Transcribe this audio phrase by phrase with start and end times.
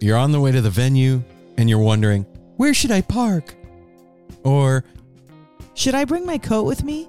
[0.00, 1.22] You're on the way to the venue
[1.56, 2.24] and you're wondering,
[2.56, 3.54] where should I park?
[4.44, 4.84] Or
[5.74, 7.08] Should I bring my coat with me?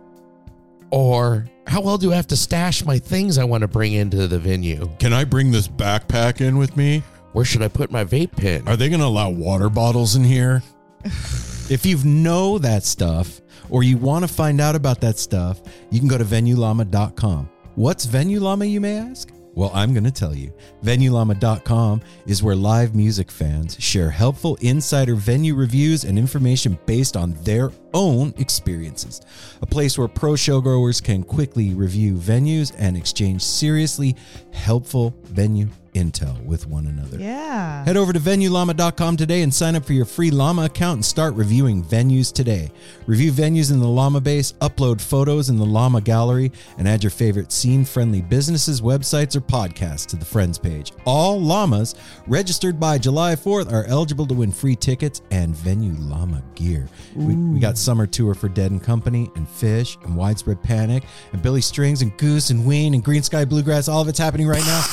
[0.92, 4.28] Or how well do I have to stash my things I want to bring into
[4.28, 4.90] the venue?
[5.00, 7.04] can I bring this backpack in with me?
[7.34, 8.68] Where should I put my vape pen?
[8.68, 10.64] Are they going to allow water bottles in here?
[11.04, 16.00] if you know that stuff or you want to find out about that stuff, you
[16.00, 17.50] can go to venuellama.com.
[17.76, 19.32] What's Venue Llama, you may ask?
[19.60, 20.54] Well, I'm going to tell you.
[20.86, 27.34] VenueLlama.com is where live music fans share helpful insider venue reviews and information based on
[27.44, 29.20] their own experiences.
[29.62, 34.16] A place where pro showgoers can quickly review venues and exchange seriously
[34.54, 37.18] helpful venue intel with one another.
[37.18, 37.84] Yeah.
[37.86, 41.34] Head over to VenueLlama.com today and sign up for your free Llama account and start
[41.36, 42.72] reviewing venues today.
[43.06, 47.12] Review venues in the Llama base, upload photos in the Llama gallery, and add your
[47.12, 50.92] favorite scene friendly businesses, websites, or podcasts to the Friends page.
[51.06, 51.96] All Llamas
[52.28, 56.88] registered by July 4th are eligible to win free tickets and Venue Llama gear.
[57.16, 61.42] We, we got Summer Tour for Dead and Company, and Phish, and Widespread Panic, and
[61.42, 63.88] Billy Strings, and Goose, and Ween, and Greensky Bluegrass.
[63.88, 64.86] All of it's happening right now.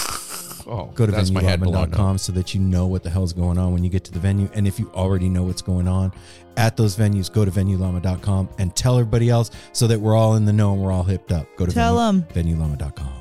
[0.68, 3.56] Oh, Go to that's my head blown so that you know what the hell's going
[3.58, 4.48] on when you get to the venue.
[4.54, 6.12] And if you already know what's going on
[6.56, 10.44] at those venues, go to venuellama.com and tell everybody else so that we're all in
[10.44, 11.46] the know and we're all hipped up.
[11.56, 12.22] Go to tell Tell 'em.
[12.34, 13.12] venuellama.com.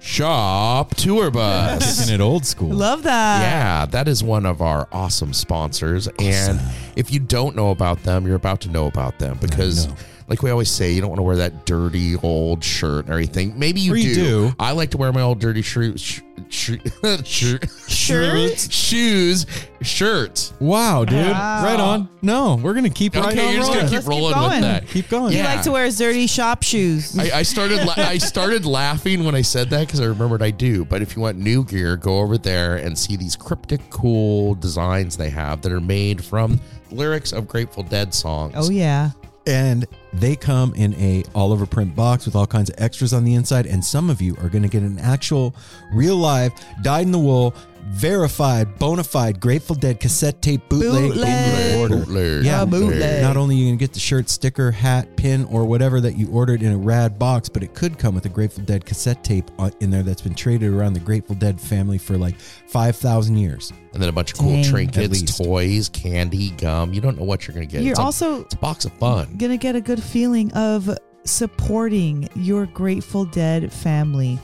[0.00, 2.00] Shop Tour Bus.
[2.00, 2.70] Kicking it old school.
[2.70, 3.42] Love that.
[3.42, 6.08] Yeah, that is one of our awesome sponsors.
[6.18, 6.60] And
[6.96, 9.94] if you don't know about them, you're about to know about them because, know.
[10.28, 13.58] Like we always say, you don't want to wear that dirty old shirt and everything.
[13.58, 14.14] Maybe you, do.
[14.14, 14.52] do.
[14.60, 16.76] I like to wear my old dirty shirt, sh- sh-
[17.24, 17.56] sh-
[17.88, 18.58] Shirt?
[18.58, 19.46] shoes,
[19.82, 20.52] shirt.
[20.60, 21.16] Wow, dude.
[21.30, 21.64] Wow.
[21.64, 22.08] Right on.
[22.22, 23.78] No, we're going to keep right Okay, on you're just rolling.
[23.86, 24.50] gonna keep Let's keep rolling going.
[24.50, 24.86] with that.
[24.88, 25.32] Keep going.
[25.32, 25.54] You Yeah.
[25.54, 27.18] like to wear dirty shop shoes.
[27.18, 30.50] I, I started la- I started laughing when I said that because I remembered I
[30.50, 30.84] do.
[30.84, 35.16] But if you want new gear, go over there and see these cryptic, cool designs
[35.16, 38.54] they have that are made from lyrics of Grateful Dead songs.
[38.56, 39.10] oh yeah.
[39.48, 43.24] And they come in a all over print box with all kinds of extras on
[43.24, 45.54] the inside and some of you are going to get an actual
[45.92, 47.54] real live dyed in the wool
[47.90, 51.72] verified bona fide grateful dead cassette tape bootleg, Bootleg.
[51.74, 52.44] in order Bootleg.
[52.44, 53.22] yeah bootleg.
[53.22, 56.16] not only are you going to get the shirt sticker hat pin or whatever that
[56.16, 59.24] you ordered in a rad box but it could come with a grateful dead cassette
[59.24, 63.36] tape on- in there that's been traded around the grateful dead family for like 5000
[63.36, 64.64] years And then a bunch of cool Dang.
[64.64, 65.42] At trinkets, least.
[65.42, 66.92] toys, candy, gum.
[66.92, 67.82] You don't know what you're going to get.
[67.82, 69.34] You're it's, a, also it's a box of fun.
[69.38, 70.90] gonna get a good feeling of
[71.24, 74.38] supporting your Grateful Dead family.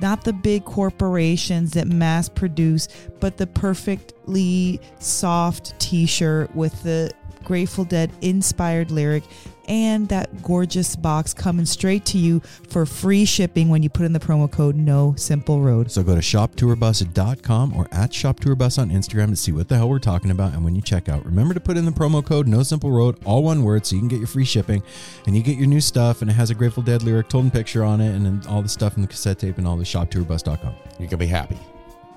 [0.00, 2.88] Not the big corporations that mass produce,
[3.20, 7.12] but the perfectly soft t shirt with the
[7.44, 9.24] Grateful Dead inspired lyric
[9.68, 14.12] and that gorgeous box coming straight to you for free shipping when you put in
[14.12, 15.90] the promo code No Simple Road.
[15.90, 19.98] So go to shoptourbus.com or at shoptourbus on Instagram to see what the hell we're
[19.98, 20.54] talking about.
[20.54, 23.18] And when you check out, remember to put in the promo code No Simple Road,
[23.24, 24.82] all one word, so you can get your free shipping
[25.26, 26.22] and you get your new stuff.
[26.22, 28.62] And it has a Grateful Dead lyric told in picture on it, and then all
[28.62, 30.74] the stuff in the cassette tape and all the shoptourbus.com.
[30.98, 31.58] You're going to be happy.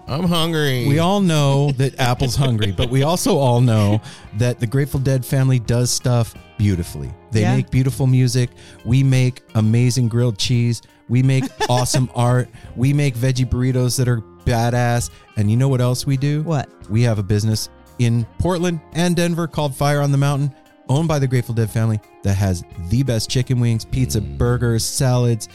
[0.08, 0.88] I'm hungry.
[0.88, 4.02] We all know that Apple's hungry, but we also all know
[4.38, 7.12] that the Grateful Dead family does stuff beautifully.
[7.32, 7.56] They Yeah.
[7.56, 8.50] make beautiful music.
[8.86, 10.82] We make amazing grilled cheese.
[11.10, 12.50] We make awesome art.
[12.76, 15.10] We make veggie burritos that are badass.
[15.38, 16.44] And you know what else we do?
[16.44, 16.70] What?
[16.90, 17.70] We have a business
[18.00, 20.54] in Portland and Denver called Fire on the Mountain,
[20.90, 24.38] owned by the Grateful Dead family that has the best chicken wings, pizza, mm.
[24.38, 25.48] burgers, salads,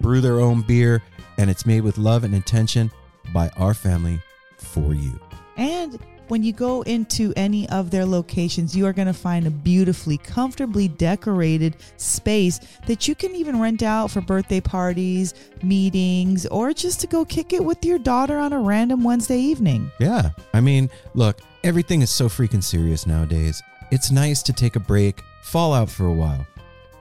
[0.00, 1.02] brew their own beer,
[1.38, 2.90] and it's made with love and intention
[3.32, 4.20] by our family
[4.58, 5.18] for you.
[5.56, 9.50] And when you go into any of their locations, you are going to find a
[9.50, 16.72] beautifully, comfortably decorated space that you can even rent out for birthday parties, meetings, or
[16.72, 19.90] just to go kick it with your daughter on a random Wednesday evening.
[20.00, 20.30] Yeah.
[20.52, 23.62] I mean, look, everything is so freaking serious nowadays.
[23.92, 26.44] It's nice to take a break, fall out for a while.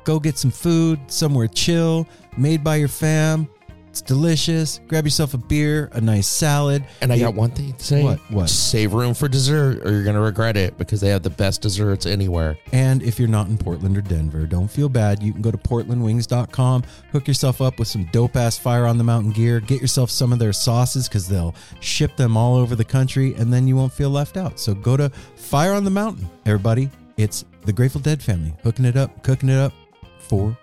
[0.03, 2.07] Go get some food, somewhere chill,
[2.37, 3.49] made by your fam.
[3.95, 4.81] It's delicious.
[4.89, 6.83] Grab yourself a beer, a nice salad.
[6.99, 8.03] And I You- got one thing to say.
[8.03, 8.19] What?
[8.29, 8.49] What?
[8.49, 11.61] Save room for dessert or you're going to regret it because they have the best
[11.61, 12.57] desserts anywhere.
[12.73, 15.23] And if you're not in Portland or Denver, don't feel bad.
[15.23, 16.83] You can go to portlandwings.com,
[17.13, 20.33] hook yourself up with some dope ass fire on the mountain gear, get yourself some
[20.33, 23.93] of their sauces because they'll ship them all over the country and then you won't
[23.93, 24.59] feel left out.
[24.59, 26.89] So go to Fire on the Mountain, everybody.
[27.15, 29.71] It's the Grateful Dead family hooking it up, cooking it up
[30.19, 30.57] for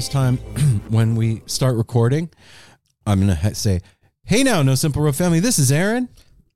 [0.00, 0.36] this time
[0.88, 2.30] when we start recording,
[3.06, 3.82] I'm going to ha- say,
[4.24, 6.08] Hey now, No Simple Road family, this is Aaron.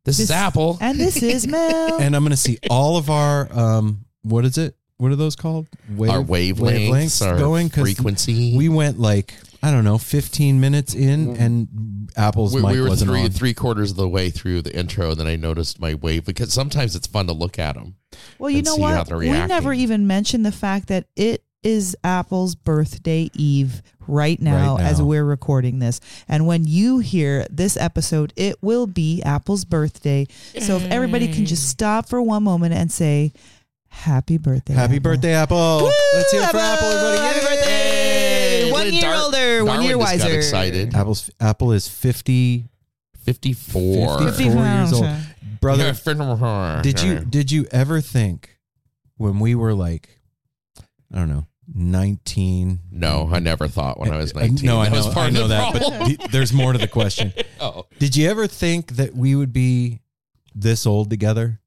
[0.07, 0.79] This, is Apple.
[0.81, 1.99] And this is Mel.
[2.01, 4.77] and I'm going to see all of our um what is it?
[4.97, 5.67] What are those called?
[5.95, 8.57] Wave, our wavelengths, our going 'cause frequency.
[8.57, 12.89] We went like I don't know, 15 minutes in, and Apple's we, mic we were
[12.89, 13.31] wasn't three on.
[13.31, 16.53] three quarters of the way through the intro, and then I noticed my wave because
[16.53, 17.97] sometimes it's fun to look at them.
[18.39, 19.09] Well, you and know see how what?
[19.09, 24.77] they're We never even mentioned the fact that it is Apple's birthday eve right now,
[24.77, 26.01] Right as we're recording this.
[26.29, 30.27] And when you hear this episode, it will be Apple's birthday.
[30.61, 31.71] So if everybody can just mm.
[31.71, 33.33] stop for one moment and say,
[33.89, 34.75] Happy birthday.
[34.75, 35.79] Happy Apple." birthday, Apple!
[35.83, 37.19] Woo, Let's hear it for Apple, everybody!
[37.23, 37.57] Happy Yay!
[37.57, 38.73] birthday!
[38.73, 40.37] One year Dar- older, one Darwin year just got wiser.
[40.37, 40.95] excited.
[40.95, 42.65] Apple's Apple is 50,
[43.25, 44.19] 54.
[44.19, 45.07] 54 years old.
[45.61, 48.59] Brother, Brother, did you did you ever think
[49.17, 50.21] when we were like,
[51.13, 52.79] I don't know, 19?
[52.93, 54.67] No, I never thought when I was Uh, 19.
[54.67, 56.17] No, I know, I of know that, problem.
[56.17, 57.33] but there's more to the question.
[57.61, 57.87] oh.
[57.99, 60.01] Did you ever think that we would be
[60.55, 61.61] this old together?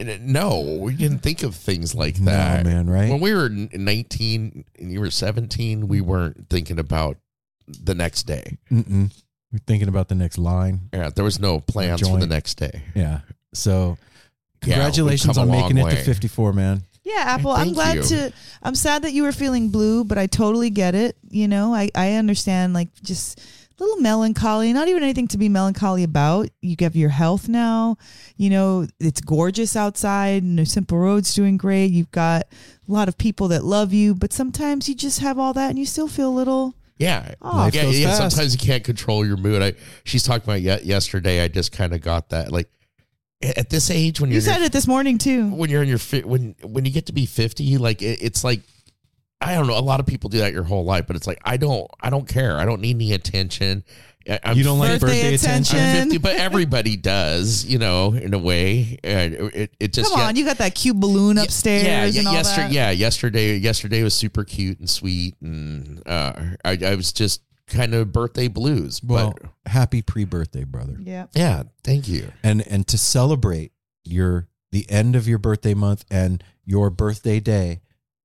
[0.00, 2.64] No, we didn't think of things like that.
[2.64, 3.10] No, man, right?
[3.10, 7.16] When we were 19 and you were 17, we weren't thinking about
[7.66, 8.58] the next day.
[8.70, 9.12] Mm-mm.
[9.52, 10.90] We're thinking about the next line.
[10.92, 12.82] Yeah, there was no plans for the next day.
[12.94, 13.20] Yeah.
[13.54, 13.98] So,
[14.60, 16.82] congratulations come on making it long to 54, man.
[17.08, 17.52] Yeah, Apple.
[17.52, 18.02] I'm glad you.
[18.02, 18.32] to.
[18.62, 21.16] I'm sad that you were feeling blue, but I totally get it.
[21.30, 22.74] You know, I I understand.
[22.74, 24.72] Like just a little melancholy.
[24.72, 26.48] Not even anything to be melancholy about.
[26.60, 27.96] You have your health now.
[28.36, 30.42] You know, it's gorgeous outside.
[30.42, 31.86] and No Simple Road's doing great.
[31.92, 32.42] You've got
[32.88, 35.78] a lot of people that love you, but sometimes you just have all that and
[35.78, 36.74] you still feel a little.
[36.98, 37.34] Yeah.
[37.40, 37.70] Oh.
[37.72, 38.14] Yeah, yeah.
[38.14, 39.62] Sometimes you can't control your mood.
[39.62, 39.74] I
[40.04, 41.42] she's talking about ye- yesterday.
[41.42, 42.50] I just kind of got that.
[42.50, 42.68] Like
[43.42, 45.48] at this age, when You you're in said your, it this morning too.
[45.50, 48.42] when you're in your fi- when when you get to be 50, like it, it's
[48.44, 48.60] like
[49.40, 49.78] I don't know.
[49.78, 51.88] A lot of people do that your whole life, but it's like I don't.
[52.00, 52.56] I don't care.
[52.58, 53.84] I don't need any attention.
[54.28, 55.76] I- I'm You don't like Birthday birthday attention.
[55.76, 56.02] attention?
[56.02, 58.98] I'm 50, but everybody does, you know, in a way.
[59.04, 62.28] And it, it just Come on, you got that cute balloon upstairs yeah, yeah, and
[62.28, 62.72] all yesterday, that.
[62.74, 66.32] yeah, yesterday, yesterday was super cute and sweet, and uh,
[66.64, 69.02] I, I was just kind of birthday blues.
[69.02, 70.96] Well, but happy pre-birthday, brother.
[71.00, 71.26] Yeah.
[71.34, 72.32] yeah, thank you.
[72.42, 73.72] And and to celebrate
[74.04, 77.80] your the end of your birthday month and your birthday day,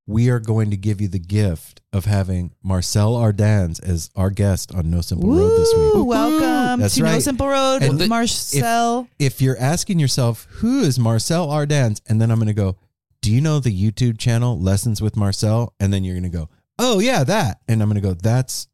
[0.05, 4.73] we are going to give you the gift of having Marcel Ardans as our guest
[4.73, 6.05] on No Simple Road this week.
[6.05, 7.19] Welcome That's to No.
[7.19, 9.07] Simple Road, And the- Marcel.
[9.19, 12.01] If you're asking yourself, who is Marcel Ardans?
[12.07, 12.75] And then I'm going to go,
[13.21, 15.73] do you know the YouTube channel Lessons with Marcel?
[15.79, 17.62] And then you're going to go, oh, yeah, that.
[17.69, 18.67] And I'm going to go, that's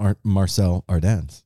[0.00, 1.42] Ar- Marcel Ardans.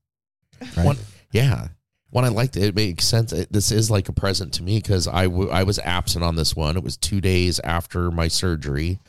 [0.76, 0.86] Right?
[0.86, 0.96] One,
[1.32, 1.68] yeah.
[2.10, 3.32] When I liked it, it makes sense.
[3.32, 6.36] It, this is like a present to me because I, w- I was absent on
[6.36, 6.76] this one.
[6.76, 9.00] It was two days after my surgery.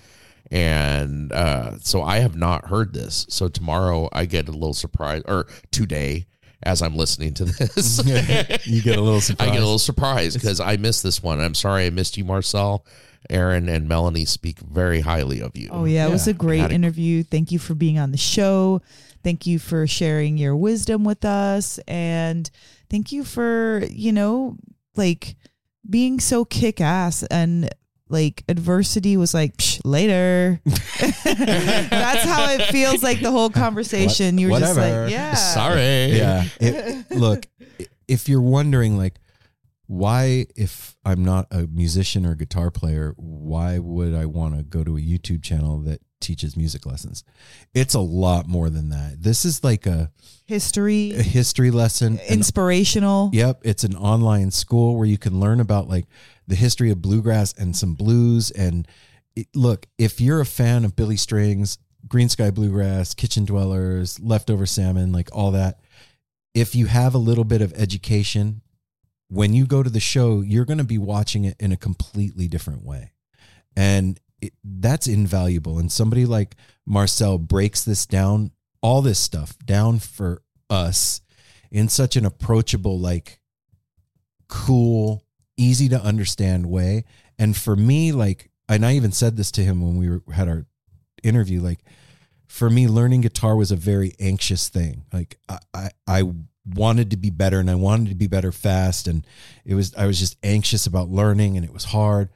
[0.51, 3.25] And uh, so I have not heard this.
[3.29, 6.25] So tomorrow I get a little surprise, or today
[6.63, 8.03] as I'm listening to this.
[8.65, 9.47] you get a little surprise.
[9.49, 11.39] I get a little surprised because I missed this one.
[11.39, 12.85] I'm sorry I missed you, Marcel.
[13.29, 15.69] Aaron and Melanie speak very highly of you.
[15.71, 17.23] Oh yeah, it was a great a- interview.
[17.23, 18.81] Thank you for being on the show.
[19.25, 22.47] Thank you for sharing your wisdom with us and
[22.91, 24.55] thank you for, you know,
[24.95, 25.35] like
[25.89, 27.67] being so kick ass and
[28.07, 30.61] like adversity was like Psh, later.
[30.65, 34.37] That's how it feels like the whole conversation.
[34.37, 36.15] You were just like, yeah, Sorry.
[36.15, 36.45] yeah.
[36.59, 37.47] It, look,
[38.07, 39.15] if you're wondering, like,
[39.87, 44.83] why, if I'm not a musician or guitar player, why would I want to go
[44.83, 47.23] to a YouTube channel that teaches music lessons?
[47.73, 49.21] It's a lot more than that.
[49.21, 50.11] This is like a,
[50.45, 52.19] history, a history, lesson.
[52.19, 53.29] an inspirational.
[53.33, 56.05] Yep, it's an online school where you can learn about like
[56.47, 58.51] the history of bluegrass and some blues.
[58.51, 58.87] And
[59.35, 65.11] it, look, if you're a fan of Billy Strings, Greensky Bluegrass, Kitchen Dwellers, Leftover Salmon,
[65.11, 65.79] like all that,
[66.53, 68.61] if you have a little bit of education,
[69.29, 72.47] when you go to the show, you're going to be watching it in a completely
[72.47, 73.11] different way.
[73.75, 75.79] And it, that's invaluable.
[75.79, 81.21] And somebody like Marcel breaks this down, all this stuff down for us
[81.71, 83.39] in such an approachable, like
[84.47, 85.23] cool,
[85.57, 87.03] easy to understand way.
[87.37, 90.47] And for me, like, and I even said this to him when we were, had
[90.47, 90.65] our
[91.23, 91.79] interview, like,
[92.47, 95.03] for me, learning guitar was a very anxious thing.
[95.11, 96.23] Like, I, I, I
[96.65, 99.07] wanted to be better and I wanted to be better fast.
[99.07, 99.25] And
[99.65, 102.29] it was, I was just anxious about learning and it was hard.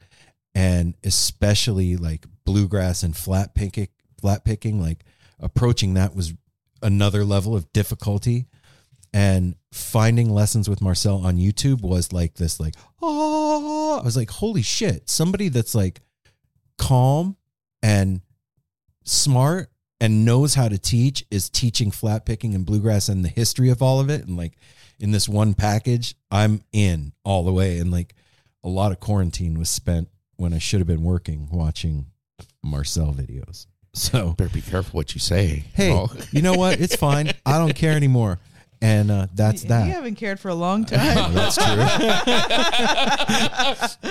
[0.54, 3.88] And especially like bluegrass and flat picking,
[4.20, 5.04] flat picking, like
[5.38, 6.34] approaching that was
[6.82, 8.46] another level of difficulty.
[9.12, 14.30] And finding lessons with Marcel on YouTube was like this like oh I was like
[14.30, 15.08] holy shit.
[15.08, 16.00] Somebody that's like
[16.78, 17.36] calm
[17.82, 18.20] and
[19.04, 23.68] smart and knows how to teach is teaching flat picking and bluegrass and the history
[23.68, 24.26] of all of it.
[24.26, 24.56] And like
[25.00, 27.78] in this one package I'm in all the way.
[27.78, 28.14] And like
[28.62, 30.08] a lot of quarantine was spent
[30.40, 32.06] when I should have been working watching
[32.62, 35.64] Marcel videos so Better be careful what you say.
[35.74, 36.08] hey, Oh.
[36.30, 36.80] you know what?
[36.80, 37.32] It's fine.
[37.44, 38.38] I don't care anymore.
[38.82, 39.86] And uh, that's You that.
[39.86, 41.34] You haven't cared for a long time.
[41.34, 41.84] That's true.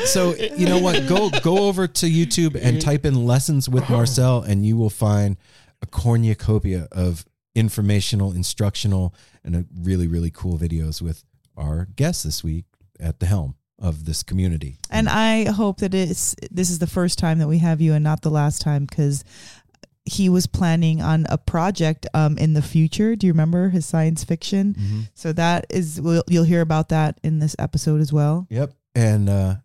[0.05, 1.07] so you know what?
[1.07, 5.37] Go go over to YouTube and type in lessons with Marcel, and you will find
[5.81, 11.23] a cornucopia of informational, instructional, and a really really cool videos with
[11.57, 12.65] our guests this week
[12.99, 14.77] at the helm of this community.
[14.89, 18.03] And I hope that it's this is the first time that we have you and
[18.03, 19.23] not the last time because
[20.05, 23.15] he was planning on a project um, in the future.
[23.15, 24.73] Do you remember his science fiction?
[24.73, 24.99] Mm-hmm.
[25.13, 28.47] So that is we'll, you'll hear about that in this episode as well.
[28.49, 28.73] Yep.
[28.95, 29.55] And uh,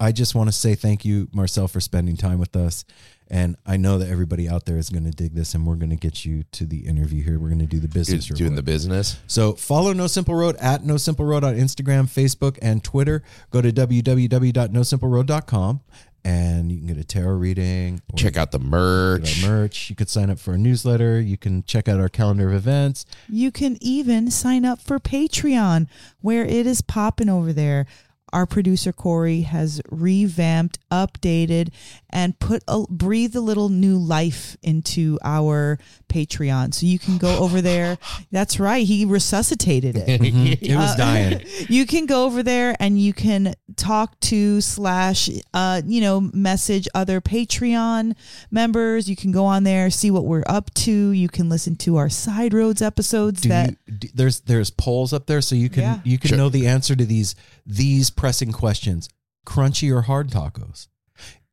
[0.00, 2.84] I just want to say thank you, Marcel, for spending time with us.
[3.30, 5.90] And I know that everybody out there is going to dig this, and we're going
[5.90, 7.38] to get you to the interview here.
[7.38, 8.56] We're going to do the business doing report.
[8.56, 9.18] the business.
[9.26, 13.22] So follow No Simple Road at No Simple Road on Instagram, Facebook, and Twitter.
[13.50, 15.80] Go to www.nosimpleroad.com
[16.24, 18.02] and you can get a tarot reading.
[18.16, 19.42] Check out the merch.
[19.42, 19.88] merch.
[19.88, 21.20] You could sign up for a newsletter.
[21.20, 23.06] You can check out our calendar of events.
[23.28, 25.86] You can even sign up for Patreon,
[26.20, 27.86] where it is popping over there.
[28.32, 31.70] Our producer Corey has revamped, updated,
[32.10, 36.72] and put a breathed a little new life into our Patreon.
[36.74, 37.98] So you can go over there.
[38.32, 40.08] That's right, he resuscitated it.
[40.62, 41.44] It was Uh, dying.
[41.68, 46.88] you can go over there and you can talk to slash uh you know message
[46.94, 48.14] other patreon
[48.50, 51.96] members you can go on there see what we're up to you can listen to
[51.96, 55.68] our side roads episodes Do that you, do, there's there's polls up there, so you
[55.68, 56.00] can Yeah.
[56.04, 56.38] you can Sure.
[56.38, 57.34] know the answer to these
[57.66, 59.08] these pressing questions:
[59.46, 60.88] crunchy or hard tacos.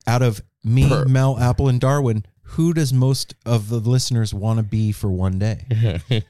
[0.08, 4.58] Out of me, Per- Mel, Apple, and Darwin, who does most of the listeners want
[4.60, 5.66] to be for one day?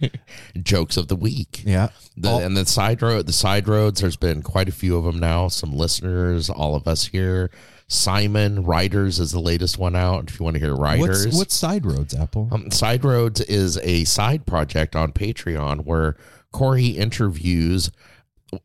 [0.62, 1.62] Jokes of the week.
[1.66, 4.02] Yeah, The, All- and the side road, the side roads.
[4.02, 5.48] There's been quite a few of them now.
[5.50, 7.50] Some listeners, all of us here.
[7.88, 10.30] Simon Riders is the latest one out.
[10.30, 12.50] If you want to hear Riders, what's what's side roads, Apple?
[12.52, 16.16] Um, Side Roads is a side project on Patreon where
[16.52, 17.92] Corey interviews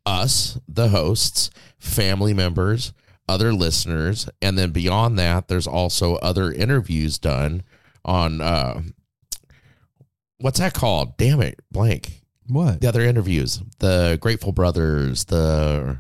[0.06, 2.92] us, the hosts, family members,
[3.28, 7.62] other listeners, and then beyond that, there's also other interviews done
[8.04, 8.82] on uh,
[10.38, 11.16] what's that called?
[11.16, 12.22] Damn it, blank.
[12.48, 12.80] what?
[12.80, 15.98] The other interviews, the Grateful Brothers, the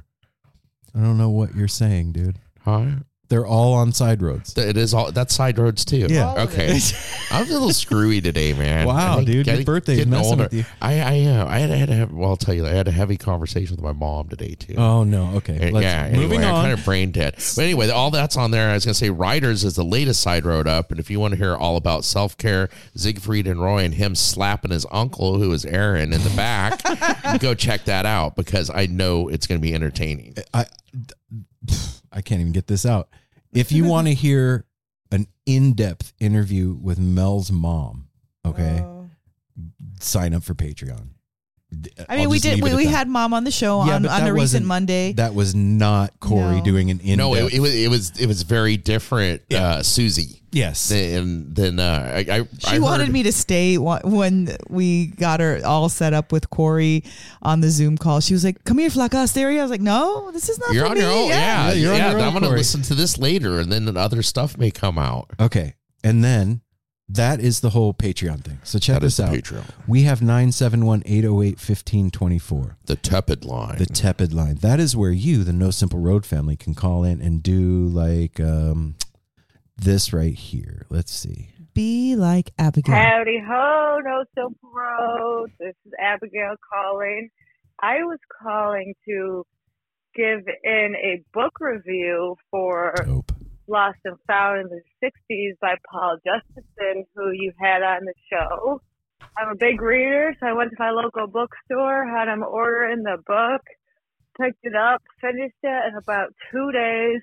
[0.94, 2.38] I don't know what you're saying, dude.
[2.64, 2.86] huh?
[3.30, 4.58] They're all on side roads.
[4.58, 6.08] It is all that's Side Roads too.
[6.10, 6.26] Yeah.
[6.26, 6.78] All Okay.
[7.30, 8.88] I'm a little screwy today, man.
[8.88, 10.42] Wow, think dude, your getting- birthday's getting messing older.
[10.42, 10.64] with you.
[10.82, 12.88] I I uh, I had, I had to have well, I'll tell you, I had
[12.88, 14.74] a heavy conversation with my mom today too.
[14.76, 15.36] Oh no.
[15.36, 15.70] Okay.
[15.70, 16.62] Let's, yeah, anyway, moving I'm on.
[16.64, 17.34] kind of brain dead.
[17.36, 18.68] But anyway, all that's on there.
[18.68, 21.30] I was gonna say Riders is the latest side road up, and if you want
[21.32, 25.52] to hear all about self care, Siegfried and Roy and him slapping his uncle, who
[25.52, 26.82] is Aaron, in the back,
[27.40, 30.34] go check that out because I know it's gonna be entertaining.
[30.52, 30.66] I
[32.12, 33.08] I can't even get this out.
[33.52, 34.64] If you want to hear
[35.10, 38.08] an in-depth interview with Mel's mom,
[38.44, 39.10] okay, Oh.
[40.00, 41.08] sign up for Patreon.
[42.08, 42.54] I mean, I'll we just did.
[42.56, 42.90] leave We, at we that.
[42.90, 45.12] had mom on the show Yeah, on, but on that a recent wasn't- Monday.
[45.12, 46.64] That was not Corey No.
[46.64, 49.42] doing an in No, it, it was it was it was very different.
[49.54, 50.88] Uh, Susie yes.
[50.88, 55.60] than than uh, I, I she wanted me to stay wh- when we got her
[55.64, 57.04] all set up with Corey
[57.42, 58.18] on the Zoom call.
[58.20, 60.86] She was like, "Come here, Flaca Stereo." I was like, "No, this is not You're
[60.86, 61.28] for on me." your own.
[61.28, 62.58] Yeah, Yeah, you're on your own, I'm going to Corey.
[62.58, 65.30] listen to this later, and then other stuff may come out.
[65.38, 65.74] Okay.
[66.02, 66.62] And then
[67.14, 68.60] that is the whole Patreon thing.
[68.62, 69.34] So check That is this out.
[69.34, 69.70] Patreon.
[69.86, 72.76] We have 971 808 1524.
[72.86, 73.78] The tepid line.
[73.78, 74.56] The tepid line.
[74.56, 78.38] That is where you, the No Simple Road family, can call in and do like
[78.38, 78.94] um,
[79.76, 80.86] this right here.
[80.88, 81.50] Let's see.
[81.74, 82.94] Be like Abigail.
[82.94, 85.50] Howdy ho, no simple road.
[85.58, 87.30] This is Abigail calling.
[87.80, 89.44] I was calling to
[90.14, 93.32] give in a book review for Dope.
[93.70, 98.82] Lost and Found in the 60s by Paul Justison, who you had on the show.
[99.38, 103.02] I'm a big reader, so I went to my local bookstore, had him order in
[103.02, 103.62] the book,
[104.40, 107.20] picked it up, finished it in about two days.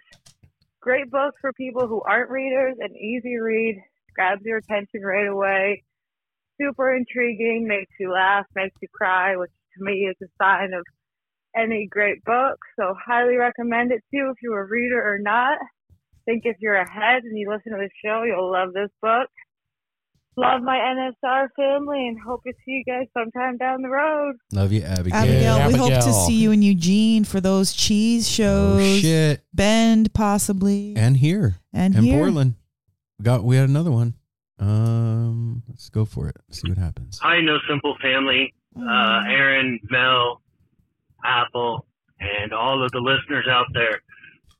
[0.80, 3.84] Great book for people who aren't readers, an easy read,
[4.16, 5.84] grabs your attention right away.
[6.60, 10.86] Super intriguing, makes you laugh, makes you cry, which to me is a sign of
[11.56, 12.58] any great book.
[12.80, 15.58] So highly recommend it to you if you're a reader or not.
[16.28, 19.30] Think if you're ahead and you listen to the show, you'll love this book.
[20.36, 24.36] Love my NSR family and hope to see you guys sometime down the road.
[24.52, 25.16] Love you, Abigail.
[25.16, 28.76] Abigail, we hope to see you in Eugene for those cheese shows.
[28.76, 29.00] Oh, shows.
[29.00, 29.42] shit.
[29.54, 30.94] Bend, possibly.
[30.98, 31.56] And here.
[31.72, 32.20] And, And here.
[32.20, 32.56] Portland.
[33.18, 34.14] We got we had another one.
[34.60, 36.36] Um let's go for it.
[36.52, 37.20] See what happens.
[37.20, 38.54] Hi, No Simple Family.
[38.78, 40.42] Uh, Aaron, Mel,
[41.24, 41.88] Apple,
[42.20, 44.02] and all of the listeners out there.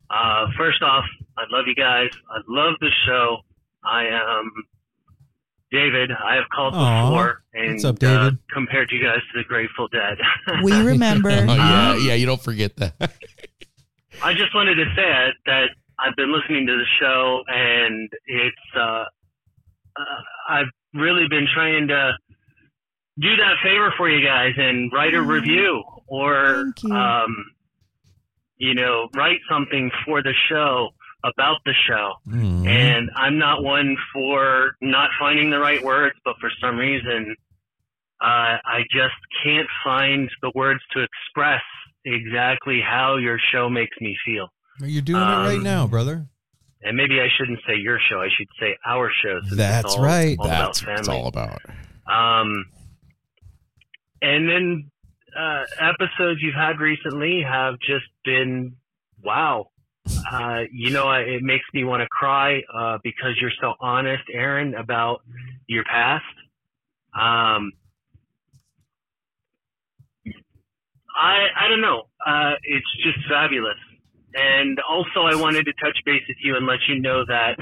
[0.10, 1.04] Uh, first off,
[1.38, 2.10] I love you guys.
[2.30, 3.38] I love the show.
[3.84, 4.52] I am
[5.72, 6.12] David.
[6.12, 7.10] I have called Aw.
[7.10, 8.18] before and What's up, David?
[8.18, 10.18] Uh, compared you guys to the Grateful Dead.
[10.64, 11.30] We remember.
[11.50, 12.14] Oh yeah, Um, yeah.
[12.14, 12.94] You don't forget that.
[14.24, 18.56] I just wanted to say that, that I've been listening to the show and it's
[18.76, 19.06] uh, uh,
[20.50, 22.14] I've really been trying to
[23.20, 25.28] do that favor for you guys and write a Mhm.
[25.28, 26.94] review or Thank you.
[26.96, 27.46] um,
[28.58, 30.90] you know write something for the show
[31.24, 32.14] about the show.
[32.28, 32.68] Mhm.
[32.68, 37.36] And I'm not one for not finding the right words, but for some reason,
[38.22, 41.62] uh, I just can't find the words to express
[42.06, 44.48] exactly how your show makes me feel.
[44.80, 46.28] You're doing it right um, now, brother.
[46.84, 49.42] And maybe I shouldn't say your show; I should say our show.
[49.52, 50.38] That's all- right.
[50.40, 51.62] all That's about what it's all about.
[52.08, 52.66] Um,
[54.22, 54.92] and then
[55.38, 58.76] uh, episodes you've had recently have just been
[59.24, 59.70] wow.
[60.32, 64.74] Uh, you know, it makes me want to cry uh, because you're so honest, Aaron,
[64.76, 65.22] about
[65.68, 66.24] your past.
[67.14, 67.74] Um,
[71.16, 72.04] I I don't know.
[72.26, 73.78] Uh, it's just fabulous.
[74.34, 77.58] And also, I wanted to touch base with you and let you know that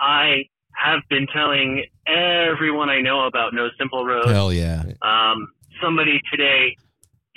[0.00, 4.28] I have been telling everyone I know about No Simple Road.
[4.28, 4.84] Hell yeah.
[5.02, 5.48] Um,
[5.82, 6.76] somebody today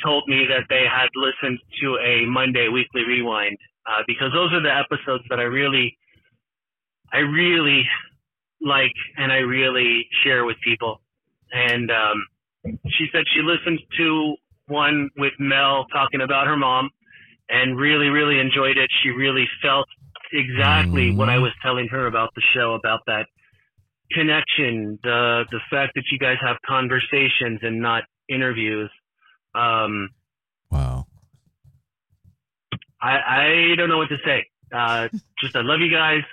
[0.03, 3.57] told me that they had listened to a Monday weekly rewind
[3.87, 5.97] uh, because those are the episodes that I really,
[7.13, 7.87] I really
[8.61, 11.01] like and I really share with people.
[11.51, 12.25] And um,
[12.89, 14.35] she said she listened to
[14.67, 16.89] one with Mel talking about her mom
[17.49, 18.89] and really, really enjoyed it.
[19.03, 19.87] She really felt
[20.33, 23.27] exactly what I was telling her about the show, about that
[24.11, 28.89] connection, the the fact that you guys have conversations and not interviews.
[29.57, 30.09] Um,
[30.71, 31.07] Wow.
[33.01, 34.45] I I don't know what to say.
[34.73, 35.07] Uh,
[35.39, 36.23] just I love you guys.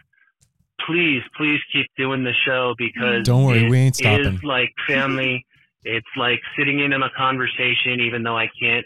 [0.87, 4.34] Please, please keep doing the show because Don't worry, it we ain't stopping.
[4.34, 5.44] is like family.
[5.84, 8.84] it's like sitting in on a conversation, even though I can't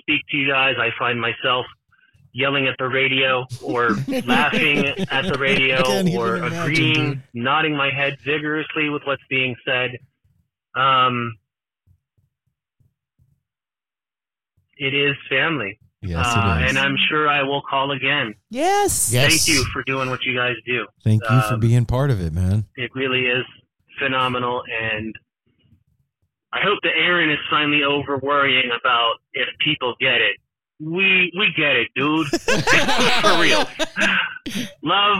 [0.00, 0.76] speak to you guys.
[0.78, 1.66] I find myself
[2.32, 3.90] yelling at the radio or
[4.26, 5.82] laughing at the radio
[6.16, 7.22] or imagine, agreeing, dude.
[7.34, 9.90] nodding my head vigorously with what's being said.
[10.74, 11.36] Um,
[14.78, 15.78] it is family.
[16.00, 16.70] Yes, Uh, it is.
[16.70, 18.34] and I'm sure I will call again.
[18.50, 19.10] Yes.
[19.12, 19.28] Yes.
[19.44, 20.86] Thank you for doing what you guys do.
[21.02, 22.66] Thank you for um, being part of it, man.
[22.76, 23.44] It really is
[23.98, 25.14] phenomenal, and
[26.52, 30.36] I hope that Aaron is finally over worrying about if people get it.
[30.80, 32.28] We we get it, dude.
[33.20, 33.66] for real.
[34.82, 35.18] Love,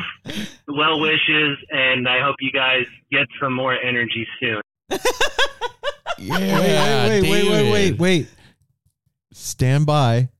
[0.68, 4.61] well wishes, and I hope you guys get some more energy soon.
[6.21, 7.99] Yeah, wait, wait, wait, wait, wait, David.
[8.01, 8.27] wait.
[9.33, 10.31] Stand by.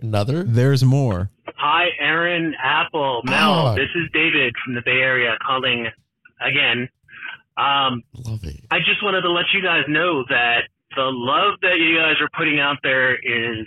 [0.00, 0.42] Another?
[0.42, 1.30] There's more.
[1.56, 3.68] Hi, Aaron, Apple, Mel.
[3.68, 3.74] Oh.
[3.74, 5.86] This is David from the Bay Area calling
[6.40, 6.88] again.
[7.56, 8.60] Um, Love it.
[8.70, 10.62] I just wanted to let you guys know that
[10.96, 13.66] the love that you guys are putting out there is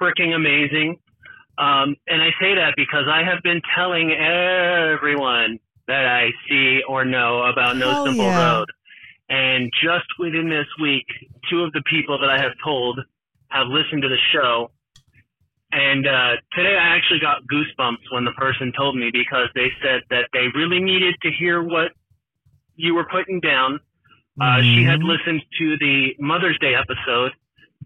[0.00, 0.98] freaking amazing.
[1.56, 7.04] Um, and I say that because I have been telling everyone that I see or
[7.04, 8.52] know about No Hell Simple yeah.
[8.52, 8.68] Road.
[9.28, 11.06] And just within this week,
[11.50, 13.00] two of the people that I have told
[13.54, 14.70] have listened to the show.
[15.72, 20.02] And uh, today I actually got goosebumps when the person told me because they said
[20.10, 21.90] that they really needed to hear what
[22.76, 23.80] you were putting down.
[24.40, 25.08] Uh, She had Mm-hmm.
[25.08, 27.32] listened to the Mother's Day episode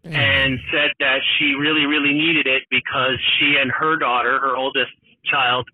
[0.04, 4.92] and said that she really, really needed it because she and her daughter, her oldest
[5.24, 5.68] child,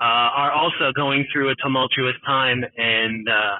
[0.00, 3.56] uh, are also going through a tumultuous time and uh,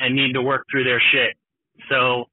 [0.00, 1.36] and need to work through their shit.
[1.90, 2.26] So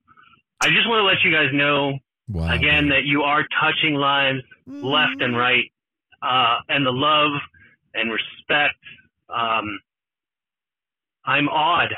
[0.62, 2.00] I just want to let you guys know
[2.34, 2.52] Wow.
[2.52, 5.65] again that you are touching lives left and right,
[6.22, 7.32] uh, and the love
[7.93, 8.76] and respect.
[9.30, 9.80] Um,
[11.26, 11.93] I'm awed,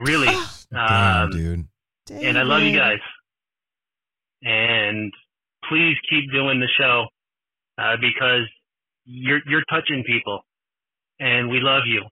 [0.00, 0.34] really,
[0.72, 1.68] Damn, um, dude.
[2.10, 2.98] and I love you guys.
[4.42, 5.12] And
[5.68, 7.06] please keep doing the show
[7.78, 8.48] uh, because
[9.04, 10.44] you're you're touching people,
[11.20, 12.02] and we love you.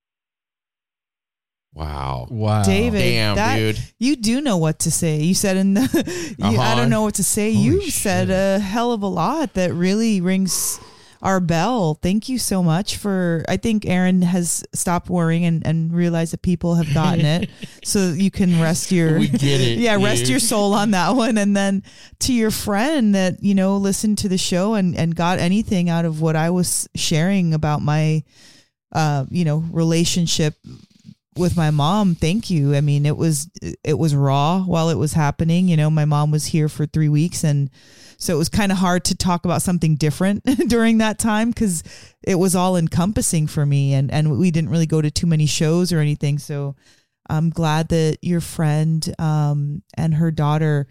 [1.74, 2.26] Wow.
[2.30, 2.62] Wow.
[2.64, 3.78] David, Damn, that, dude.
[3.98, 5.20] You do know what to say.
[5.22, 6.74] You said in the, you, I Uh-huh.
[6.76, 7.52] don't know what to say.
[7.54, 10.78] Holy you said a hell of a lot that really rings
[11.22, 11.94] our bell.
[12.02, 16.42] Thank you so much for, I think Aaron has stopped worrying and, and realized that
[16.42, 17.48] people have gotten it.
[17.85, 20.28] so you can rest your, We get it, yeah, rest dude.
[20.30, 21.38] your soul on that one.
[21.38, 21.85] And then
[22.20, 26.04] to your friend that, you know, listened to the show and, and got anything out
[26.04, 28.24] of what I was sharing about my,
[28.90, 30.54] uh, you know, relationship
[31.36, 32.74] with my mom thank you.
[32.74, 33.50] I mean it was
[33.84, 35.68] it was raw while it was happening.
[35.68, 37.70] You know my mom was here for three weeks and
[38.18, 41.82] so it was kind of hard to talk about something different during that time because
[42.22, 45.46] it was all encompassing for me and and we didn't really go to too many
[45.46, 46.38] shows or anything.
[46.38, 46.76] So
[47.30, 50.88] i'm glad that your friend um and her daughter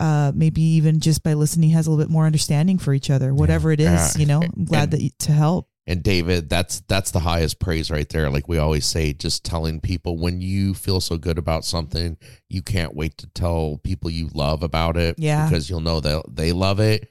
[0.00, 3.34] uh maybe even just by listening has a little bit more understanding for each other
[3.34, 4.20] whatever it is Yeah.
[4.20, 4.40] you know?
[4.42, 8.28] I'm glad that you, to help And David, that's that's the highest praise right there.
[8.28, 12.18] Like we always say, just telling people when you feel so good about something,
[12.50, 15.14] you can't wait to tell people you love about it.
[15.18, 15.48] Yeah.
[15.48, 17.10] Because you'll know that they love it.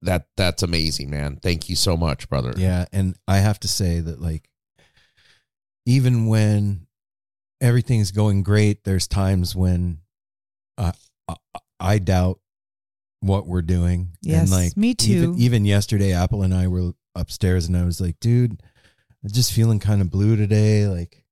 [0.00, 1.36] That that's amazing, man.
[1.36, 2.54] Thank you so much, brother.
[2.56, 4.48] Yeah, and I have to say that like
[5.84, 6.86] even when
[7.60, 9.98] everything's going great, there's times when
[10.78, 10.92] uh,
[11.28, 11.34] I,
[11.78, 12.40] I doubt
[13.20, 14.16] what we're doing.
[14.22, 15.12] Yes, and like me too.
[15.12, 18.62] Even, even yesterday, Apple and I were upstairs, and I was like, "Dude,
[19.22, 20.86] I'm just feeling kind of blue today.
[20.86, 21.24] Like,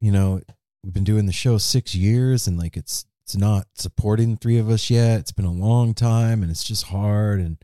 [0.00, 0.40] you know,
[0.82, 4.58] we've been doing the show six years, and like it's it's not supporting the three
[4.58, 5.20] of us yet.
[5.20, 7.40] It's been a long time, and it's just hard.
[7.40, 7.58] And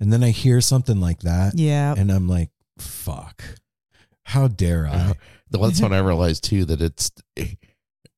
[0.00, 3.42] and then I hear something like that, yeah and I'm like, fuck.
[4.24, 4.90] How dare I?
[4.90, 5.12] Uh,
[5.50, 7.12] That's when I realized too that it's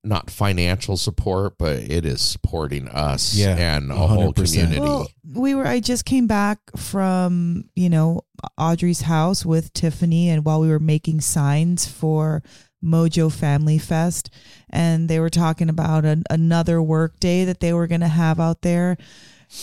[0.09, 4.53] not financial support, but it is supporting us Yeah, and a whole 100%.
[4.53, 4.81] community.
[4.81, 5.66] Well, we were.
[5.66, 8.23] I just came back from you know
[8.57, 12.42] Audrey's house with Tiffany, and while we were making signs for
[12.83, 14.31] Mojo Family Fest,
[14.71, 18.40] and they were talking about an, another work day that they were going to have
[18.40, 18.97] out there.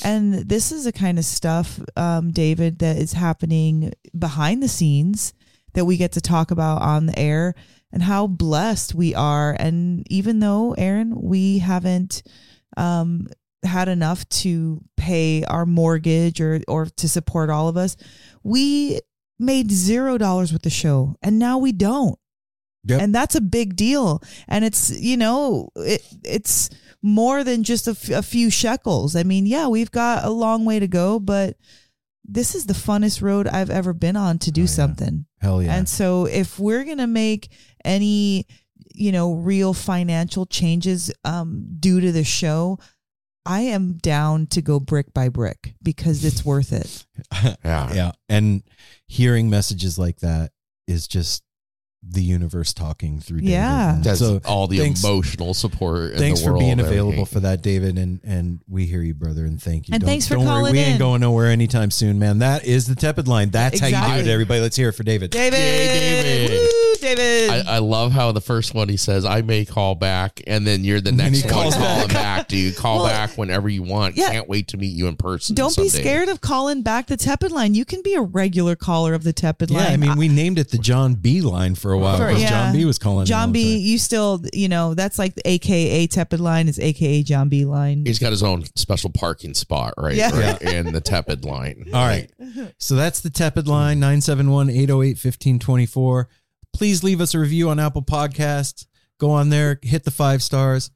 [0.03, 5.33] And this is the kind of stuff, um, David, that is happening behind the scenes
[5.73, 7.53] that we get to talk about on the air
[7.95, 9.55] and how blessed we are.
[9.57, 12.21] And even though, Aaron, we haven't
[12.77, 13.27] um,
[13.63, 17.95] had enough to pay our mortgage or, or to support all of us,
[18.43, 18.99] we
[19.39, 21.15] made zero dollars with the show.
[21.23, 22.19] And now we don't.
[22.83, 23.01] Yep.
[23.01, 24.21] And that's a big deal.
[24.47, 26.69] And it's, you know, it, it's
[27.01, 29.15] more than just a, f- a few shekels.
[29.15, 31.57] I mean, yeah, we've got a long way to go, but
[32.25, 34.69] this is the funnest road I've ever been on to do Oh, yeah.
[34.69, 35.25] something.
[35.45, 35.75] Hell yeah.
[35.75, 37.49] And so if we're going to make
[37.83, 38.47] any,
[38.95, 42.79] you know, real financial changes um, due to the show,
[43.45, 47.05] I am down to go brick by brick because it's worth it.
[47.63, 47.93] yeah.
[47.93, 48.11] yeah.
[48.27, 48.63] And
[49.05, 50.51] hearing messages like that
[50.87, 51.43] is just
[52.07, 53.51] the universe talking through David.
[53.51, 53.97] Yeah.
[54.01, 56.11] That's so all the thanks- emotional support.
[56.11, 57.97] In thanks the for being available for that, David.
[57.97, 59.93] And and we hear you, brother, and thank you.
[59.93, 62.39] And Don't- thanks for don't worry, calling We ain't going nowhere anytime soon, man.
[62.39, 63.49] That is the tepid line.
[63.49, 64.61] That's how you do it, everybody.
[64.61, 65.31] Let's hear it for David.
[65.31, 65.57] David.
[65.57, 66.54] David.
[67.09, 67.49] Woo, David.
[67.67, 70.83] I, I love how the first one he says, I may call back, and then
[70.83, 72.13] you're the next he one calls calling back.
[72.39, 72.47] back.
[72.47, 72.75] dude.
[72.75, 74.15] Call Well, back whenever you want.
[74.17, 74.31] yeah.
[74.31, 75.55] Can't wait to meet you in person.
[75.55, 77.73] Don't be scared of calling back the tepid line.
[77.75, 79.93] You can be a regular caller of the tepid Yeah, line.
[79.93, 82.49] I mean, we named it the John B line for a while because yeah.
[82.49, 83.21] John B was calling.
[83.21, 87.23] in John B, you still, you know, that's like the AKA tepid line is AKA
[87.23, 88.05] John B line.
[88.05, 90.37] He's got his own special parking spot right, Yeah.
[90.37, 91.85] right in the tepid line.
[91.93, 92.29] All right.
[92.77, 96.29] So that's the tepid line 971 808 1524.
[96.75, 98.85] Please leave us a review on Apple Podcasts.
[99.19, 100.91] Go on there, hit the five stars.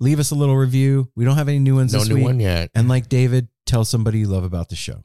[0.00, 1.10] leave us a little review.
[1.16, 2.24] We don't have any new ones No this new week.
[2.24, 2.70] one yet.
[2.74, 5.02] And like David, tell somebody you love about the show.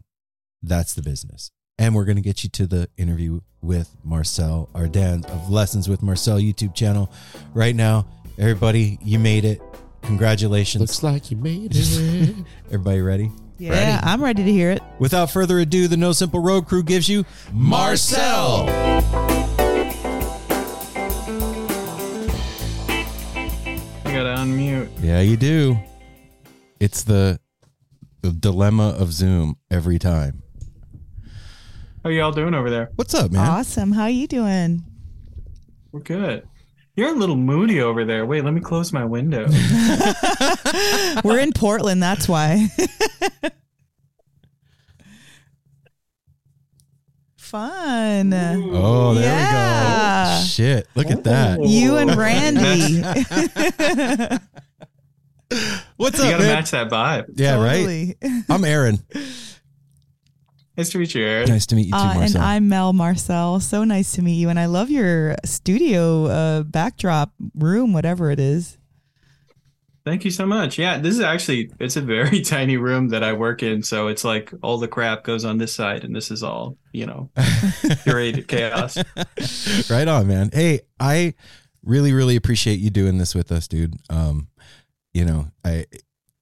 [0.62, 1.52] That's the business.
[1.78, 6.02] And we're going to get you to the interview with Marcel Ardans of Lessons with
[6.04, 7.12] Marcel YouTube channel
[7.54, 8.06] right now.
[8.38, 9.62] Everybody, you made it.
[10.04, 10.82] Congratulations.
[10.82, 12.36] Looks like you made it.
[12.68, 13.32] Everybody ready?
[13.58, 14.06] Yeah, Ready.
[14.06, 14.82] I'm ready to hear it.
[15.00, 18.66] Without further ado, the No Simple Road crew gives you Marcel.
[24.40, 24.90] I gotta unmute.
[25.02, 25.78] Yeah, you do.
[26.80, 27.42] It's the,
[28.22, 30.44] the dilemma of Zoom every time.
[32.04, 32.90] How y'all doing over there?
[32.96, 33.46] What's up, man?
[33.46, 33.92] Awesome.
[33.92, 34.86] How are you doing?
[35.92, 36.48] We're good.
[36.96, 38.26] You're a little moody over there.
[38.26, 39.46] Wait, let me close my window.
[41.24, 42.02] We're in Portland.
[42.02, 42.70] That's why.
[47.50, 48.32] Fun.
[48.34, 50.36] Oh, there Yeah.
[50.36, 50.46] we go.
[50.46, 51.64] Shit, look at that.
[51.66, 53.02] You and Randy.
[55.98, 56.54] What's you up, You gotta man?
[56.54, 57.26] match that vibe.
[57.36, 58.16] Yeah, right.
[58.50, 59.00] I'm Aaron.
[60.78, 61.50] Nice to meet you, Aaron.
[61.50, 62.42] Nice to meet you too, Uh, and Marcel.
[62.44, 63.60] I'm Mel Marcel.
[63.60, 64.50] So nice to meet you.
[64.50, 68.78] And I love your studio uh, backdrop room, whatever it is.
[70.06, 70.78] Thank you so much.
[70.78, 74.24] Yeah, this is actually it's a very tiny room that I work in, so it's
[74.24, 78.48] like all the crap goes on this side, and this is all you know, curated
[78.48, 78.98] chaos.
[79.90, 80.50] right on, man.
[80.54, 81.34] Hey, I
[81.84, 83.96] really, really appreciate you doing this with us, dude.
[84.10, 84.48] Um,
[85.14, 85.86] you know, I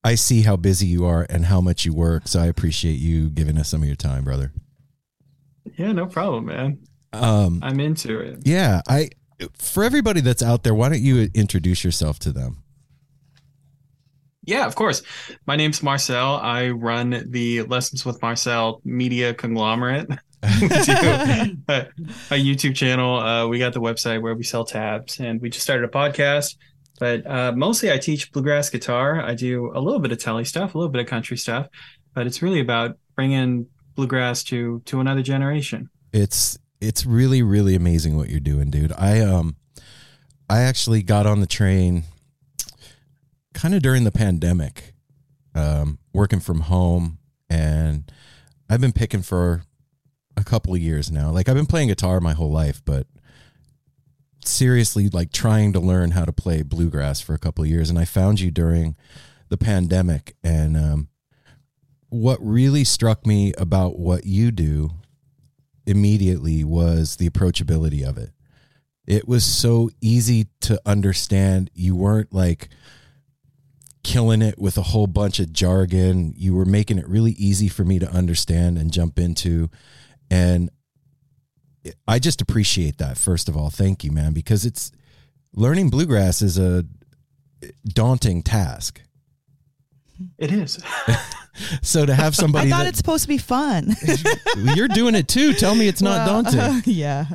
[0.03, 3.29] I see how busy you are and how much you work, so I appreciate you
[3.29, 4.51] giving us some of your time, brother.
[5.75, 6.79] Yeah, no problem, man.
[7.13, 8.39] Um, I'm into it.
[8.43, 9.09] yeah, I
[9.57, 12.63] for everybody that's out there, why don't you introduce yourself to them?
[14.47, 15.03] Yeah, of course.
[15.45, 16.37] My name's Marcel.
[16.37, 20.09] I run the Lessons with Marcel media conglomerate.
[20.41, 23.19] a, a YouTube channel.
[23.19, 26.55] Uh, we got the website where we sell tabs, and we just started a podcast.
[26.97, 29.21] But uh, mostly, I teach bluegrass guitar.
[29.21, 31.67] I do a little bit of Tele stuff, a little bit of country stuff,
[32.13, 35.89] but it's really about bringing bluegrass to to another generation.
[36.13, 39.55] it's it's really really amazing what you're doing dude i um
[40.47, 42.03] i actually got on the train
[43.57, 44.93] kind of during the pandemic
[45.55, 47.17] um working from home
[47.49, 48.11] and
[48.69, 49.63] i've been picking for
[50.35, 53.07] a couple of years now like i've been playing guitar my whole life but
[54.45, 57.97] seriously like trying to learn how to play bluegrass for a couple of years and
[57.97, 58.95] i found you during
[59.49, 61.09] the pandemic and um
[62.09, 64.91] what really struck me about what you do
[65.85, 68.31] immediately was the approachability of it.
[69.05, 71.71] It was so easy to understand.
[71.73, 72.69] You weren't like
[74.03, 76.33] killing it with a whole bunch of jargon.
[76.37, 79.69] You were making it really easy for me to understand and jump into.
[80.29, 80.69] And
[82.07, 83.69] I just appreciate that, first of all.
[83.69, 84.91] Thank you, man, because it's
[85.53, 86.85] learning bluegrass is a
[87.87, 89.01] daunting task.
[90.37, 90.79] It is.
[91.81, 93.95] So to have somebody, I thought that, it's supposed to be fun.
[94.75, 96.83] you're doing it too, tell me it's not Well, daunting.
[96.93, 97.25] yeah.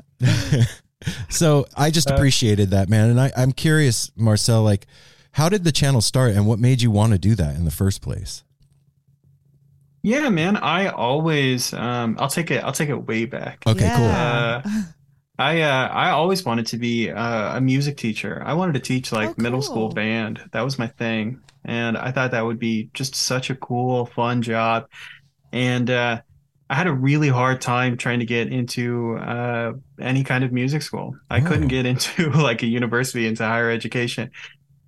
[1.29, 3.11] so I just Uh, appreciated that, man.
[3.11, 4.87] And I, I'm curious, Marcel, like,
[5.33, 7.71] how did the channel start and what made you want to do that in the
[7.71, 8.45] first place?
[10.03, 10.57] Yeah, man.
[10.57, 13.63] I always um I'll take it I'll take it way back.
[13.67, 14.05] Okay, cool.
[14.05, 14.63] Yeah.
[15.39, 18.43] I uh I always wanted to be uh, a music teacher.
[18.45, 20.41] I wanted to teach like Oh, middle school band.
[20.53, 21.41] That was my thing.
[21.65, 24.87] And I thought that would be just such a cool, fun job.
[25.53, 26.21] And uh
[26.69, 30.83] I had a really hard time trying to get into uh any kind of music
[30.83, 31.17] school.
[31.31, 31.47] I Oh.
[31.47, 34.31] couldn't get into like a university into higher education.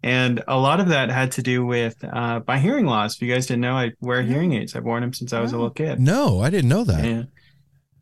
[0.04, 3.16] And a lot of that had to do with uh my hearing loss.
[3.16, 4.76] If you guys didn't know, I wear hearing aids.
[4.76, 5.98] I've worn them since I was a little kid.
[5.98, 7.04] No, I didn't know that.
[7.04, 7.22] Yeah.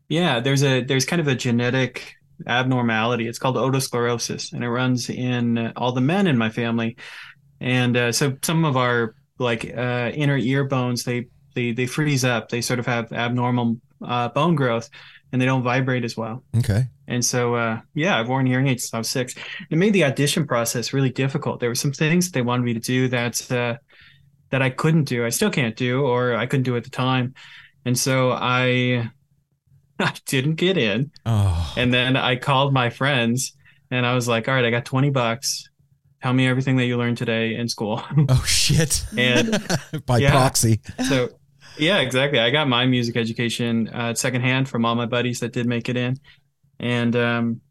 [0.09, 3.27] Yeah, there's a there's kind of a genetic abnormality.
[3.27, 6.97] It's called otosclerosis, and it runs in uh, all the men in my family.
[7.61, 12.25] And uh, so some of our like uh, inner ear bones, they they they freeze
[12.25, 12.49] up.
[12.49, 14.89] They sort of have abnormal uh, bone growth,
[15.31, 16.43] and they don't vibrate as well.
[16.57, 16.87] Okay.
[17.07, 19.35] And so, uh, yeah, I've worn hearing aids since I was six.
[19.69, 21.59] It made the audition process really difficult.
[21.59, 23.75] There were some things they wanted me to do that uh,
[24.51, 25.25] that I couldn't do.
[25.25, 27.33] I still can't do, or I couldn't do at the time.
[27.85, 29.09] And so I
[29.99, 31.11] I didn't get in.
[31.25, 33.53] Oh, And then I called my friends,
[33.91, 35.69] and I was like, "All right, I got twenty bucks.
[36.21, 39.05] Tell me everything that you learned today in school." oh shit.
[39.17, 39.61] and
[40.05, 40.31] By Yeah.
[40.31, 40.79] proxy.
[41.09, 41.29] so
[41.79, 45.65] yeah exactly i got my music education uh secondhand from all my buddies that did
[45.65, 46.15] make it in
[46.79, 47.61] and um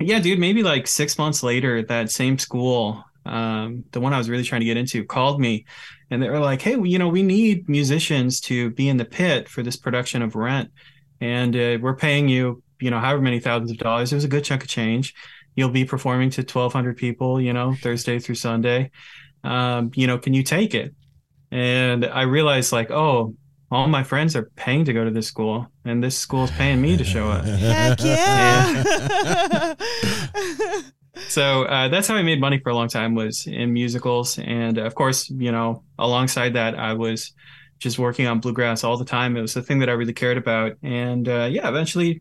[0.00, 4.28] yeah dude maybe like six months later that same school um the one i was
[4.28, 5.64] really trying to get into called me
[6.10, 9.48] and they were like hey you know we need musicians to be in the pit
[9.48, 10.70] for this production of rent
[11.22, 14.12] and uh, we're paying you you know however many thousands of dollars.
[14.12, 15.14] It was a good chunk of change.
[15.54, 18.90] You'll be performing to 1200 people you know thursday through sunday.
[19.44, 20.94] Um, you know, can you take it?
[21.50, 23.34] And I realized like, oh,
[23.72, 26.80] all my friends are paying to go to this school, and this school is paying
[26.80, 27.44] me to show up.
[27.46, 29.74] Heck yeah.
[31.28, 34.76] so uh, that's how I made money for a long time was in musicals, and
[34.76, 37.32] of course, you know, alongside that, I was
[37.78, 39.38] just working on bluegrass all the time.
[39.38, 42.20] It was the thing that I really cared about, and uh, yeah, eventually,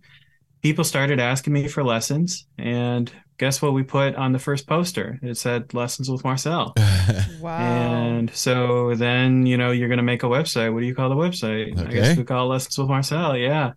[0.61, 5.19] people started asking me for lessons, and guess what we put on the first poster?
[5.21, 6.73] It said "Lessons with Marcel."
[7.41, 7.57] wow.
[7.57, 10.73] And so then, you know, you're going to make a website.
[10.73, 11.77] What do you call the website?
[11.77, 11.87] okay.
[11.87, 13.35] I guess we call it Lessons with Marcel.
[13.35, 13.73] Yeah.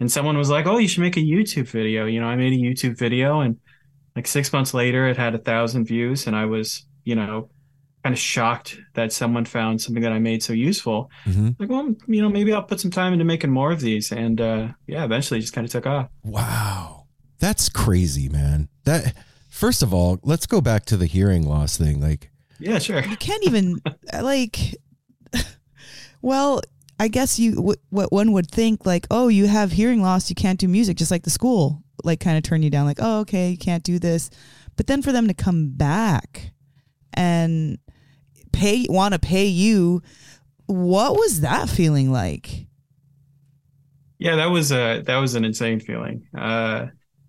[0.00, 2.06] And someone was like, oh, you should make a YouTube video.
[2.06, 3.58] You know, I made a YouTube video and
[4.16, 6.26] like six months later, it had a thousand views.
[6.26, 7.50] And I was, you know,
[8.04, 11.10] kind of shocked that someone found something that I made so useful.
[11.24, 11.54] Mhm.
[11.58, 14.10] Like, well, you know, maybe I'll put some time into making more of these.
[14.10, 16.08] And uh, yeah, eventually it just kind of took off.
[16.24, 17.06] Wow.
[17.38, 18.68] That's crazy, man.
[18.84, 19.14] That
[19.50, 22.00] first of all, let's go back to the hearing loss thing.
[22.00, 23.02] Like Yeah, sure.
[23.04, 23.80] you can't even
[24.22, 24.74] like
[26.22, 26.60] well
[27.00, 30.36] i guess you w- what one would think like oh you have hearing loss you
[30.36, 33.20] can't do music just like the school like kind of turn you down like oh
[33.20, 34.30] okay you can't do this
[34.76, 36.52] but then for them to come back
[37.14, 37.78] and
[38.52, 40.02] pay want to pay you
[40.66, 42.66] what was that feeling like
[44.18, 46.28] Yeah, that was a that was an insane feeling.
[46.36, 46.86] Uh,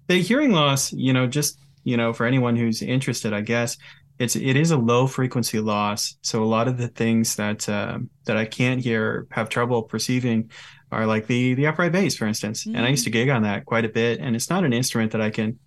[0.08, 3.78] the hearing loss, you know, just you know, for anyone who's interested, I guess
[4.20, 6.18] it's it is a low frequency loss.
[6.22, 10.52] So a lot of the things that uh, that I can't hear, have trouble perceiving,
[10.92, 12.66] are like the the upright bass, for instance.
[12.66, 15.12] And I used to gig on that quite a bit, and it's not an instrument
[15.14, 15.60] that I can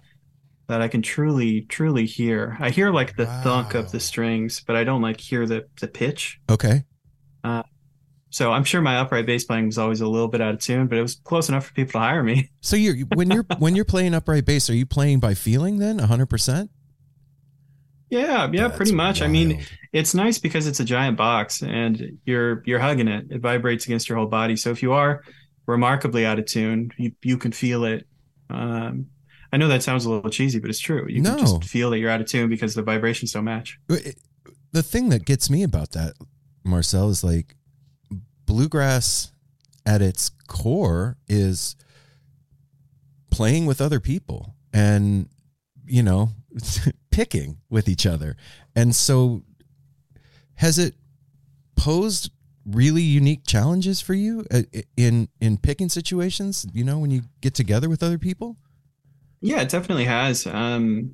[0.69, 2.57] that I can truly truly hear.
[2.61, 5.89] I hear like the thunk of the strings, but I don't like hear the the
[5.89, 6.41] pitch.
[6.51, 6.85] okay.
[8.37, 10.89] So I'm sure my upright bass playing was always a little bit out of tune,
[10.89, 12.51] but it was close enough for people to hire me.
[12.61, 16.01] So you're when you're when you're playing upright bass, are you playing by feeling then?
[16.01, 16.71] hundred percent?
[18.11, 19.23] Yeah, yeah, pretty much.
[19.23, 23.27] I mean, it's nice because it's a giant box and you're you're hugging it.
[23.31, 24.57] It vibrates against your whole body.
[24.57, 25.23] So if you are
[25.67, 28.07] remarkably out of tune, you you can feel it.
[28.51, 29.07] Um,
[29.53, 31.07] I know that sounds a little cheesy, but it's true.
[31.09, 31.37] You No.
[31.37, 33.79] can just feel that you're out of tune because the vibrations don't match.
[34.73, 36.15] the thing that gets me about that,
[36.65, 37.55] Marcel, is like
[38.45, 39.33] bluegrass
[39.85, 41.77] at its core is
[43.31, 45.29] playing with other people and,
[45.87, 46.31] you know,
[47.11, 48.37] picking with each other.
[48.75, 49.43] And so
[50.55, 50.95] has it
[51.77, 52.31] posed
[52.65, 54.63] really unique challenges for you uh,
[54.97, 58.57] in in picking situations, you know, when you get together with other people?
[59.47, 60.45] Yeah, it definitely has.
[60.45, 61.13] Um,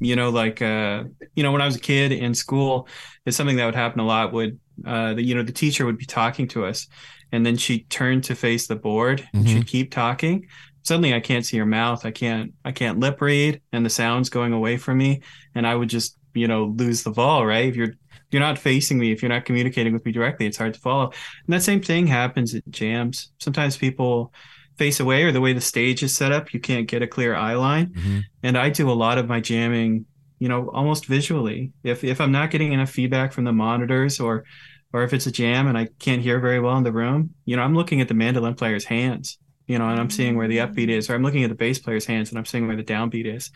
[0.00, 2.86] you know, like uh, you know, when I was a kid in school,
[3.24, 4.34] it's something that would happen a lot.
[4.34, 6.86] Would uh, the you know the teacher would be talking to us,
[7.32, 9.48] and then she'd turn to face the board and Mhm.
[9.48, 10.46] she'd keep talking.
[10.82, 12.04] Suddenly, I can't see her mouth.
[12.04, 12.52] I can't.
[12.66, 15.20] I can't lip read, and the sound's going away from me,
[15.54, 17.46] and I would just you know lose the ball.
[17.46, 17.64] Right?
[17.66, 20.58] If you're if you're not facing me, if you're not communicating with me directly, it's
[20.58, 21.06] hard to follow.
[21.46, 23.32] And that same thing happens at jams.
[23.38, 24.32] Sometimes people
[24.80, 27.34] face away or the way the stage is set up, you can't get a clear
[27.34, 27.88] eye line.
[27.92, 28.22] Mhm.
[28.42, 30.06] And I do a lot of my jamming,
[30.38, 31.72] you know, almost visually.
[31.84, 34.44] If if I'm not getting enough feedback from the monitors or
[34.92, 37.56] or if it's a jam and I can't hear very well in the room, you
[37.56, 40.58] know, I'm looking at the mandolin player's hands, you know, and I'm seeing where the
[40.64, 42.90] upbeat is, or I'm looking at the bass player's hands and I'm seeing where the
[42.94, 43.50] downbeat is.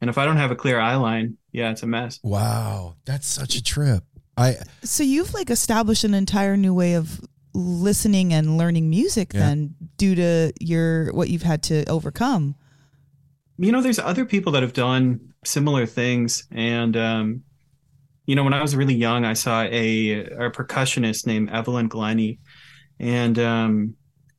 [0.00, 2.18] And if I don't have a clear eye line, yeah, it's a mess.
[2.24, 4.02] Wow, that's such a trip.
[4.36, 7.20] I so you've like established an entire new way of
[7.54, 9.40] listening and learning music Yeah.
[9.40, 12.54] then due to your what you've had to overcome.
[13.58, 16.44] You know there's other people that have done similar things.
[16.50, 17.42] And um
[18.26, 22.38] you know when i was really young i saw a a percussionist named evelyn glennie.
[23.00, 23.94] And um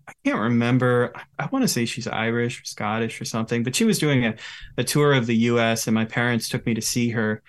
[0.08, 3.84] i can't remember i want to say she's irish or scottish or something but she
[3.86, 4.36] was doing a,
[4.78, 7.42] a tour of the us and my parents took me to see her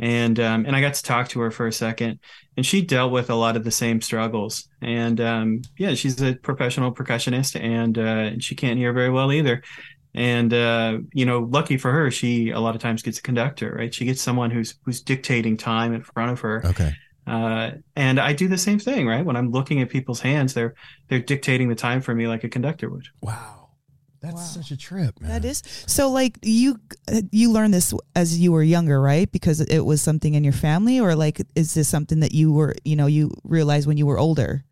[0.00, 2.18] and um, and I got to talk to her for a second,
[2.56, 4.66] and she dealt with a lot of the same struggles.
[4.80, 9.62] And um, yeah, she's a professional percussionist, and uh, she can't hear very well either.
[10.14, 13.76] And uh, you know, lucky for her, she a lot of times gets a conductor,
[13.78, 13.94] right?
[13.94, 16.66] She gets someone who's who's dictating time in front of her.
[16.66, 16.94] okay.
[17.26, 19.24] Uh, and I do the same thing, right?
[19.24, 20.74] When I'm looking at people's hands, they're
[21.08, 23.06] they're dictating the time for me like a conductor would.
[23.20, 23.59] Wow.
[24.20, 24.54] That's Wow.
[24.54, 25.30] such a trip, man.
[25.30, 26.78] that is so like you
[27.32, 31.00] you learned this as you were younger right because it was something in your family
[31.00, 34.18] or like is this something that you were you know you realized when you were
[34.18, 34.64] older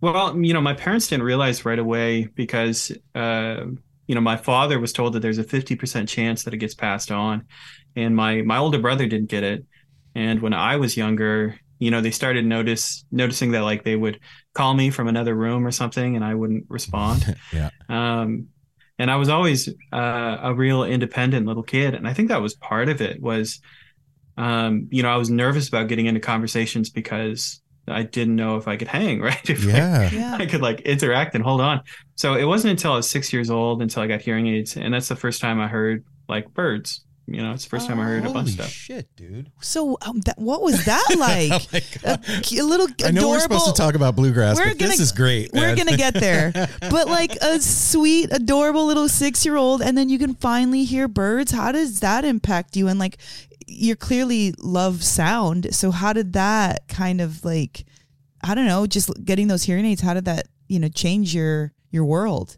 [0.00, 3.64] Well, you know, my parents didn't realize right away because, uh,
[4.06, 7.10] you know, my father was told that there's a 50% chance that it gets passed
[7.10, 7.46] on.
[7.96, 9.64] And my, my older brother didn't get it.
[10.14, 14.20] And when I was younger, you know, they started notice noticing that like they would
[14.54, 17.36] call me from another room or something and I wouldn't respond.
[17.52, 17.70] yeah.
[17.88, 18.48] Um,
[18.98, 21.94] and I was always uh, a real independent little kid.
[21.94, 23.60] And I think that was part of it was,
[24.38, 28.66] um, you know, I was nervous about getting into conversations because I didn't know if
[28.68, 29.48] I could hang, right?
[29.48, 30.10] If I- Yeah.
[30.10, 30.36] Yeah.
[30.38, 31.82] I could like interact and hold on.
[32.16, 34.92] So it wasn't until I was six years old until I got hearing aids, and
[34.94, 37.04] that's the first time I heard like birds.
[37.28, 38.68] You know, it's the first time I heard a bunch of stuff.
[38.70, 39.50] shit, dude.
[39.60, 41.50] So um, that, what was that like?
[41.66, 42.52] Oh my a, God.
[42.52, 45.10] a little I know we're supposed to talk about bluegrass, We're but this gonna- is
[45.12, 45.50] great.
[45.52, 45.76] We're man.
[45.76, 46.52] gonna get there,
[46.82, 51.50] but like a sweet, adorable little six-year-old, and then you can finally hear birds.
[51.50, 52.86] How does that impact you?
[52.86, 53.18] And like,
[53.66, 55.74] you're clearly love sound.
[55.74, 57.84] So how did that kind of like,
[58.44, 60.00] I don't know, just getting those hearing aids?
[60.00, 62.56] How did that you know change your your world?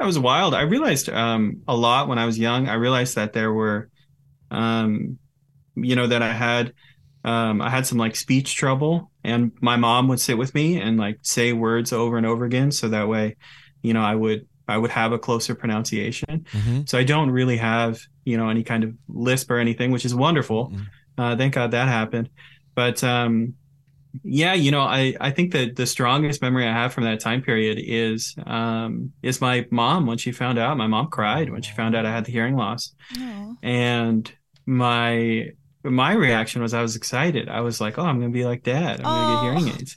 [0.00, 0.54] That was wild.
[0.54, 2.68] I realized um, a lot when I was young.
[2.70, 3.90] I realized that there were,
[4.50, 5.18] um,
[5.76, 6.72] you know, that I had,
[7.22, 10.96] um, I had some like speech trouble, and my mom would sit with me and
[10.96, 13.36] like say words over and over again, so that way,
[13.82, 16.46] you know, I would I would have a closer pronunciation.
[16.50, 16.88] Mhm.
[16.88, 20.14] So I don't really have you know any kind of lisp or anything, which is
[20.14, 20.70] wonderful.
[20.70, 20.86] Mhm.
[21.18, 22.30] Uh, thank God that happened.
[22.74, 23.52] But um,
[24.24, 27.42] yeah, you know, I I think that the strongest memory I have from that time
[27.42, 30.76] period is um, is my mom when she found out.
[30.76, 32.92] My mom cried when she found out I had the hearing loss,
[33.62, 34.30] and
[34.66, 35.50] my
[35.82, 37.48] my reaction was I was excited.
[37.48, 39.00] I was like, oh, I'm gonna be like dad.
[39.00, 39.96] I'm gonna get hearing aids.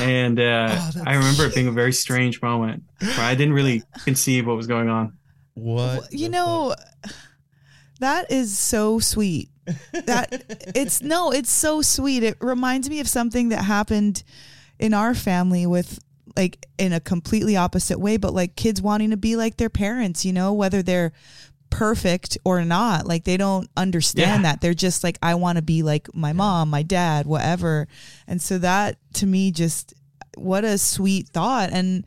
[0.00, 3.82] And uh, Oh, I remember it being a very strange moment where I didn't really
[4.04, 5.16] conceive what was going on.
[5.54, 6.12] What?
[6.12, 6.74] you the know
[8.00, 9.50] that is so sweet
[9.92, 10.44] that
[10.74, 12.22] it's no it's so sweet.
[12.22, 14.22] It reminds me of something that happened
[14.78, 15.98] in our family with
[16.36, 20.22] like in a completely opposite way but like kids wanting to be like their parents
[20.22, 21.12] you know whether they're
[21.70, 23.06] perfect or not.
[23.06, 24.52] Like they don't understand Yeah.
[24.52, 24.60] that.
[24.60, 27.88] They're just like i want to be like my mom my dad whatever.
[28.26, 29.92] And so that to me just
[30.36, 31.70] what a sweet thought.
[31.72, 32.06] And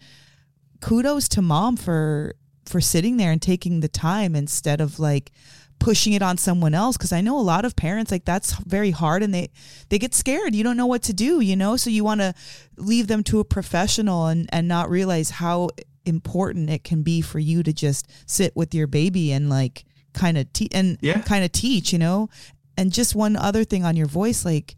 [0.81, 2.35] kudos to mom for
[2.65, 5.31] for sitting there and taking the time instead of like
[5.79, 8.91] pushing it on someone else because i know a lot of parents like that's very
[8.91, 9.49] hard and they
[9.89, 10.53] they get scared.
[10.55, 11.77] You don't know what to do you know?
[11.77, 12.33] So you want to
[12.77, 15.69] leave them to a professional and and not realize how
[16.05, 20.37] important it can be for you to just sit with your baby and like kind
[20.37, 21.21] of te- and Yeah.
[21.21, 22.29] kind of teach you know?
[22.77, 24.75] And just one other thing on your voice like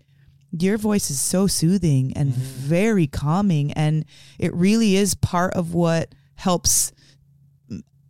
[0.52, 2.42] your voice is so soothing and mm-hmm.
[2.42, 4.06] very calming and
[4.38, 6.92] it really is part of what helps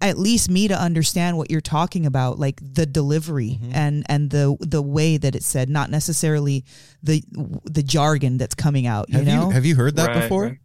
[0.01, 4.55] at least me to understand what you're talking about like the delivery and and the
[4.59, 6.65] the way that it's said not necessarily
[7.03, 7.23] the
[7.65, 10.43] the jargon that's coming out you have know you have you heard that Right, before?
[10.45, 10.57] right.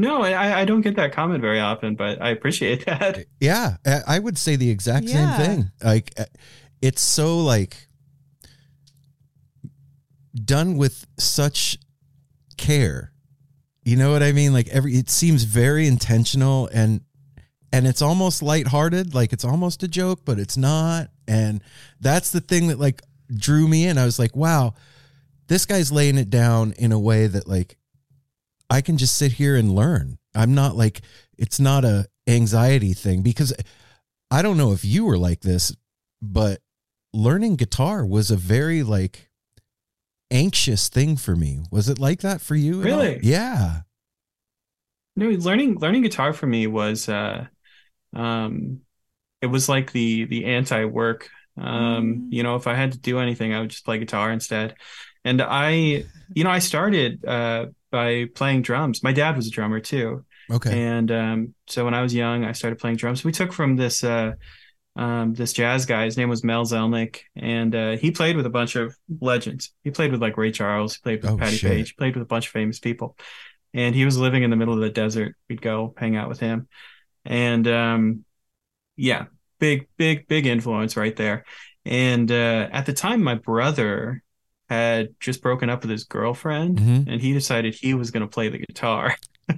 [0.00, 3.24] No, I, I don't get that comment very often, but I appreciate that.
[3.40, 5.34] Yeah, I I would say the exact Yeah.
[5.36, 5.70] same thing.
[5.82, 6.26] Like, uh,
[6.80, 7.88] it's so like
[10.34, 11.78] done with such
[12.56, 13.12] care.
[13.82, 14.52] You know what I mean?
[14.52, 17.00] Like every, it seems very intentional and
[17.72, 19.14] and it's almost lighthearted.
[19.14, 21.08] Like it's almost a joke, but it's not.
[21.26, 21.62] And
[22.00, 23.02] that's the thing that like
[23.34, 23.98] drew me in.
[23.98, 24.74] I was like, wow,
[25.48, 27.76] this guy's laying it down in a way that like
[28.70, 30.18] I can just sit here and learn.
[30.34, 31.00] I'm not like
[31.36, 33.52] it's not a anxiety thing because
[34.30, 35.74] I don't know if you were like this,
[36.20, 36.60] but
[37.12, 39.30] learning guitar was a very like
[40.30, 41.60] anxious thing for me.
[41.70, 42.82] Was it like that for you?
[42.82, 43.20] Really?
[43.22, 43.80] Yeah.
[45.16, 47.46] No, learning learning guitar for me was uh
[48.14, 48.80] um
[49.40, 51.28] it was like the the anti-work.
[51.56, 52.26] Um, Mm.
[52.30, 54.74] you know, if I had to do anything, I would just play guitar instead.
[55.24, 56.04] And I,
[56.34, 59.02] you know, I started uh by playing drums.
[59.02, 60.24] My dad was a drummer too.
[60.50, 60.70] Okay.
[60.86, 63.24] And um, so when I was young, I started playing drums.
[63.24, 64.32] We took from this uh,
[64.96, 66.04] um, this jazz guy.
[66.04, 69.72] His name was Mel Zelnick, and uh, he played with a bunch of legends.
[69.84, 70.94] He played with like Ray Charles.
[70.96, 71.70] He played with Oh, Patti shit.
[71.70, 71.96] Page.
[71.96, 73.16] Played with a bunch of famous people.
[73.74, 75.36] And he was living in the middle of the desert.
[75.48, 76.66] We'd go hang out with him,
[77.28, 78.24] and um,
[78.96, 79.26] yeah,
[79.60, 81.44] big, big, big influence right there.
[81.84, 84.22] And uh, at the time, my brother
[84.68, 87.06] had just broken up with his girlfriend, Mhm.
[87.08, 89.14] and he decided he was going to play the guitar.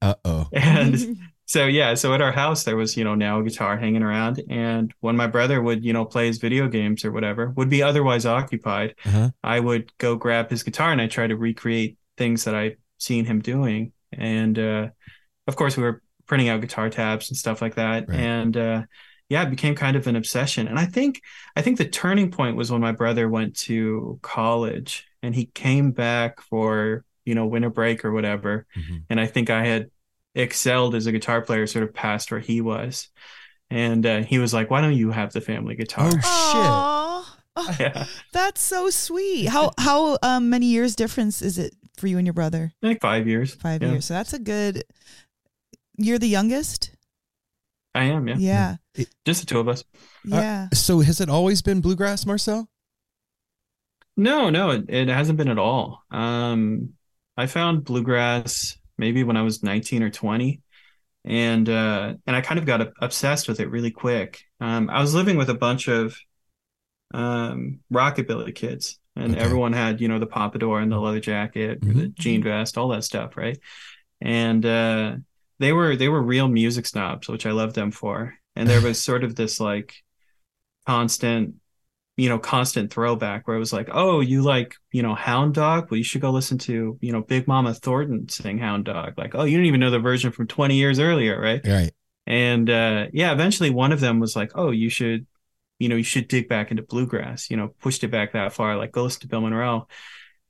[0.00, 0.48] Uh oh.
[0.52, 0.98] And
[1.46, 4.42] so yeah, so at our house there was, you know, now a guitar hanging around.
[4.50, 7.84] And when my brother would, you know, play his video games or whatever, would be
[7.84, 9.30] otherwise occupied, Uh-huh.
[9.44, 13.24] I would go grab his guitar and I try to recreate things that I've seen
[13.26, 13.92] him doing.
[14.12, 14.88] And uh
[15.46, 18.08] of course we were printing out guitar tabs and stuff like that.
[18.08, 18.18] Right.
[18.18, 18.82] And uh
[19.28, 20.68] yeah, it became kind of an obsession.
[20.68, 21.20] And I think
[21.56, 25.92] I think the turning point was when my brother went to college and he came
[25.92, 29.04] back for, you know, winter break or whatever Mhm.
[29.10, 29.90] and I think I had
[30.34, 33.08] excelled as a guitar player sort of past where he was.
[33.70, 37.76] And uh, he was like, "Why don't you have the family guitar?" Oh, Aw.
[37.80, 42.26] yeah, that's so sweet how how um, many years difference is it for you and
[42.26, 43.54] your brother like five years.
[43.54, 43.92] five Yeah.
[43.92, 44.82] years so that's a good
[45.96, 46.90] you're the youngest
[47.94, 48.36] I am, yeah.
[48.38, 48.76] Yeah.
[49.24, 49.84] Just the two of us.
[50.24, 50.68] Yeah.
[50.72, 52.68] So has it always been bluegrass, Marcel?
[54.16, 56.02] No, no, it, it hasn't been at all.
[56.10, 56.90] Um,
[57.36, 60.60] I found bluegrass maybe when I was 19 or 20,
[61.24, 64.42] and uh, and I kind of got obsessed with it really quick.
[64.60, 66.16] Um, I was living with a bunch of
[67.14, 69.42] um, rockabilly kids, and Okay.
[69.42, 72.88] everyone had you know the pompadour and the leather jacket, or the jean vest, all
[72.88, 73.58] that stuff, right?
[74.20, 75.16] And uh,
[75.62, 78.34] they were they were real music snobs, which I loved them for.
[78.54, 79.94] And there was sort of this like
[80.86, 81.54] constant
[82.16, 85.90] you know, constant throwback where it was like, oh, you like, you know, Hound Dog?
[85.90, 89.14] Well, you should go listen to, you know, Big Mama Thornton sing Hound Dog.
[89.16, 91.60] Like, oh, you didn't even know the version from 20 years earlier, right?
[91.66, 91.90] Right.
[92.26, 95.26] And uh, yeah, eventually one of them was like, oh, you should,
[95.78, 98.76] you know, you should dig back into bluegrass, you know, pushed it back that far,
[98.76, 99.88] like go listen to Bill Monroe.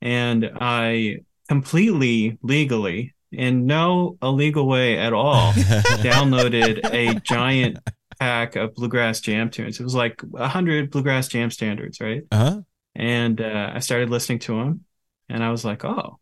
[0.00, 5.52] And I completely legally, in no illegal way at all,
[6.02, 7.78] downloaded a giant
[8.18, 9.80] pack of bluegrass jam tunes.
[9.80, 12.22] It was like a hundred bluegrass jam standards, right?
[12.30, 12.60] Uh-huh.
[12.94, 14.84] And uh, I started listening to them,
[15.28, 16.18] and I was like, oh,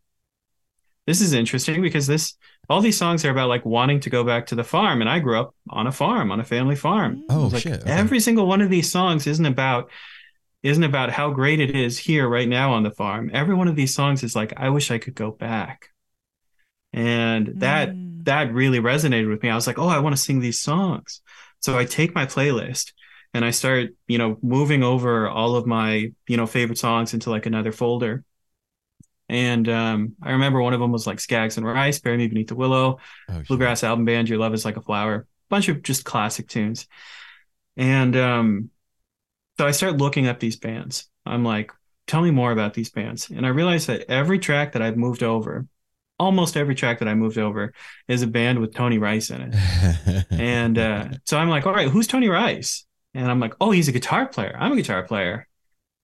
[1.05, 2.35] this is interesting because this
[2.69, 5.19] all these songs are about like wanting to go back to the farm, and I
[5.19, 7.23] grew up on a farm, on a family farm.
[7.29, 7.91] Oh, like, shit, okay.
[7.91, 9.91] Every single one of these songs isn't about
[10.63, 13.31] isn't about how great it is here right now on the farm.
[13.33, 15.89] Every one of these songs is like, I wish I could go back.
[16.93, 18.25] And that Mm.
[18.25, 19.49] that really resonated with me.
[19.49, 21.21] I was like, oh, I want to sing these songs.
[21.59, 22.93] So I take my playlist
[23.33, 27.29] and I start, you know, moving over all of my, you know, favorite songs into
[27.31, 28.23] like another folder.
[29.29, 32.49] And um, I remember one of them was like Skaggs and Rice, Bury Me Beneath
[32.49, 33.47] the Willow, Oh, shit.
[33.47, 36.87] Bluegrass Album Band, Your Love is Like a Flower, bunch of just classic tunes.
[37.77, 38.69] And um,
[39.57, 41.09] so I start looking up these bands.
[41.25, 41.71] I'm like,
[42.07, 43.29] tell me more about these bands.
[43.29, 45.65] And I realized that every track that I've moved over,
[46.21, 47.73] almost every track that I moved over,
[48.07, 50.25] is a band with Tony Rice in it.
[50.31, 52.85] And uh, so I'm like, all right, who's Tony Rice?
[53.13, 54.55] And I'm like, oh, he's a guitar player.
[54.57, 55.47] I'm a guitar player.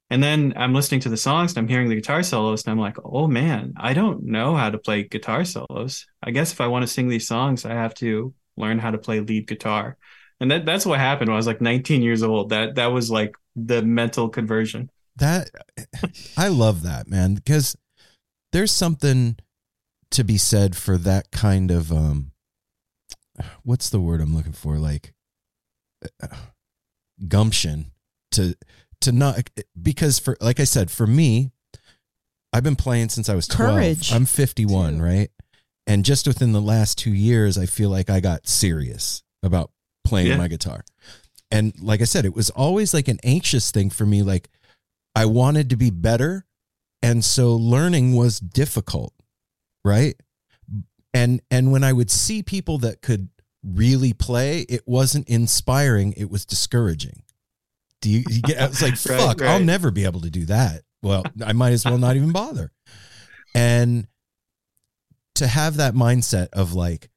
[0.09, 2.79] And then I'm listening to the songs and I'm hearing the guitar solos and I'm
[2.79, 6.07] like, oh man, I don't know how to play guitar solos.
[6.23, 8.97] I guess if I want to sing these songs, I have to learn how to
[8.97, 9.97] play lead guitar.
[10.39, 12.49] And that that's what happened when I was like 19 years old.
[12.49, 14.89] That that was like the mental conversion.
[15.17, 15.49] that
[16.37, 17.75] I love that, man, because
[18.51, 19.37] there's something
[20.11, 22.31] to be said for that kind of um
[23.63, 25.13] what's the word I'm looking for like
[26.21, 26.27] uh,
[27.27, 27.91] gumption
[28.31, 28.55] to
[29.01, 29.49] to not
[29.81, 31.51] because for like I said for me
[32.53, 33.71] I've been playing since I was 12.
[33.75, 35.03] Courage, I'm 51, too.
[35.03, 35.29] right?
[35.85, 39.69] And just within the last 2 years I feel like I got serious about
[40.05, 40.37] playing Yeah.
[40.37, 40.83] my guitar.
[41.51, 44.49] And like I said, it was always like an anxious thing for me like
[45.15, 46.45] I wanted to be better.
[47.03, 49.13] And so learning was difficult,
[49.83, 50.15] right?
[51.13, 53.29] And and when I would see people that could
[53.63, 57.23] really play, it wasn't inspiring, it was discouraging.
[58.01, 60.45] Do you, you get I was like, Right, fuck, I'll never be able to do
[60.45, 60.83] that.
[61.01, 62.71] Well, I might as well not even bother.
[63.55, 64.07] And
[65.35, 67.09] to have that mindset of like,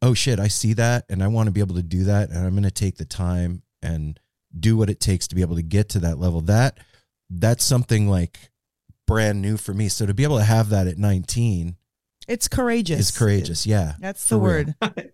[0.00, 2.38] oh shit, I see that and I want to be able to do that and
[2.38, 4.18] I'm going to take the time and
[4.58, 6.40] do what it takes to be able to get to that level.
[6.42, 6.78] That
[7.30, 8.50] that's something like
[9.06, 9.88] brand new for me.
[9.88, 11.76] So to be able to have that at 19
[12.32, 13.00] It's courageous.
[13.00, 13.66] It's courageous.
[13.66, 13.94] Yeah.
[14.00, 14.74] That's the word.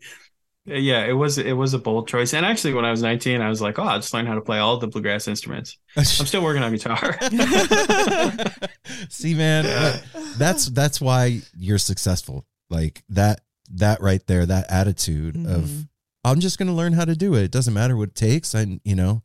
[0.70, 2.34] Yeah, it was it was a bold choice.
[2.34, 4.42] And actually when I was 19, I was like, oh, I'll just learn how to
[4.42, 5.78] play all the bluegrass instruments.
[5.96, 7.18] I'm still working on guitar.
[9.08, 9.98] See, man, Yeah.
[10.36, 12.44] that's that's why you're successful.
[12.68, 13.40] Like that
[13.76, 15.88] that right there, that attitude of Mhm.
[16.22, 17.44] I'm just going to learn how to do it.
[17.44, 18.54] It doesn't matter what it takes.
[18.54, 19.22] I, you know,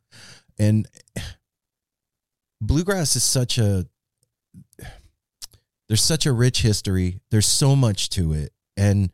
[0.58, 0.88] and
[2.62, 3.84] bluegrass is such a,
[5.94, 7.20] there's such a rich history.
[7.30, 8.52] There's so much to it.
[8.76, 9.12] And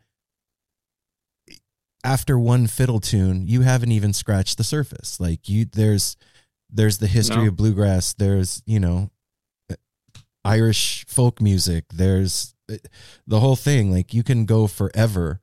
[2.02, 5.20] after one fiddle tune, you haven't even scratched the surface.
[5.20, 6.16] Like you, there's,
[6.70, 7.48] there's the history No.
[7.48, 8.14] of bluegrass.
[8.14, 9.10] There's, you know,
[10.42, 11.84] Irish folk music.
[11.92, 12.76] There's uh,
[13.26, 13.92] the whole thing.
[13.92, 15.42] Like you can go forever.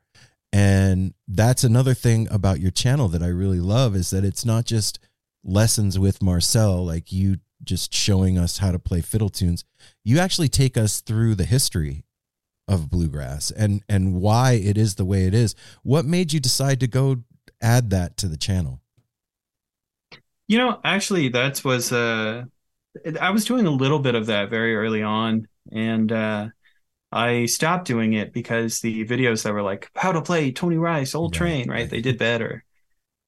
[0.51, 4.65] And that's another thing about your channel that I really love is that it's not
[4.65, 4.97] just
[5.43, 7.37] lessons with Marcel, like you
[7.67, 9.63] just showing us how to play fiddle tunes.
[10.03, 12.05] You actually take us through the history
[12.67, 15.55] of bluegrass and and why it is the way it is.
[15.83, 17.17] What made you decide to go
[17.61, 18.81] add that to the channel?
[20.47, 22.45] You know, actually, that was uh,
[23.19, 26.47] I was doing a little bit of that very early on, and uh,
[27.11, 31.15] I stopped doing it because the videos that were like how to play Tony Rice,
[31.15, 31.79] Old Right, Train, right?
[31.81, 31.89] right.
[31.89, 32.63] They did better,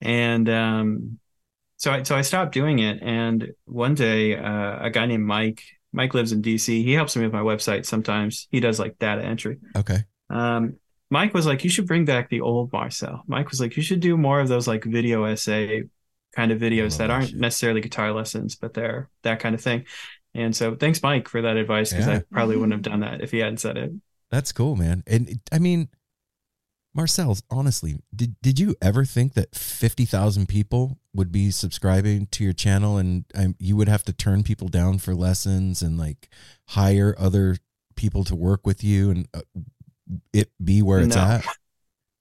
[0.00, 1.18] and um,
[1.80, 3.02] so I so I stopped doing it.
[3.02, 5.62] And one day, uh, a guy named Mike,
[5.92, 6.68] Mike lives in DC.
[6.84, 8.46] He helps me with my website sometimes.
[8.50, 9.58] He does like data entry.
[9.76, 10.04] Okay.
[10.28, 10.76] Um,
[11.10, 13.24] Mike was like, you should bring back the old Marcel.
[13.26, 15.84] Mike was like, you should do more of those like video essay
[16.36, 17.38] kind of videos that that aren't shit.
[17.40, 19.84] necessarily guitar lessons, but they're that kind of thing.
[20.34, 22.16] And so thanks, Mike, for that advice because Yeah.
[22.18, 23.90] I probably wouldn't have done that if he hadn't said it.
[24.30, 25.02] That's cool, man.
[25.08, 25.88] And I mean,
[26.94, 32.44] Marcel's honestly, did did you ever think that fifty thousand people would be subscribing to
[32.44, 36.28] your channel, and um, you would have to turn people down for lessons and like
[36.70, 37.56] hire other
[37.96, 39.42] people to work with you, and uh,
[40.32, 41.22] it be where it's No.
[41.22, 41.44] at?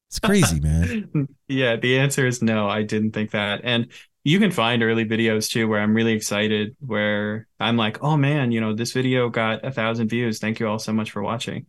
[0.07, 1.27] It's crazy, man.
[1.47, 2.67] yeah, the answer is no.
[2.67, 3.61] I didn't think that.
[3.63, 3.91] And
[4.23, 8.51] you can find early videos too where I'm really excited, where I'm like, oh man,
[8.51, 10.39] you know, this video got a thousand views.
[10.39, 11.65] Thank you all so much for watching.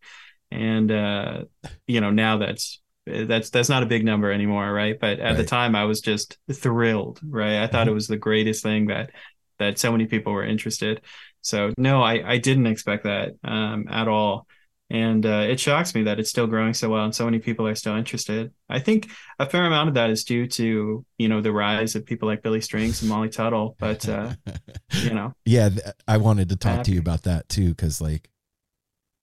[0.51, 1.45] And uh,
[1.87, 4.99] you know, now that's that's that's not a big number anymore, right?
[4.99, 7.63] But at the time I was just thrilled, right?
[7.63, 9.11] I thought it was the greatest thing that
[9.59, 11.03] that so many people were interested.
[11.43, 14.47] So no, I, I didn't expect that um, at all.
[14.93, 17.67] And uh, it shocks me that it's still growing so well and so many people
[17.69, 18.53] are still interested.
[18.69, 22.05] I think a fair amount of that is due to, you know, the rise of
[22.05, 23.77] people like Billy Strings and Molly Tuttle.
[23.79, 24.35] But, uh,
[25.03, 25.71] you know, yeah,
[26.09, 28.31] I wanted to talk to you about that too, because like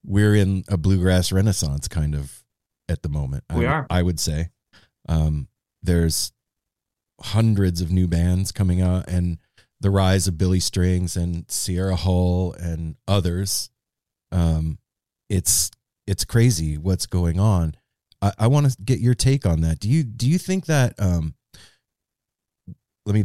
[0.05, 2.45] we're in a bluegrass renaissance kind of
[2.89, 3.43] at the moment.
[3.49, 3.87] I We w- are.
[3.89, 4.49] I would say.
[5.09, 5.47] Um,
[5.81, 6.31] there's
[7.21, 9.37] hundreds of new bands coming out, and
[9.79, 13.69] the rise of Billy Strings and Sierra Hull and others.
[14.31, 14.79] Um,
[15.29, 15.71] it's
[16.05, 17.75] it's crazy what's going on.
[18.21, 19.79] I, I want to get your take on that.
[19.79, 20.95] Do you do you think that?
[20.99, 21.35] Um,
[23.05, 23.23] let me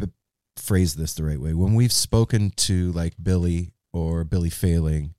[0.57, 1.53] phrase this the right way.
[1.53, 5.13] When we've spoken to like Billy or Billy Failing,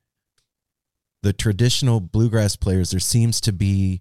[1.22, 4.00] the traditional bluegrass players, there seems to be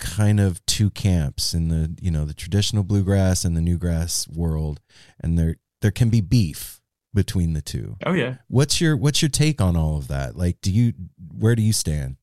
[0.00, 4.80] kind of two camps in the you know the traditional bluegrass and the newgrass world,
[5.20, 6.80] and there there can be beef
[7.14, 7.96] between the two.
[8.06, 8.36] oh yeah.
[8.48, 10.36] What's your what's your take on all of that?
[10.36, 10.92] Like, do you
[11.32, 12.16] where do you stand?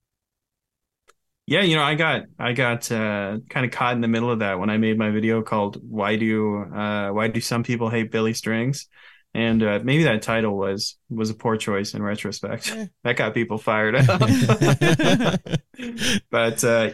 [1.46, 4.40] Yeah, you know, I got I got uh, kind of caught in the middle of
[4.40, 8.12] that when I made my video called "Why Do uh, Why Do Some People Hate
[8.12, 8.88] Billy Strings,"
[9.34, 12.70] and uh, maybe that title was was a poor choice in retrospect.
[12.72, 12.88] Eh.
[13.06, 14.20] that got people fired up.
[16.30, 16.90] but uh,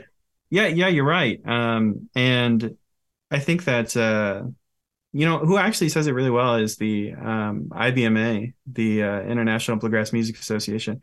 [0.54, 1.42] yeah, yeah, you're right.
[1.48, 2.78] Um, and
[3.32, 4.44] I think that uh,
[5.12, 9.78] you know who actually says it really well is the um, IBMA, the uh, International
[9.78, 11.02] Bluegrass Music Association.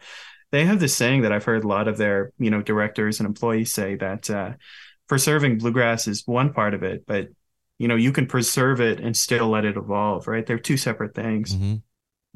[0.53, 3.27] They have this saying that I've heard a lot of their you know directors and
[3.27, 4.53] employees say that uh,
[5.09, 7.27] preserving bluegrass is one part of it, but
[7.77, 10.29] you know you can preserve it and still let it evolve.
[10.29, 10.47] Right?
[10.47, 11.57] They're two separate things.
[11.57, 11.83] Mhm.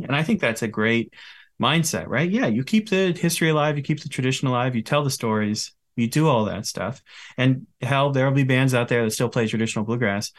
[0.00, 1.14] And I think that's a great
[1.62, 2.28] mindset, right?
[2.28, 5.70] Yeah, you keep the history alive, you keep the tradition alive, you tell the stories,
[5.96, 7.02] you do all that stuff.
[7.36, 10.32] And hell, there'll be bands out there that still play traditional bluegrass.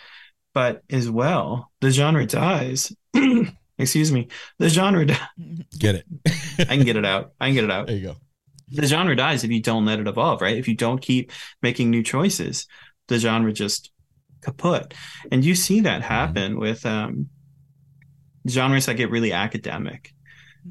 [0.53, 2.93] But as well, the genre dies.
[3.77, 4.29] Excuse me.
[4.57, 5.19] The genre, di-
[5.77, 6.05] Get it?
[6.59, 7.33] I can get it out.
[7.41, 8.15] I can get it out There you go.
[8.69, 10.57] the genre dies if you don't let it evolve, right?
[10.57, 11.31] If you don't keep
[11.61, 12.67] making new choices,
[13.09, 13.91] the genre just
[14.41, 14.93] kaput.
[15.31, 17.27] And you see that happen with um,
[18.47, 20.13] genres that get really academic.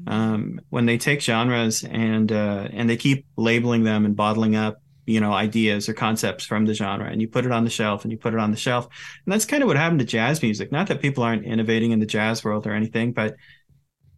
[0.07, 4.81] Um, when they take genres and uh, and they keep labeling them and bottling up,
[5.05, 8.03] you know, ideas or concepts from the genre, and you put it on the shelf
[8.03, 8.85] and you put it on the shelf,
[9.25, 10.71] and that's kind of what happened to jazz music.
[10.71, 13.35] Not that people aren't innovating in the jazz world or anything, but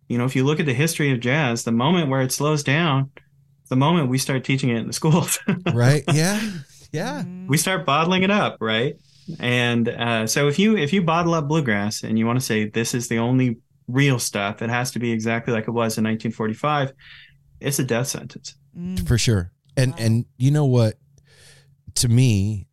[0.08, 2.64] you know, if you look at the history of jazz, the moment where it slows
[2.64, 3.12] down,
[3.70, 5.40] the moment we start teaching it in the schools,
[5.74, 6.04] Right?
[6.14, 6.42] Yeah.
[6.94, 7.24] Yeah.
[7.48, 8.96] we start bottling it up, right?
[9.40, 12.70] And uh, so if you if you bottle up bluegrass and you want to say
[12.70, 13.58] this is the only
[13.88, 16.94] real stuff, it has to be exactly like it was in 1945.
[17.60, 18.56] It's a death sentence.
[18.78, 19.08] Mm.
[19.08, 19.52] for sure.
[19.76, 19.98] And Wow.
[20.00, 21.00] and you know what?
[21.96, 22.68] To me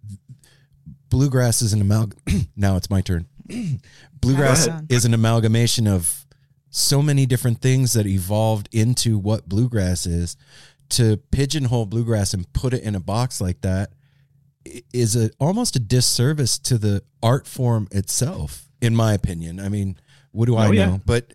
[1.08, 2.18] bluegrass is an amalgam
[2.56, 3.26] now it's my turn.
[4.20, 6.24] Bluegrass is an amalgamation of
[6.70, 10.36] so many different things that evolved into what bluegrass is.
[10.90, 13.92] To pigeonhole bluegrass and put it in a box like that
[14.92, 19.60] is a almost a disservice to the art form itself in my opinion.
[19.60, 19.96] I mean
[20.34, 20.98] what do i Oh, know yeah.
[21.06, 21.32] but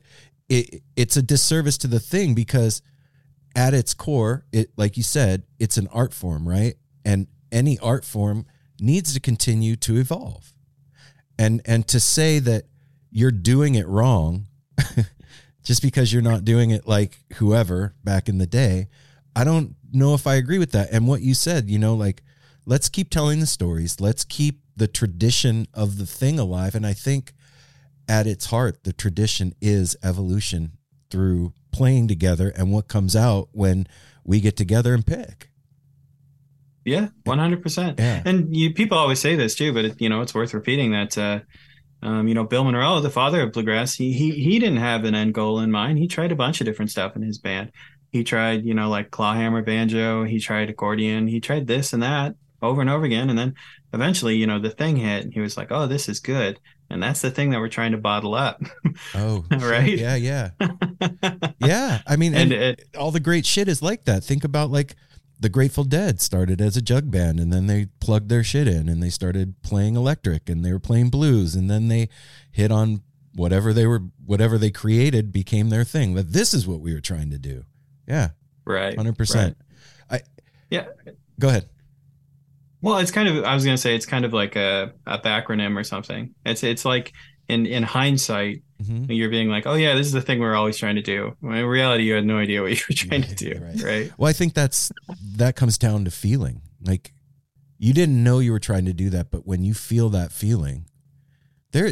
[0.47, 2.81] it, it's a disservice to the thing because
[3.55, 6.75] at its core, it like you said, it's an art form, right?
[7.03, 8.45] And any art form
[8.79, 10.53] needs to continue to evolve.
[11.37, 12.63] And and to say that
[13.11, 14.45] you're doing it wrong
[15.63, 18.87] just because you're not doing it like whoever back in the day,
[19.35, 20.89] I don't know if I agree with that.
[20.91, 22.21] And what you said, you know, like
[22.65, 23.99] let's keep telling the stories.
[23.99, 27.33] Let's keep the tradition of the thing alive and I think
[28.09, 30.71] at its heart, the tradition is evolution
[31.09, 33.87] through playing together and what comes out when
[34.25, 35.49] we get together and pick.
[36.85, 37.99] Yeah, 100%.
[37.99, 38.23] Yeah.
[38.25, 41.17] And you, people always say this too, but it, you know, it's worth repeating that,
[41.17, 41.39] uh,
[42.01, 45.13] um, you know, Bill Monroe, the father of bluegrass, he, he, he didn't have an
[45.13, 45.99] end goal in mind.
[45.99, 47.71] He tried a bunch of different stuff in his band.
[48.11, 50.23] He tried, you know, like clawhammer banjo.
[50.23, 51.27] He tried accordion.
[51.27, 52.35] He tried this and that.
[52.61, 53.29] over and over again.
[53.29, 53.53] And then
[53.93, 56.59] eventually, you know, the thing hit and he was like, oh, this is good.
[56.89, 58.61] And that's the thing that we're trying to bottle up.
[59.15, 59.45] Oh.
[59.51, 59.97] Right?
[59.97, 60.49] Yeah, yeah,
[61.59, 62.01] yeah.
[62.05, 64.25] I mean, and, and it, all the great shit is like that.
[64.25, 64.95] Think about like
[65.39, 68.89] the Grateful Dead started as a jug band and then they plugged their shit in
[68.89, 72.09] and they started playing electric and they were playing blues and then they
[72.51, 73.01] hit on
[73.35, 76.13] whatever they were whatever they created became their thing.
[76.13, 77.63] But this is what we were trying to do.
[78.05, 78.29] Yeah,
[78.65, 78.95] right.
[78.95, 79.55] hundred percent.
[80.09, 80.21] I
[80.69, 80.87] Yeah.
[81.39, 81.69] Go ahead.
[82.81, 85.77] Well, it's kind of I was gonna say it's kind of like a, a backronym
[85.77, 86.33] or something.
[86.45, 87.13] It's it's like
[87.47, 89.07] in in hindsight, Mhm.
[89.09, 91.35] you're being like, oh yeah, this is the thing we're always trying to do.
[91.41, 94.13] When in reality, you had no idea what you were trying to do, Right, right?
[94.17, 94.91] Well, I think that's
[95.35, 96.61] that comes down to feeling.
[96.85, 97.13] Like
[97.77, 100.85] you didn't know you were trying to do that, but when you feel that feeling,
[101.71, 101.91] there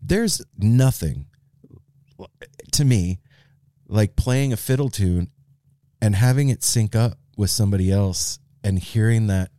[0.00, 1.26] there's nothing
[2.72, 3.20] to me
[3.88, 5.30] like playing a fiddle tune
[6.00, 9.50] and having it sync up with somebody else and hearing that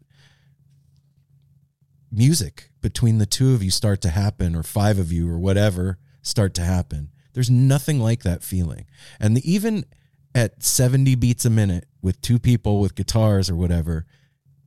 [2.15, 5.97] music between the two of you start to happen or five of you or whatever
[6.21, 7.09] start to happen.
[7.33, 8.85] There's nothing like that feeling.
[9.19, 9.85] And the, even
[10.33, 14.05] at 70 beats a minute with two people with guitars or whatever,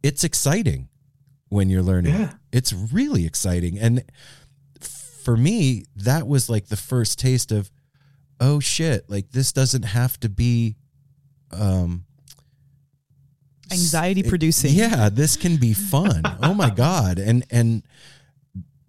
[0.03, 0.89] it's exciting
[1.49, 2.15] when you're learning.
[2.15, 2.35] Yeah.
[2.53, 3.79] It's really exciting.
[3.79, 4.05] And
[4.81, 7.71] for me, that was like the first taste of,
[8.41, 10.77] oh shit, like this doesn't have to be
[11.51, 12.05] um
[13.71, 14.73] Anxiety it- producing.
[14.73, 16.23] Yeah, this can be fun.
[16.43, 17.19] oh my god.
[17.19, 17.83] And and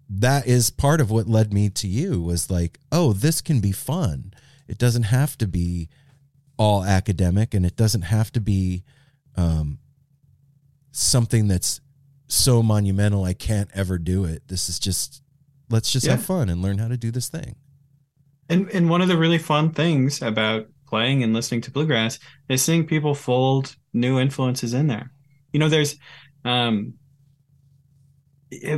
[0.08, 3.72] that is part of what led me to you was like, oh, this can be
[3.72, 4.34] fun.
[4.66, 5.88] It doesn't have to be
[6.56, 8.84] all academic and it doesn't have to be
[9.36, 9.78] um
[10.92, 11.80] something that's
[12.26, 14.42] so monumental I can't ever do it.
[14.48, 15.22] This is just
[15.68, 17.56] let's just have fun and learn how to do this thing.
[18.48, 22.18] And and one of the really fun things about playing and listening to bluegrass
[22.48, 25.10] is seeing people fold new influences in there.
[25.52, 25.96] You know, there's
[26.44, 26.94] um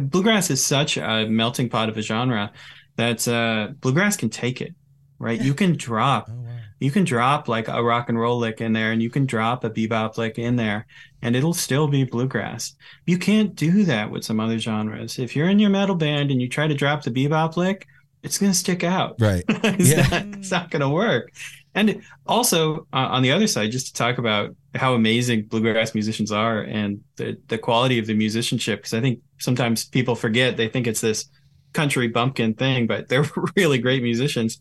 [0.01, 2.53] bluegrass is such a melting pot of a genre
[2.97, 4.75] that uh bluegrass can take it,
[5.19, 5.41] right?
[5.41, 6.49] You can drop Oh wow.
[6.81, 9.65] you can drop like a rock and roll lick in there and you can drop
[9.65, 10.87] a bebop lick in there
[11.23, 12.75] and it'll still be bluegrass.
[13.07, 15.19] You can't do that with some other genres.
[15.19, 17.87] If you're in your metal band and you try to drop the bebop lick,
[18.25, 19.17] it's going to stick out.
[19.21, 19.45] Right.
[19.49, 20.07] it's, Yeah.
[20.09, 21.31] not, it's not going to work.
[21.75, 26.31] And also uh, on the other side, just to talk about how amazing bluegrass musicians
[26.31, 30.69] are and the, the quality of the musicianship, because I think sometimes people forget they
[30.69, 31.27] think it's this
[31.73, 33.25] country bumpkin thing, but they're
[33.57, 34.59] really great musicians.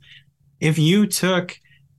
[0.61, 1.57] If you took,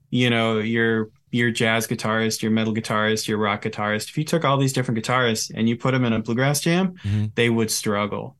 [0.09, 4.45] you know, your your jazz guitarist, your metal guitarist, your rock guitarist, if you took
[4.45, 7.33] all these different guitarists and you put them in a bluegrass jam, Mhm.
[7.33, 8.37] they would struggle.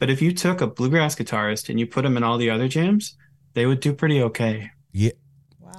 [0.00, 2.66] But if you took a bluegrass guitarist and you put them in all the other
[2.66, 3.16] jams,
[3.54, 4.70] they would do pretty okay.
[4.92, 5.10] Wow.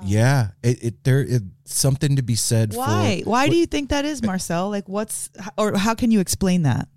[0.03, 0.49] Yeah.
[0.63, 3.21] It, it there is something to be said Why?
[3.23, 4.69] for Why do you think that is, Marcel?
[4.69, 6.87] Like, what's or how can you explain that?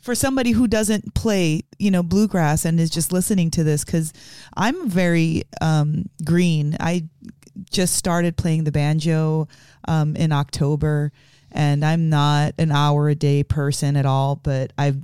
[0.00, 4.12] For somebody who doesn't play, you know, bluegrass and is just listening to this, because
[4.56, 6.76] I'm very um, green.
[6.80, 7.08] I
[7.70, 9.48] just started playing the banjo
[9.86, 11.12] um, in October,
[11.52, 14.36] and I'm not an hour a day person at all.
[14.36, 14.94] But I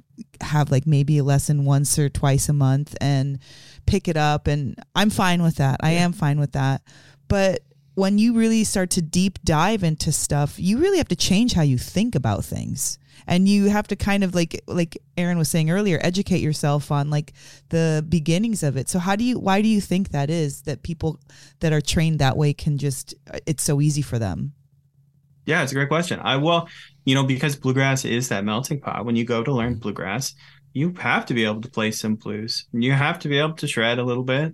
[0.41, 3.41] have like maybe a lesson once or twice a month, and
[3.87, 5.81] pick it up, and I'm fine with that.
[5.83, 6.83] I am fine with that.
[7.29, 7.61] But
[7.95, 11.63] when you really start to deep dive into stuff, you really have to change how
[11.63, 12.99] you think about things.
[13.27, 17.09] And you have to kind of like like Aaron was saying earlier, educate yourself on
[17.09, 17.33] like
[17.71, 18.89] the beginnings of it.
[18.89, 21.21] So how do you why do you think that is that people
[21.61, 24.53] that are trained that way can just uh, it's so easy for them?
[25.47, 26.21] Yeah, it's a great question.
[26.21, 26.69] I well,
[27.05, 29.07] you know, because bluegrass is that melting pot.
[29.07, 30.35] When you go to learn bluegrass,
[30.75, 32.67] you have to be able to play some blues.
[32.73, 34.53] You have to be able to shred a little bit,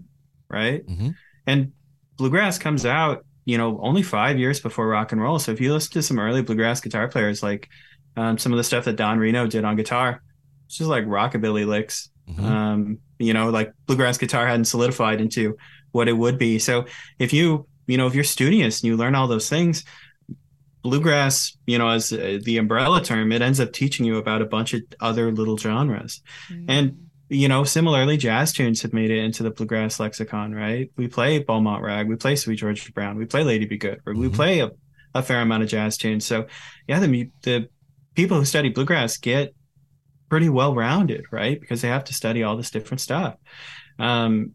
[0.48, 0.86] right?
[0.86, 1.14] Mhm.
[1.46, 1.72] And
[2.16, 5.38] bluegrass comes out, you know, only five years before rock and roll.
[5.38, 7.68] So if you listen to some early bluegrass guitar players, like
[8.16, 10.22] um, some of the stuff that Don Reno did on guitar,
[10.66, 12.10] it's just like rockabilly licks.
[12.28, 12.38] Mhm.
[12.44, 15.56] Um, you know, like bluegrass guitar hadn't solidified into
[15.92, 16.58] what it would be.
[16.58, 16.84] So
[17.18, 19.84] if you, you know, if you're studious and you learn all those things,
[20.82, 24.46] bluegrass, you know, as uh, the umbrella term, it ends up teaching you about a
[24.46, 26.22] bunch of other little genres.
[26.68, 30.90] And you know, similarly, jazz tunes have made it into the bluegrass lexicon, right?
[30.96, 34.14] We play Beaumont Rag, we play Sweet Georgia Brown, we play Lady Be Good, or
[34.14, 34.72] we play a,
[35.14, 36.26] a fair amount of jazz tunes.
[36.26, 36.46] So,
[36.88, 37.68] yeah, the the
[38.14, 39.54] people who study bluegrass get
[40.28, 41.60] pretty well rounded, right?
[41.60, 43.36] Because they have to study all this different stuff.
[44.00, 44.52] Um,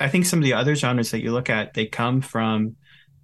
[0.00, 2.76] I think some of the other genres that you look at, they come from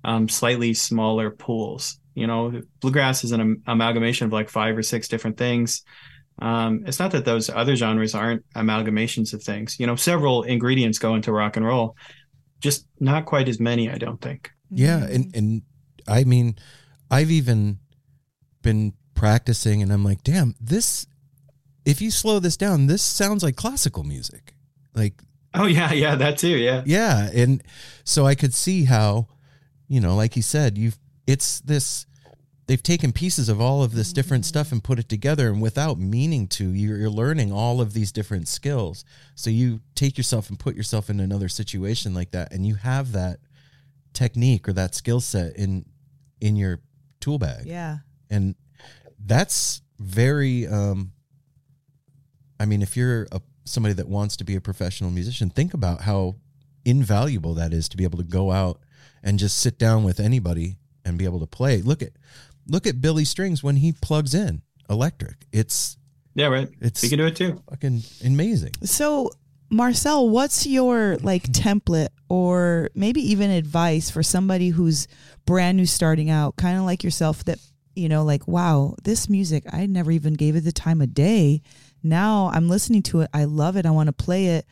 [0.05, 1.98] um, slightly smaller pools.
[2.15, 5.83] You know, bluegrass is an am- amalgamation of like five or six different things.
[6.41, 9.79] Um, it's not that those other genres aren't amalgamations of things.
[9.79, 11.97] You know, several ingredients go into rock and roll,
[12.61, 14.51] just not quite as many, I don't think.
[14.71, 15.63] Yeah, and and
[16.09, 16.57] I mean,
[17.11, 17.79] I've even
[18.63, 21.07] been practicing, and I'm like, damn, this.
[21.85, 24.55] If you slow this down, this sounds like classical music.
[24.95, 25.21] Like,
[25.55, 26.57] Oh yeah, yeah, that too.
[26.57, 26.83] Yeah.
[26.87, 27.63] yeah, and
[28.05, 29.29] so I could see how,
[29.89, 32.07] you know, like you said, you've it's this.
[32.66, 35.99] They've taken pieces of all of this different stuff and put it together, and without
[35.99, 39.05] meaning to, you're, you're learning all of these different skills.
[39.35, 43.12] So you take yourself and put yourself in another situation like that, and you have
[43.12, 43.41] that
[44.12, 45.85] technique or that skill set in
[46.41, 46.81] in your
[47.20, 47.99] tool bag Yeah.
[48.31, 48.55] and
[49.25, 51.12] that's very um
[52.61, 56.01] i mean if you're a somebody that wants to be a professional musician think about
[56.03, 56.35] how
[56.85, 58.81] invaluable that is to be able to go out
[59.23, 62.11] and just sit down with anybody and be able to play look at
[62.66, 65.96] look at billy strings when he plugs in electric it's
[66.34, 66.68] Yeah, right.
[66.80, 67.61] it's We can do it too.
[67.70, 69.30] fucking amazing So,
[69.70, 75.09] Marcel, what's your like template or maybe even advice for somebody who's
[75.46, 77.59] brand new starting out, kind of like yourself that,
[77.94, 81.62] you know, like, wow, this music, I never even gave it the time of day.
[82.03, 83.30] Now I'm listening to it.
[83.32, 83.86] I love it.
[83.86, 84.66] I want to play it.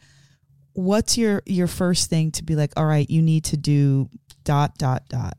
[0.74, 4.10] What's your your first thing to be like, all right, you need to do
[4.44, 5.36] dot dot dot.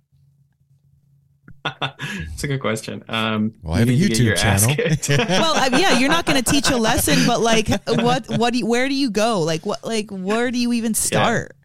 [2.34, 3.04] It's a good question.
[3.08, 4.70] Um, Well, I have a you need YouTube your channel.
[5.30, 8.60] Well, I, yeah, you're not going to teach a lesson, but like, what, what, do
[8.60, 9.42] you, where do you go?
[9.42, 11.56] Like, what, like, where do you even start?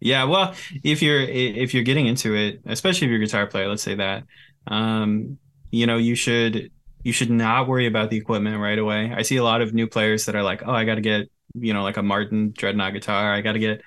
[0.00, 0.54] Yeah, well,
[0.84, 3.96] if you're if you're getting into it, especially if you're a guitar player, let's say
[3.96, 4.24] that,
[4.68, 5.38] um,
[5.72, 6.70] you know, you should
[7.02, 9.12] you should not worry about the equipment right away.
[9.14, 11.28] I see a lot of new players that are like, oh, I got to get
[11.54, 13.32] you know like a Martin Dreadnought guitar.
[13.32, 13.82] I got to get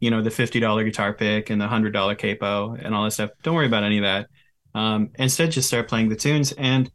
[0.00, 3.12] you know the fifty dollar guitar pick and the hundred dollar capo and all that
[3.12, 3.30] stuff.
[3.42, 4.28] Don't worry about any of that.
[4.74, 6.52] Um, instead, just start playing the tunes.
[6.52, 6.90] And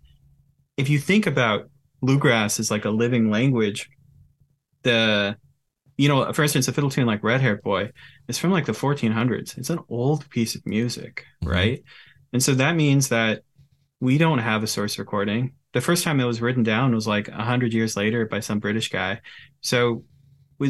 [0.78, 1.70] if you think about
[2.02, 3.90] bluegrass as like a living language,
[4.84, 5.38] the
[5.98, 7.92] you know, for instance, a fiddle tune like Red Haired Boy
[8.28, 9.58] is from like the 1400s.
[9.58, 11.50] It's an old piece of music, Mhm.
[11.52, 11.84] right?
[12.34, 13.44] And so that means that
[14.00, 15.52] we don't have a source recording.
[15.74, 18.60] The first time it was written down was like a hundred years later by some
[18.60, 19.22] British guy.
[19.62, 20.04] So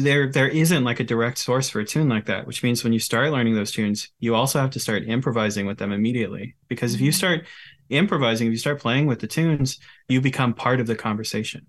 [0.00, 2.92] there there isn't like a direct source for a tune like that, which means when
[2.92, 6.56] you start learning those tunes, you also have to start improvising with them immediately.
[6.68, 7.46] Because if you start
[7.90, 9.78] improvising, if you start playing with the tunes,
[10.08, 11.66] you become part of the conversation.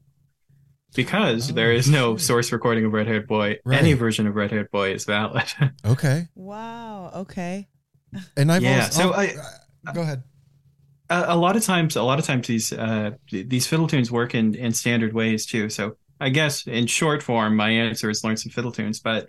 [0.95, 2.21] Because Oh, there is no shit.
[2.21, 3.57] source recording of Red Haired Boy.
[3.71, 5.45] Any version of Red Haired Boy is valid.
[5.85, 7.11] okay Wow.
[7.15, 7.67] Okay.
[8.37, 9.35] and i've Yeah, also so oh, I-
[9.87, 10.23] uh, go ahead
[11.09, 14.33] a, a lot of times, a lot of times these uh, these fiddle tunes work
[14.35, 15.69] in in standard ways too.
[15.69, 18.99] So I guess in short form, my answer is learn some fiddle tunes.
[18.99, 19.27] But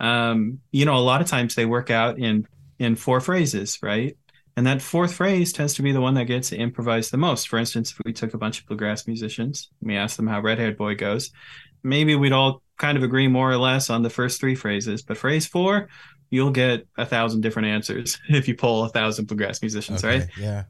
[0.00, 2.46] um, you know, a lot of times they work out in
[2.78, 4.16] in four phrases, right?
[4.56, 7.48] And that fourth phrase tends to be the one that gets improvised the most.
[7.48, 10.58] For instance, if we took a bunch of bluegrass musicians, we asked them how Red
[10.58, 11.30] Haired Boy goes,
[11.84, 15.02] maybe we'd all kind of agree more or less on the first three phrases.
[15.02, 15.88] But phrase four,
[16.30, 20.28] you'll get a thousand different answers if you poll a thousand bluegrass musicians, Okay, right?
[20.36, 20.64] yeah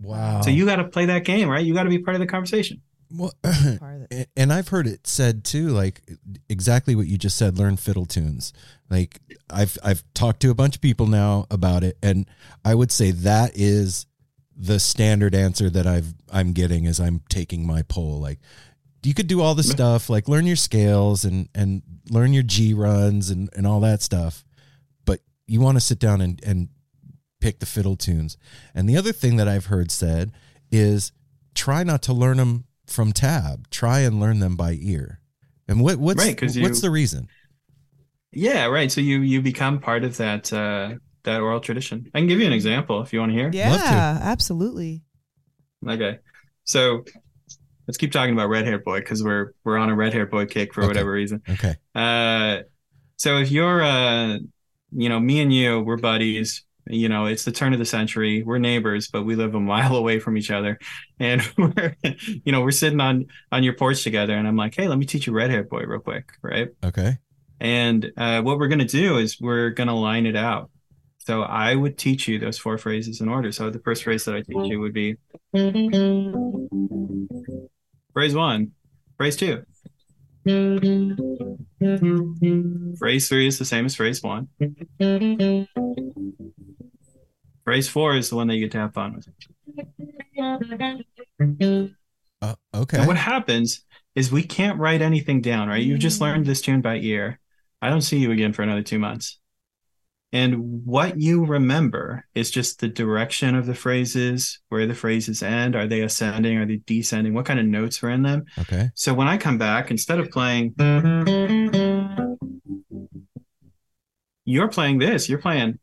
[0.00, 1.64] wow So you got to play that game, right?
[1.64, 2.82] You got to be part of the conversation.
[3.16, 4.28] Well, Part of it.
[4.36, 6.02] A- and I've heard it said too, like
[6.48, 7.58] exactly what you just said.
[7.58, 8.52] Learn fiddle tunes.
[8.90, 12.26] Like I've I've talked to a bunch of people now about it, and
[12.64, 14.06] I would say that is
[14.56, 18.20] the standard answer that I've I'm getting as I'm taking my poll.
[18.20, 18.38] Like
[19.02, 22.74] you could do all the stuff, like learn your scales and and learn your G
[22.74, 24.44] runs and and all that stuff,
[25.04, 26.68] but you want to sit down and and
[27.40, 28.38] pick the fiddle tunes.
[28.74, 30.32] And the other thing that I've heard said
[30.72, 31.12] is
[31.54, 33.68] try not to learn them from tab.
[33.70, 35.20] Try and learn them by ear.
[35.68, 37.28] And what what's Right, 'cause you- what's the reason?
[38.32, 38.90] Yeah, right.
[38.90, 42.10] So you you become part of that uh, that oral tradition.
[42.14, 43.50] I can give you an example if you want to hear.
[43.52, 43.86] Yeah, Love to.
[44.26, 45.02] absolutely.
[45.88, 46.18] Okay.
[46.64, 47.04] So
[47.86, 50.46] let's keep talking about Red Hair Boy because we're we're on a Red Hair Boy
[50.46, 50.88] kick for Okay.
[50.88, 51.42] whatever reason.
[51.48, 51.76] Okay.
[51.94, 52.62] Uh,
[53.16, 54.38] so if you're uh,
[54.96, 56.64] you know, me and you, we're buddies.
[56.86, 58.42] You know, it's the turn of the century.
[58.42, 60.78] We're neighbors, but we live a mile away from each other,
[61.18, 61.96] and we're,
[62.44, 64.36] you know, we're sitting on on your porch together.
[64.36, 66.68] And I'm like, hey, let me teach you Red Hair Boy real quick, right?
[66.84, 67.18] Okay.
[67.60, 70.70] And uh, what we're going to do is we're going to line it out.
[71.18, 73.50] So I would teach you those four phrases in order.
[73.50, 75.16] So the first phrase that I teach you would be
[78.12, 78.72] phrase one,
[79.16, 79.62] phrase two.
[82.98, 84.48] Phrase three is the same as phrase one.
[87.64, 89.28] Phrase four is the one that you get to have fun with.
[92.42, 92.98] Uh, okay.
[92.98, 93.84] And what happens
[94.14, 95.82] is we can't write anything down, right?
[95.82, 97.40] You've just learned this tune by ear.
[97.80, 99.38] I don't see you again for another two months.
[100.34, 105.76] And what you remember is just the direction of the phrases, where the phrases end.
[105.76, 106.58] Are they ascending?
[106.58, 107.34] Are they descending?
[107.34, 108.44] What kind of notes are in them?
[108.58, 108.90] okay.
[108.94, 110.74] So when I come back, instead of playing,
[114.44, 115.28] you're playing this.
[115.28, 115.78] You're playing.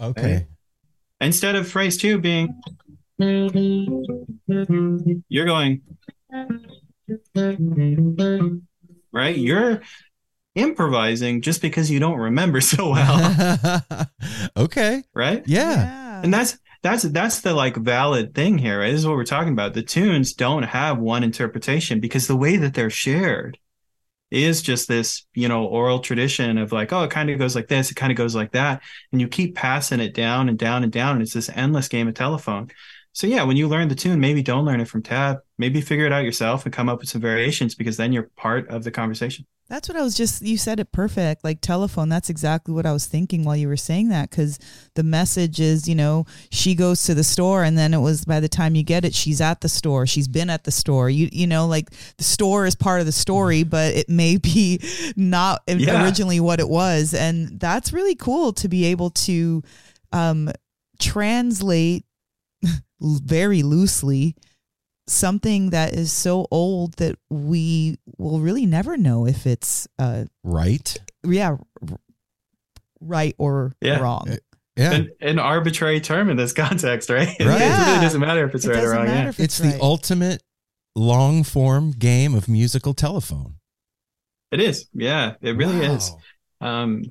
[0.00, 0.46] Okay.
[1.20, 2.60] And instead of phrase two being
[5.28, 5.80] you're going
[9.12, 9.80] right you're
[10.54, 13.82] improvising just because you don't remember so well
[14.56, 15.02] okay.
[15.14, 16.20] right Yeah.
[16.22, 18.90] and that's that's that's the like valid thing here right?
[18.90, 22.56] this is what we're talking about the tunes don't have one interpretation because the way
[22.58, 23.58] that they're shared
[24.36, 27.68] is just this you know oral tradition of like oh it kind of goes like
[27.68, 28.82] this it kind of goes like that.
[29.12, 32.08] And you keep passing it down and down and down and it's this endless game
[32.08, 32.70] of telephone.
[33.12, 35.38] So yeah when you learn the tune maybe don't learn it from tab.
[35.58, 38.68] Maybe figure it out yourself and come up with some variations because then you're part
[38.68, 41.42] of the conversation That's what I was just, you said it perfect.
[41.42, 44.30] Like telephone, that's exactly what I was thinking while you were saying that.
[44.30, 44.60] Cause
[44.94, 48.38] the message is, you know, she goes to the store and then it was by
[48.38, 50.06] the time you get it, she's at the store.
[50.06, 51.10] She's been at the store.
[51.10, 54.80] You, you know, like the store is part of the story, but it may be
[55.16, 56.04] not Yeah.
[56.04, 57.12] originally what it was.
[57.12, 59.62] And that's really cool to be able to
[60.12, 60.48] um,
[61.00, 62.04] translate
[63.00, 64.36] very loosely
[65.08, 70.96] something that is so old that we will really never know if it's uh Right.
[71.24, 71.56] yeah
[73.00, 73.98] right or Yeah.
[74.00, 74.36] wrong.
[74.76, 74.92] Yeah.
[74.92, 77.60] an, an arbitrary term in this context right, Right.
[77.62, 79.28] it really doesn't matter if it's It right or wrong yeah.
[79.28, 80.42] if it's it's, the ultimate
[80.94, 83.54] long form game of musical telephone.
[84.50, 86.12] it is yeah it really is
[86.60, 87.04] Um,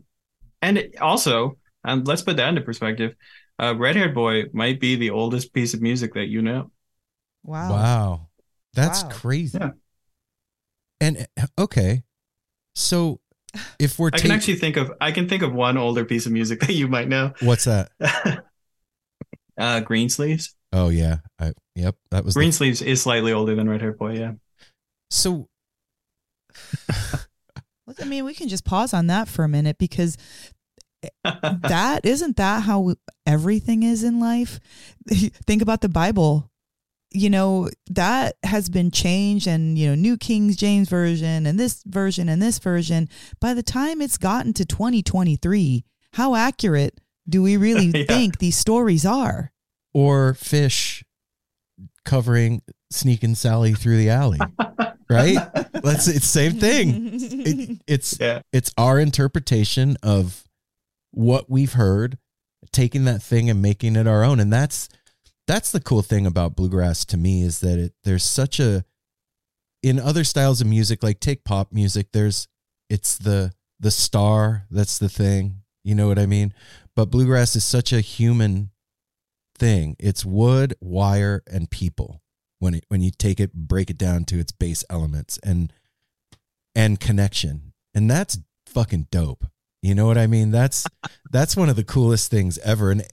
[0.62, 3.14] and it- also, um, let's put that into perspective.
[3.60, 6.72] Uh, Red Haired Boy might be the oldest piece of music that you know.
[7.46, 7.70] Wow.
[7.72, 8.28] Wow.
[8.74, 9.10] That's Wow.
[9.12, 9.58] crazy.
[9.62, 9.70] Yeah.
[11.00, 11.28] And
[11.58, 12.04] okay.
[12.74, 13.20] So
[13.80, 16.26] if we're I can ta- actually think of I can think of one older piece
[16.26, 17.34] of music that you might know.
[17.42, 17.92] what's that?
[19.58, 20.56] uh, Greensleeves.
[20.74, 21.18] Oh yeah.
[21.40, 24.14] I yep, that was the- Greensleeves is slightly older than Red Haired Boy.
[24.18, 24.34] Yeah.
[25.10, 25.48] So
[26.90, 30.18] I mean, we can just pause on that for a minute because
[31.24, 32.96] that isn't that how
[33.28, 34.60] everything is in life.
[35.46, 36.50] Think about the Bible.
[37.16, 41.82] You know, that has been changed and, you know, New King James Version and this
[41.86, 43.08] version and this version.
[43.40, 48.06] By the time it's gotten to 2023, how accurate do we really Yeah.
[48.06, 49.52] think these stories are?
[49.94, 51.04] or Phish
[52.04, 52.62] covering
[52.92, 54.40] sneaking Sally through the alley.
[55.10, 55.38] right?
[55.84, 57.12] Let's it's same thing.
[57.14, 58.42] It, it's Yeah.
[58.52, 60.44] it's our interpretation of
[61.12, 62.18] what we've heard,
[62.74, 64.40] taking that thing and making it our own.
[64.42, 64.90] And that's
[65.48, 68.86] that's the cool thing about bluegrass to me is that it there's such a
[69.84, 72.48] in other styles of music, like take pop music, there's
[72.90, 75.62] it's the the star that's the thing.
[75.84, 76.54] You know what I mean?
[76.96, 78.72] But bluegrass is such a human
[79.58, 79.96] thing.
[80.00, 82.24] It's wood, wire, and people
[82.60, 85.72] when it, when you take it break it down to its base elements and
[86.74, 89.46] and connection and that's fucking dope
[89.82, 90.86] you know what i mean that's
[91.32, 93.06] that's one of the coolest things ever and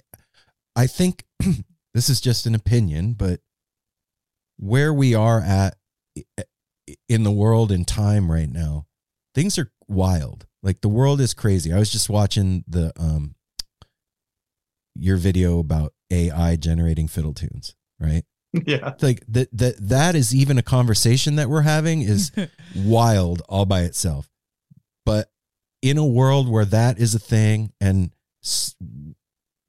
[0.74, 1.24] i think
[1.94, 3.40] this is just an opinion but
[4.58, 5.76] where we are at
[7.08, 8.86] in the world and time right now
[9.34, 10.46] things are wild.
[10.62, 11.72] Like the world is crazy.
[11.72, 13.34] I was just watching the um
[14.94, 18.24] your video about ai generating fiddle tunes right?
[18.66, 18.92] Yeah.
[19.00, 22.30] like that that that is even a conversation that we're having is
[22.76, 24.28] wild all by itself.
[25.06, 25.30] But
[25.80, 28.12] in a world where that is a thing and
[28.44, 28.76] s-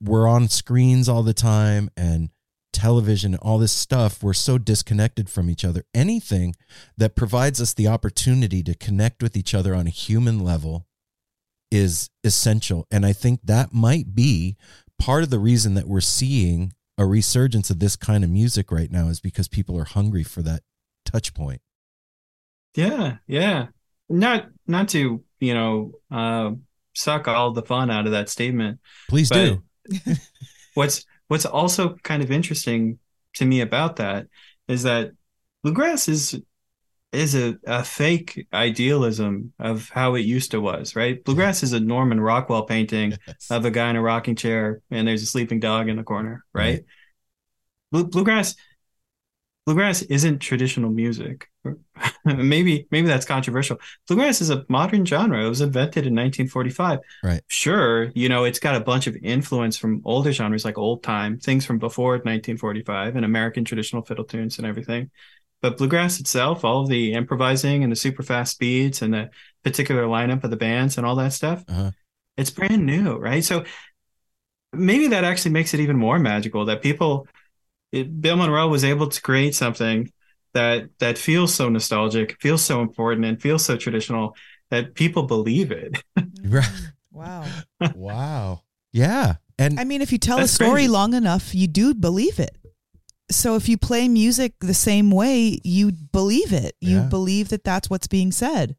[0.03, 2.29] we're on screens all the time and
[2.71, 6.55] television and all this stuff we're so disconnected from each other anything
[6.97, 10.87] that provides us the opportunity to connect with each other on a human level
[11.69, 14.57] is essential and i think that might be
[14.97, 18.91] part of the reason that we're seeing a resurgence of this kind of music right
[18.91, 20.61] now is because people are hungry for that
[21.05, 21.61] touch point.
[22.75, 23.17] Yeah.
[23.27, 23.67] Yeah.
[24.09, 26.51] Not not to you know uh,
[26.93, 28.79] suck all the fun out of that statement.
[29.09, 29.63] Please do.
[30.73, 32.99] what's what's also kind of interesting
[33.35, 34.27] to me about that
[34.67, 35.11] is that
[35.63, 36.39] bluegrass is
[37.11, 41.23] is a, a fake idealism of how it used to was, right?
[41.23, 43.13] Bluegrass is a Norman Rockwell painting
[43.51, 46.43] of a guy in a rocking chair and there's a sleeping dog in the corner,
[46.53, 46.63] right?
[46.63, 46.85] Right.
[47.91, 48.55] Blue, bluegrass
[49.65, 51.49] bluegrass isn't traditional music.
[52.37, 53.79] maybe maybe that's controversial.
[54.07, 55.45] Bluegrass is a modern genre.
[55.45, 56.99] It was invented in 1945.
[57.23, 57.41] Right.
[57.47, 61.37] Sure, you know, it's got a bunch of influence from older genres like old time,
[61.39, 65.11] things from before 1945 and American traditional fiddle tunes and everything.
[65.61, 69.29] But bluegrass itself, all of the improvising and the super fast beats and the
[69.63, 71.91] particular lineup of the bands and all that stuff, Uh-huh.
[72.35, 73.43] it's brand new, right?
[73.43, 73.63] So
[74.71, 77.27] maybe that actually makes it even more magical that people
[77.91, 80.11] it, Bill Monroe was able to create something
[80.53, 84.35] that that feels so nostalgic, feels so important, and feels so traditional
[84.69, 86.01] that people believe it.
[86.17, 86.51] Mm-hmm.
[86.51, 86.81] Right.
[87.11, 87.45] Wow.
[87.95, 88.61] wow.
[88.91, 89.35] Yeah.
[89.59, 90.87] And I mean, if you tell a story crazy.
[90.87, 92.55] long enough, you do believe it.
[93.31, 96.75] So if you play music the same way, you believe it.
[96.81, 97.05] You Yeah.
[97.07, 98.75] believe that that's what's being said.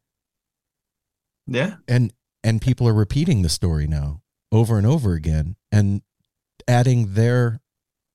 [1.47, 1.75] Yeah.
[1.87, 2.11] and
[2.43, 4.21] and people are repeating the story now
[4.51, 6.01] over and over again and
[6.67, 7.61] adding their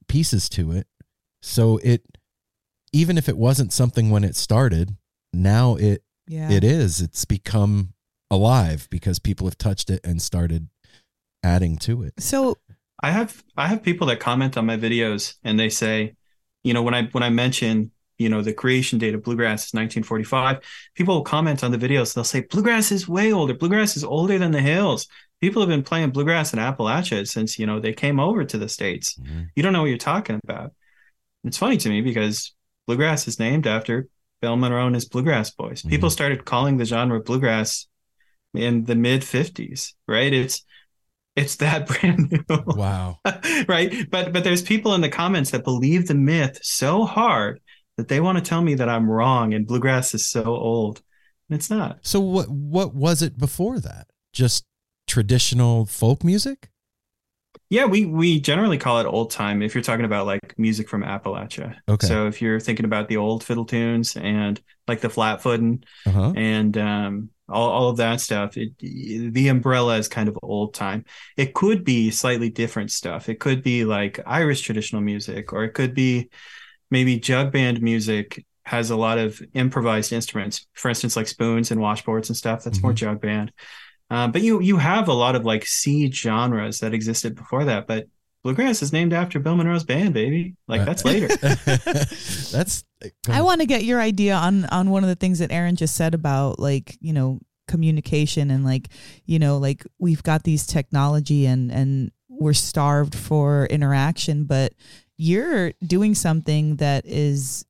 [0.08, 0.86] pieces to it
[1.40, 2.02] so it
[2.92, 4.96] even if it wasn't something when it started
[5.32, 6.50] now it Yeah.
[6.50, 7.94] it is it's become
[8.30, 10.68] alive because people have touched it and started
[11.42, 12.58] adding to it So
[13.02, 16.14] I have I have people that comment on my videos and they say,
[16.62, 19.72] you know, when I when I mention, you know, the creation date of bluegrass is
[19.72, 20.58] 1945,
[20.94, 22.12] people will comment on the videos.
[22.12, 23.54] They'll say bluegrass is way older.
[23.54, 25.08] Bluegrass is older than the hills.
[25.40, 28.68] People have been playing bluegrass in Appalachia since, you know, they came over to the
[28.68, 29.14] states.
[29.18, 29.44] Mm-hmm.
[29.56, 30.72] You don't know what you're talking about.
[31.44, 32.52] It's funny to me because
[32.90, 34.08] bluegrass is named after
[34.42, 35.82] Bill Monroe and his bluegrass boys.
[35.82, 36.12] People Mhm.
[36.12, 37.86] started calling the genre bluegrass
[38.54, 40.32] in the mid 50s, right?
[40.32, 40.64] It's
[41.36, 42.44] it's that brand new.
[42.66, 43.18] Wow.
[43.68, 44.10] Right?
[44.10, 47.60] But but there's people in the comments that believe the myth so hard
[47.96, 51.02] that they want to tell me that i'm wrong and bluegrass is so old.
[51.48, 51.98] And it's not.
[52.02, 54.08] So what what was it before that?
[54.32, 54.64] Just
[55.06, 56.70] traditional folk music
[57.70, 61.02] yeah we we generally call it old time if you're talking about like music from
[61.02, 61.76] appalachia.
[61.88, 62.06] Okay.
[62.06, 66.32] so if you're thinking about the old fiddle tunes and like the flatfooting uh-huh.
[66.36, 71.04] and um all, all of that stuff it, the umbrella is kind of old time.
[71.36, 73.28] It could be slightly different stuff.
[73.28, 76.28] It could be like irish traditional music or it could be
[76.92, 80.66] maybe jug band music has a lot of improvised instruments.
[80.74, 82.96] For instance like spoons and washboards and stuff that's more Mhm.
[82.96, 83.52] jug band
[84.10, 87.86] uh, but you you have a lot of like seed genres that existed before that
[87.86, 88.06] but
[88.42, 91.28] bluegrass is named after bill monroe's band baby like that's later
[92.52, 92.84] that's
[93.28, 95.96] I want to get your idea on on one of the things that Aaron just
[95.96, 98.88] said about like you know communication and like
[99.24, 104.72] you know like we've got these technology and and we're starved for interaction, but
[105.16, 107.64] you're doing something that is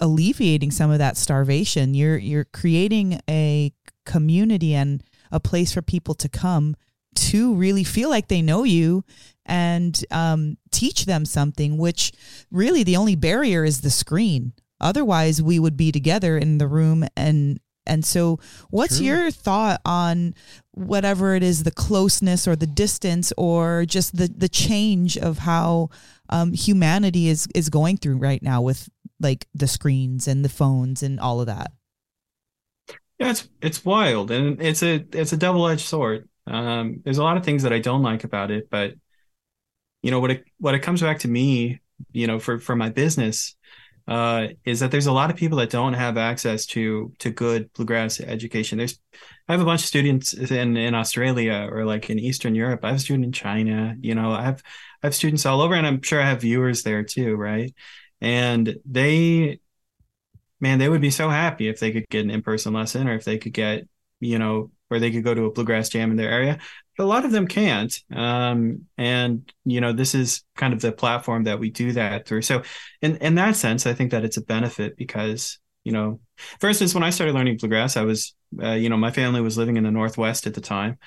[0.00, 1.94] alleviating some of that starvation.
[1.94, 3.72] You're you're creating a
[4.04, 5.02] community and
[5.34, 6.76] a place for people to come
[7.14, 9.04] to really feel like they know you
[9.44, 12.12] and um, teach them something, which
[12.50, 14.52] really the only barrier is the screen.
[14.80, 18.38] Otherwise, we would be together in the room and and so
[18.70, 19.06] what's True.
[19.06, 20.34] your thought on
[20.70, 25.90] whatever it is the closeness or the distance or just the the change of how
[26.30, 28.88] um, humanity is is going through right now with
[29.20, 31.72] like the screens and the phones and all of that
[33.18, 36.28] Yeah, it's it's wild and it's a it's a double edged sword.
[36.46, 38.94] Um, there's a lot of things that I don't like about it, but
[40.02, 41.80] you know what it what it comes back to me,
[42.12, 43.56] you know, for for my business,
[44.06, 47.72] uh, is that there's a lot of people that don't have access to to good
[47.72, 48.78] bluegrass education.
[48.78, 48.98] There's
[49.48, 52.80] I have a bunch of students in in Australia or like in Eastern Europe.
[52.84, 53.96] I have a student in China.
[54.00, 54.62] You know, I have
[55.02, 57.74] I have students all over, and I'm sure I have viewers there too, right?
[58.20, 59.60] And they
[60.64, 63.24] man, they would be so happy if they could get an in-person lesson or if
[63.24, 63.86] they could get,
[64.18, 66.58] you know, or they could go to a bluegrass jam in their area.
[66.96, 67.94] But a lot of them can't.
[68.10, 72.42] Um, and you know, this is kind of the platform that we do that through.
[72.42, 72.62] So
[73.02, 76.20] in in that sense, I think that it's a benefit because, you know,
[76.60, 79.58] for instance, when I started learning bluegrass, I was, uh, you know, my family was
[79.58, 80.98] living in the Northwest at the time.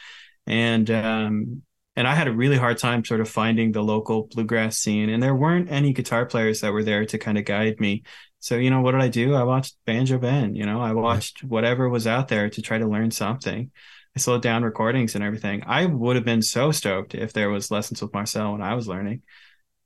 [0.46, 1.64] And um
[1.96, 5.10] and I had a really hard time sort of finding the local bluegrass scene.
[5.10, 8.04] And there weren't any guitar players that were there to kind of guide me.
[8.48, 9.36] So, you know, what did I do?
[9.36, 12.88] I watched Banjo Ben, you know, I watched whatever was out there to try to
[12.88, 13.72] learn something.
[14.16, 15.64] I slowed down recordings and everything.
[15.68, 18.88] I would have been so stoked if there was lessons with Marcel when I was
[18.88, 19.24] learning.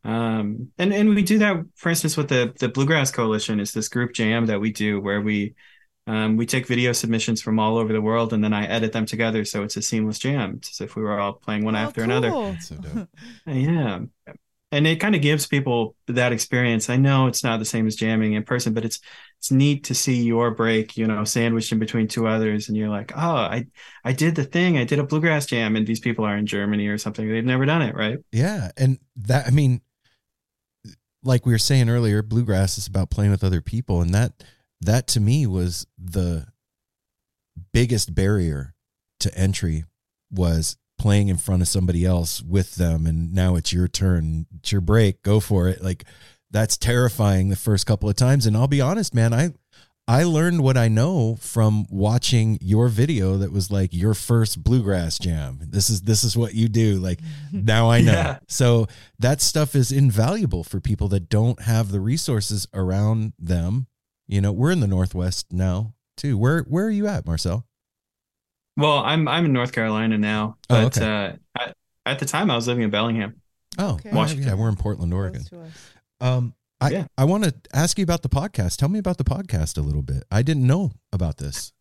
[0.03, 3.87] Um, and, and we do that, for instance, with the, the Bluegrass Coalition is this
[3.89, 5.55] group jam that we do where we,
[6.05, 9.07] um, we take video submissions from all over the world and then I edit them
[9.07, 9.43] together.
[9.43, 10.57] So it's a seamless jam.
[10.57, 12.29] It's as if we were all playing one Oh, after another.
[12.29, 12.55] cool.
[12.59, 13.09] so dope
[13.47, 14.01] Yeah.
[14.71, 16.89] And it kind of gives people that experience.
[16.89, 18.99] I know it's not the same as jamming in person, but it's
[19.37, 22.89] it's neat to see your break, you know, sandwiched in between two others, and you're
[22.89, 23.65] like, oh, I
[24.03, 24.77] I did the thing.
[24.77, 27.27] I did a bluegrass jam, and these people are in Germany or something.
[27.27, 28.19] They've never done it, right?
[28.31, 29.81] Yeah, and that I mean,
[31.23, 34.43] like we were saying earlier, bluegrass is about playing with other people, and that
[34.79, 36.45] that to me was the
[37.73, 38.73] biggest barrier
[39.19, 39.85] to entry
[40.31, 44.71] was playing in front of somebody else with them, and now it's your turn, it's
[44.71, 45.83] your break, go for it.
[45.83, 46.03] Like
[46.51, 49.49] that's terrifying the first couple of times, and I'll be honest, man, I.
[50.07, 55.17] I learned what I know from watching your video that was like your first bluegrass
[55.19, 55.59] jam.
[55.61, 56.95] This is this is what you do.
[56.95, 57.19] Like
[57.53, 58.11] now I know.
[58.11, 58.39] Yeah.
[58.47, 58.87] So
[59.19, 63.87] that stuff is invaluable for people that don't have the resources around them.
[64.27, 66.37] You know, we're in the Northwest now too.
[66.37, 67.65] Where where are you at, Marcel?
[68.77, 71.05] Well, I'm I'm in North Carolina now, Oh, but okay.
[71.05, 71.73] uh, I,
[72.05, 73.41] at the time I was living in Bellingham.
[73.77, 74.11] Oh, Okay.
[74.11, 74.47] Washington.
[74.47, 75.43] yeah, we're in Portland, Oregon.
[75.43, 75.91] Close to us.
[76.21, 77.07] Um, I Yeah.
[77.17, 78.77] I want to ask you about the podcast.
[78.77, 80.23] Tell me about the podcast a little bit.
[80.31, 81.73] I didn't know about this.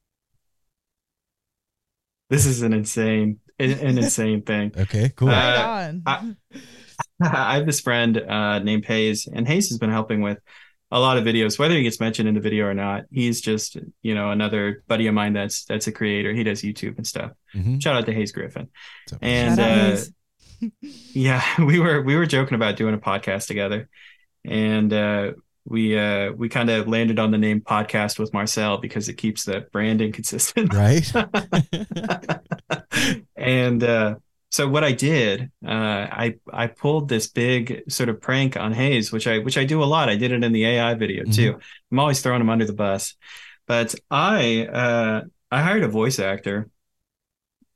[2.28, 4.72] This is an insane, an an insane thing.
[4.78, 5.28] Okay, cool.
[5.28, 6.02] Uh, Right on.
[6.06, 6.36] I-
[7.22, 10.38] I have this friend uh, named Hayes, and Hayes has been helping with
[10.92, 13.04] a lot of videos, whether he gets mentioned in the video or not.
[13.12, 16.32] He's just, you know, another buddy of mine that's that's a creator.
[16.32, 17.32] He does YouTube and stuff.
[17.54, 17.80] Mhm.
[17.82, 18.68] Shout out to Hayes Griffin.
[19.22, 19.96] And uh,
[21.12, 23.88] yeah, we were we were joking about doing a podcast together,
[24.44, 25.32] and uh,
[25.64, 29.44] we uh, we kind of landed on the name podcast with Marcel because it keeps
[29.44, 30.74] the branding consistent.
[30.74, 31.10] right?
[33.36, 34.16] and uh,
[34.50, 39.12] so what I did, uh, I I pulled this big sort of prank on Hayes,
[39.12, 40.08] which I which I do a lot.
[40.08, 41.58] I did it in the AI video too.
[41.90, 43.14] I'm always throwing him under the bus,
[43.66, 45.22] but I uh,
[45.52, 46.68] I hired a voice actor,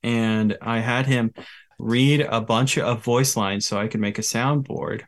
[0.02, 1.32] and I had him
[1.78, 5.02] read a bunch of voice lines so I could make a soundboard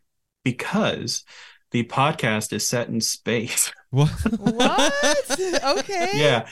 [0.44, 1.24] because
[1.72, 3.72] the podcast is set in space.
[3.90, 4.10] What?
[4.10, 5.40] what?
[5.78, 6.10] Okay.
[6.14, 6.46] yeah.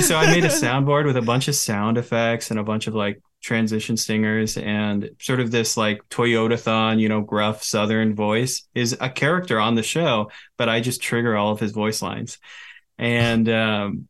[0.00, 2.94] So I made a soundboard with a bunch of sound effects and a bunch of
[2.94, 8.66] like transition stingers and sort of this like Toyota thon, you know, gruff southern voice
[8.74, 12.38] is a character on the show, but I just trigger all of his voice lines.
[12.98, 14.08] And um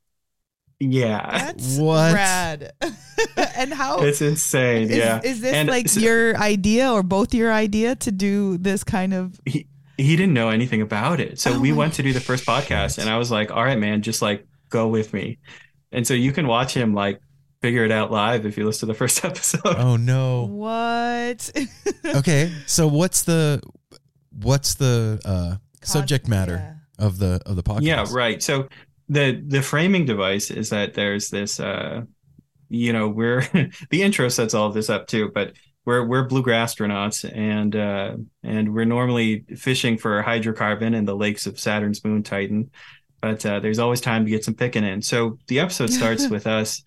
[0.80, 2.14] yeah, That's What?
[2.14, 2.72] rad.
[3.56, 4.90] and how it's insane.
[4.90, 5.20] is, yeah.
[5.24, 9.12] is this And like so- your idea or both your idea to do this kind
[9.12, 11.40] of he he didn't know anything about it.
[11.40, 13.78] So Oh we went to do the first podcast and I was like, all right,
[13.78, 15.38] man, just like go with me.
[15.90, 17.20] And so you can watch him like
[17.60, 19.76] figure it out live if you listen to the first episode.
[19.76, 20.44] Oh no.
[20.46, 21.50] what?
[22.04, 23.60] Okay, so what's the
[24.30, 27.82] what's the uh, subject matter of the of the podcast?
[27.82, 28.42] Yeah, right.
[28.42, 28.68] So
[29.08, 32.02] the the framing device is that there's this uh
[32.70, 33.42] you know, we're
[33.90, 35.52] the intro sets all of this up too, but
[35.84, 41.46] we're we're bluegrass astronauts and uh and we're normally fishing for hydrocarbon in the lakes
[41.46, 42.70] of Saturn's moon Titan.
[43.20, 45.02] But uh, there's always time to get some picking in.
[45.02, 46.84] So the episode starts with us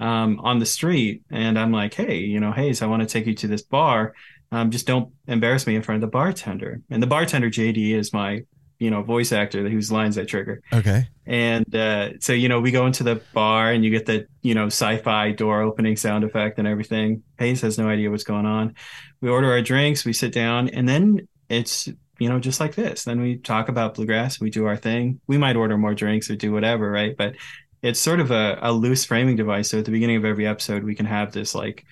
[0.00, 3.26] um, on the street, and I'm like, "Hey, you know, Hayes, I want to take
[3.26, 4.14] you to this bar.
[4.52, 8.12] Um, just don't embarrass me in front of the bartender." And the bartender, JD, is
[8.12, 8.44] my,
[8.78, 10.60] you know, voice actor whose lines I trigger.
[10.72, 11.08] Okay.
[11.26, 14.54] And uh, so, you know, we go into the bar and you get the, you
[14.54, 17.22] know, sci fi door opening sound effect and everything.
[17.38, 18.74] Hayes has no idea what's going on.
[19.20, 21.88] We order our drinks, we sit down, and then it's,
[22.18, 23.04] you know, just like this.
[23.04, 25.20] Then we talk about bluegrass, we do our thing.
[25.26, 27.16] We might order more drinks or do whatever, right?
[27.16, 27.36] But
[27.84, 29.68] it's sort of a, a loose framing device.
[29.70, 31.84] So at the beginning of every episode, we can have this like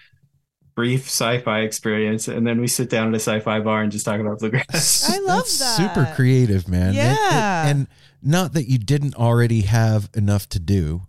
[0.74, 4.18] brief sci-fi experience, and then we sit down at a sci-fi bar and just talk
[4.18, 5.10] about bluegrass.
[5.10, 5.76] I love That's that.
[5.76, 6.88] Super creative, man.
[6.88, 7.66] And- Yeah.
[7.66, 7.86] and
[8.22, 11.02] not that you didn't already have enough to do,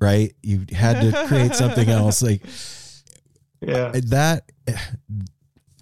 [0.00, 0.34] right?
[0.42, 2.42] You had to create something else like
[3.62, 3.92] yeah.
[3.94, 4.50] that.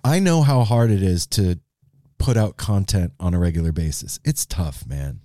[0.05, 1.59] I know how hard it is to
[2.19, 4.21] put out content on a regular basis.
[4.25, 5.21] It's tough, man.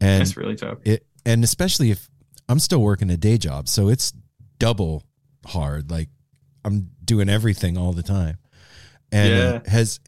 [0.00, 0.78] And it's really tough.
[0.84, 2.08] it and especially if
[2.48, 4.12] I'm still working a day job, so it's
[4.58, 5.04] double
[5.46, 5.90] hard.
[5.90, 6.08] Like
[6.64, 8.38] I'm doing everything all the time.
[9.10, 10.00] And uh, has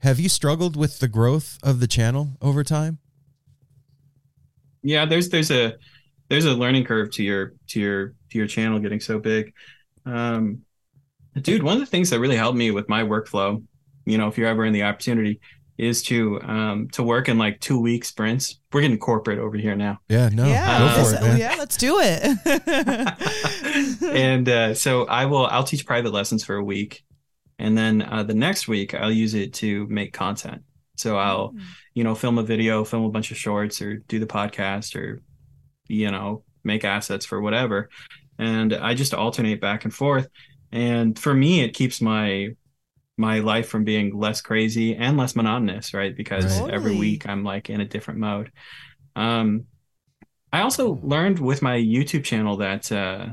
[0.00, 2.98] have you struggled with the growth of the channel over time?
[4.82, 5.74] yeah there's there's a
[6.28, 9.52] there's a learning curve to your to your to your channel getting so big
[10.06, 10.60] um
[11.42, 13.62] dude one of the things that really helped me with my workflow
[14.04, 15.40] you know if you're ever in the opportunity
[15.78, 19.76] is to um to work in like two week sprints we're getting corporate over here
[19.76, 21.38] now Yeah, no, yeah, go for it, man.
[21.38, 22.38] yeah, let's do it.
[24.12, 27.04] and uh, so I will I'll teach private lessons for a week,
[27.58, 30.62] and then uh, the next week I'll use it to make content.
[30.96, 31.54] So I'll
[31.94, 35.22] you know film a video, film a bunch of shorts, or do the podcast, or
[35.86, 37.88] you know make assets for whatever,
[38.38, 40.28] and I just alternate back and forth.
[40.72, 42.48] And for me, it keeps my
[43.18, 46.16] my life from being less crazy and less monotonous, right?
[46.16, 46.70] Because Right.
[46.72, 48.52] every week I'm like in a different mode.
[49.16, 49.64] Um,
[50.52, 53.26] I also learned with my YouTube channel that uh,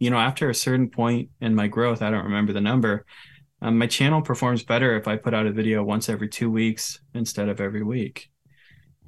[0.00, 3.06] you know, after a certain point in my growth, I don't remember the number,
[3.62, 7.00] um, my channel performs better if I put out a video once every two weeks
[7.14, 8.28] instead of every week.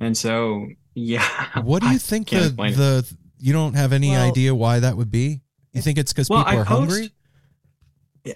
[0.00, 1.26] And so, yeah.
[1.60, 4.96] What do I you think the the you don't have any Well- idea why that
[4.96, 5.42] would be?
[5.72, 7.10] You think it's because Well, people I are post- hungry?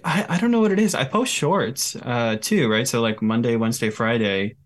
[0.04, 0.94] I, I don't know what it is.
[0.94, 2.86] I post shorts uh, too, right?
[2.86, 4.56] So, like Monday, Wednesday, Friday,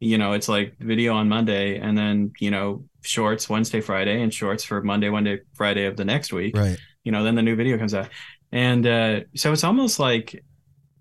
[0.00, 4.32] you know, it's like video on Monday and then, you know, shorts Wednesday, Friday, and
[4.32, 6.56] shorts for Monday, Wednesday, Friday of the next week.
[6.56, 6.78] Right.
[7.04, 8.08] you know then the new video comes out
[8.52, 10.44] and uh so it's almost like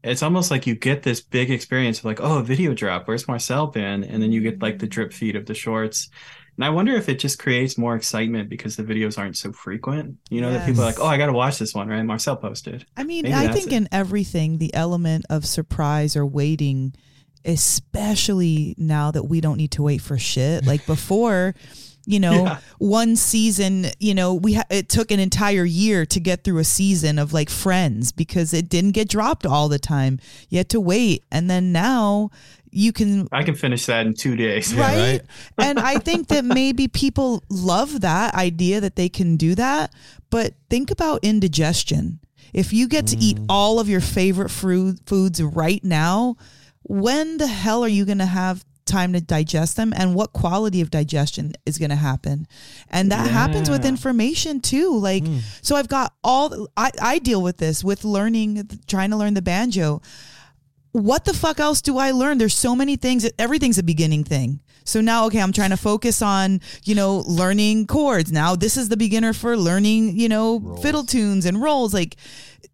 [0.04, 3.28] it's almost like you get this big experience of like oh a video drop where's
[3.28, 6.10] marcel been and then you get like the drip feed of the shorts
[6.58, 10.18] And I wonder if it just creates more excitement because the videos aren't so frequent.
[10.32, 12.02] You know, that people are like, oh, I got to watch this one, right?
[12.02, 12.84] Marcel posted.
[12.98, 13.74] I mean, Maybe I think it.
[13.74, 16.94] in everything, the element of surprise or waiting,
[17.46, 20.66] especially now that we don't need to wait for shit.
[20.66, 21.54] Like before,
[22.06, 22.60] you know, Yeah.
[22.80, 26.64] one season, you know, we ha- it took an entire year to get through a
[26.64, 30.20] season of like Friends because it didn't get dropped all the time.
[30.50, 32.32] You had to wait, and then now
[32.78, 34.74] you can I can finish that in two days.
[34.74, 34.98] right?
[34.98, 35.22] right.
[35.58, 39.94] and I think that maybe people love that idea that they can do that,
[40.30, 42.20] but think about indigestion.
[42.54, 43.46] If you get to eat mm.
[43.50, 46.38] all of your favorite fruit foods right now,
[46.84, 50.80] when the hell are you going to have time to digest them and what quality
[50.80, 52.48] of digestion is going to happen
[52.90, 55.40] and that happens with information too like hmm.
[55.62, 59.42] so i've got all I, I deal with this with learning trying to learn the
[59.42, 60.02] banjo
[60.98, 62.38] what the fuck else do I learn?
[62.38, 63.30] There's so many things.
[63.38, 64.60] Everything's a beginning thing.
[64.84, 68.32] So now, okay, I'm trying to focus on, you know, learning chords.
[68.32, 71.94] Now this is the beginner for learning, you know, fiddle tunes and rolls.
[71.94, 72.16] Like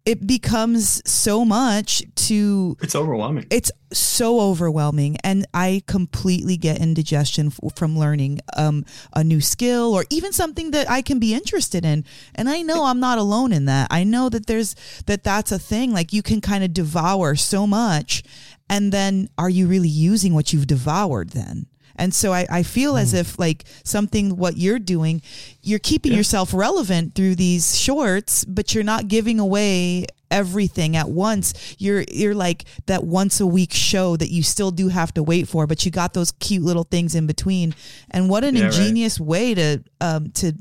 [0.04, 3.46] it becomes so much to It's overwhelming.
[3.50, 8.84] it's so overwhelming and i completely get indigestion f- from learning um,
[9.14, 12.04] a new skill or even something that i can be interested in.
[12.34, 13.88] And i know i'm not alone in that.
[13.90, 14.74] I know that there's
[15.06, 15.92] that that's a thing.
[15.92, 18.22] Like you can kind of devour so much
[18.68, 21.66] and then are you really using what you've devoured then
[21.96, 25.22] and so I, I feel as if like something what you're doing,
[25.62, 31.76] you're keeping yourself relevant through these shorts, but you're not giving away everything at once.
[31.78, 35.48] You're you're like that once a week show that you still do have to wait
[35.48, 37.74] for, but you got those cute little things in between.
[38.10, 38.74] And what an Yeah, right.
[38.74, 40.52] ingenious way to um to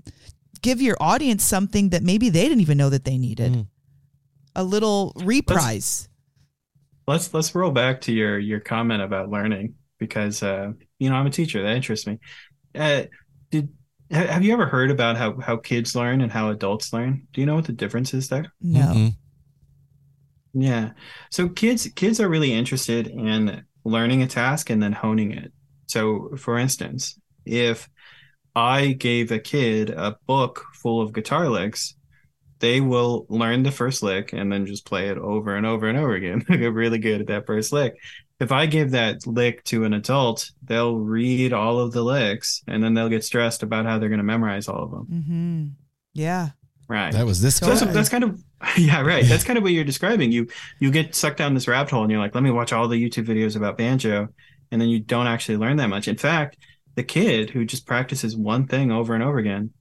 [0.61, 3.65] give your audience something that maybe they didn't even know that they needed.
[4.55, 6.07] A little reprise.
[7.07, 11.27] let's let's roll back to your your comment about learning because uh you know i'm
[11.27, 11.63] a teacher.
[11.63, 12.19] That interests me.
[12.75, 13.03] Uh
[13.51, 13.69] did
[14.11, 17.27] have you ever heard about how how kids learn and how adults learn?
[17.33, 18.51] Do you know what the difference is there?
[18.61, 18.81] No.
[18.81, 19.15] Mm-mm.
[20.53, 20.91] yeah.
[21.31, 25.51] So kids kids are really interested in learning a task and then honing it.
[25.87, 27.89] So for instance if
[28.55, 31.95] i gave a kid a book full of guitar licks
[32.59, 35.97] they will learn the first lick and then just play it over and over and
[35.97, 36.41] over again.
[36.47, 37.95] They get really good at that first lick
[38.43, 42.83] if i give that lick to an adult they'll read all of the licks and
[42.83, 45.07] then they'll get stressed about how they're going to memorize all of them.
[45.11, 45.65] Mm-hmm.
[46.13, 46.49] Yeah.
[46.87, 47.11] right.
[47.13, 48.39] That was this so that's, that's kind of
[48.77, 49.25] yeah right.
[49.25, 50.31] That's kind of what you're describing.
[50.31, 50.47] You
[50.79, 53.01] you get sucked down this rabbit hole and you're like let me watch all the
[53.01, 54.29] youtube videos about banjo
[54.71, 56.07] and then you don't actually learn that much.
[56.07, 56.57] In fact
[56.95, 59.71] the kid who just practices one thing over and over again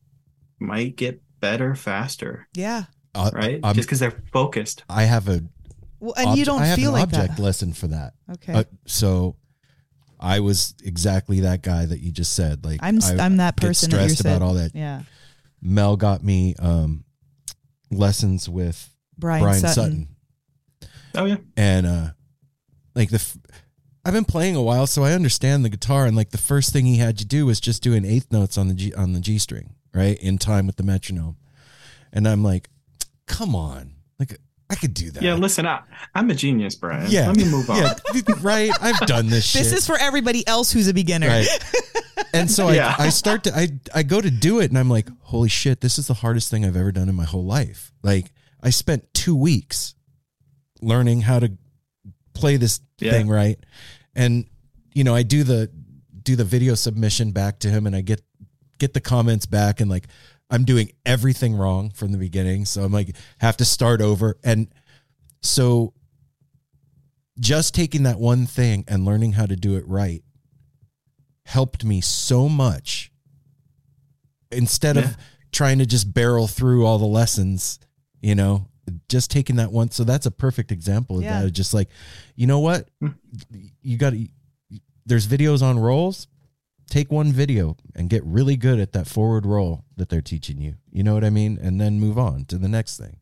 [0.58, 2.48] might get better faster.
[2.54, 2.84] Yeah.
[3.14, 3.60] Uh, right?
[3.62, 4.84] I'm- just because they're focused.
[4.88, 5.42] I have a
[6.02, 7.42] Well, and you obje- don't I have feel an like object that.
[7.42, 8.14] lesson for that.
[8.34, 8.52] Okay.
[8.54, 9.36] Uh, so
[10.20, 12.64] I was exactly that guy that you just said.
[12.64, 14.42] Like I'm s- I I'm that get person that you're stressed about said.
[14.42, 14.74] all that.
[14.74, 15.02] yeah.
[15.60, 17.04] Mel got me um,
[17.90, 19.74] lessons with Bryan, Bryan Sutton.
[19.74, 20.08] Sutton.
[21.14, 22.08] oh yeah and uh
[22.94, 23.36] like the f-
[24.04, 26.86] I've been playing a while so I understand the guitar and like the first thing
[26.86, 29.38] he had you do was just doing eighth notes on the G on the G
[29.38, 31.36] string right in time with the metronome
[32.12, 32.68] and I'm like
[33.26, 34.38] come on like
[34.72, 35.22] I could do that.
[35.22, 35.82] Yeah listen I,
[36.14, 37.10] i'm a genius bryan.
[37.10, 37.26] Yeah.
[37.28, 37.76] Let me move on.
[38.14, 38.70] Yeah right?
[38.80, 39.62] I've done this shit.
[39.62, 41.28] This is for everybody else who's a beginner.
[41.28, 41.46] right.
[42.34, 42.94] And so Yeah.
[42.98, 45.80] I, I start to I, I go to do it and i'm like holy shit
[45.82, 47.92] this is the hardest thing i've ever done in my whole life.
[48.02, 48.32] Like
[48.62, 49.94] i spent two weeks
[50.80, 51.52] learning how to
[52.34, 53.12] play this Yeah.
[53.12, 53.58] thing right?
[54.14, 54.46] And
[54.94, 55.70] you know i do the
[56.22, 58.20] do the video submission back to him and i get
[58.78, 60.06] get the comments back and like
[60.52, 64.68] i'm doing everything wrong from the beginning so i'm like have to start over and
[65.42, 65.92] so
[67.40, 70.22] just taking that one thing and learning how to do it right
[71.46, 73.10] helped me so much
[74.50, 75.02] instead Yeah.
[75.02, 75.16] of
[75.50, 77.78] trying to just barrel through all the lessons
[78.20, 78.68] you know
[79.08, 81.42] just taking that one so that's a perfect example of Yeah.
[81.42, 81.88] that just like
[82.36, 83.08] you know what Hmm.
[83.80, 84.28] you got to
[85.06, 86.28] there's videos on rolls
[86.92, 90.74] take one video and get really good at that forward roll that they're teaching you
[90.90, 93.16] you know what i mean and then move on to the next thing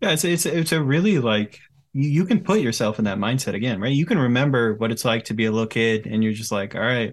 [0.00, 1.58] Yeah, it's it's it's a really like
[1.92, 3.92] you, you can put yourself in that mindset again, right?
[3.92, 6.74] You can remember what it's like to be a little kid, and you're just like,
[6.76, 7.10] all right,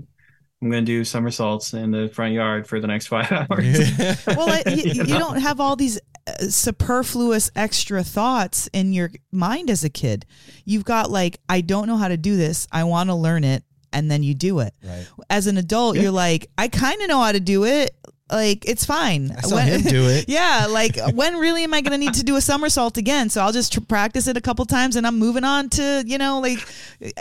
[0.61, 3.79] I'm gonna do somersaults in the front yard for the next five hours.
[4.27, 5.19] Well, I, you, You you know?
[5.19, 10.25] don't have all these uh, superfluous extra thoughts in your mind as a kid.
[10.65, 12.67] You've got like, I don't know how to do this.
[12.71, 13.63] I want to learn it,
[13.95, 14.73] and then you do it.
[14.83, 16.03] right As an adult, Yeah.
[16.03, 17.95] you're like, I kind of know how to do it.
[18.31, 19.31] Like it's fine.
[19.37, 22.23] i saw him do it Yeah, like when really am I going to need to
[22.23, 23.29] do a somersault again?
[23.29, 26.17] So I'll just tr- practice it a couple times, and I'm moving on to you
[26.17, 26.59] know like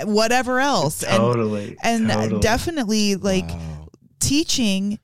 [0.04, 1.02] whatever else.
[1.02, 2.40] And totally, and totally.
[2.40, 3.88] definitely like Wow.
[4.18, 4.98] teaching,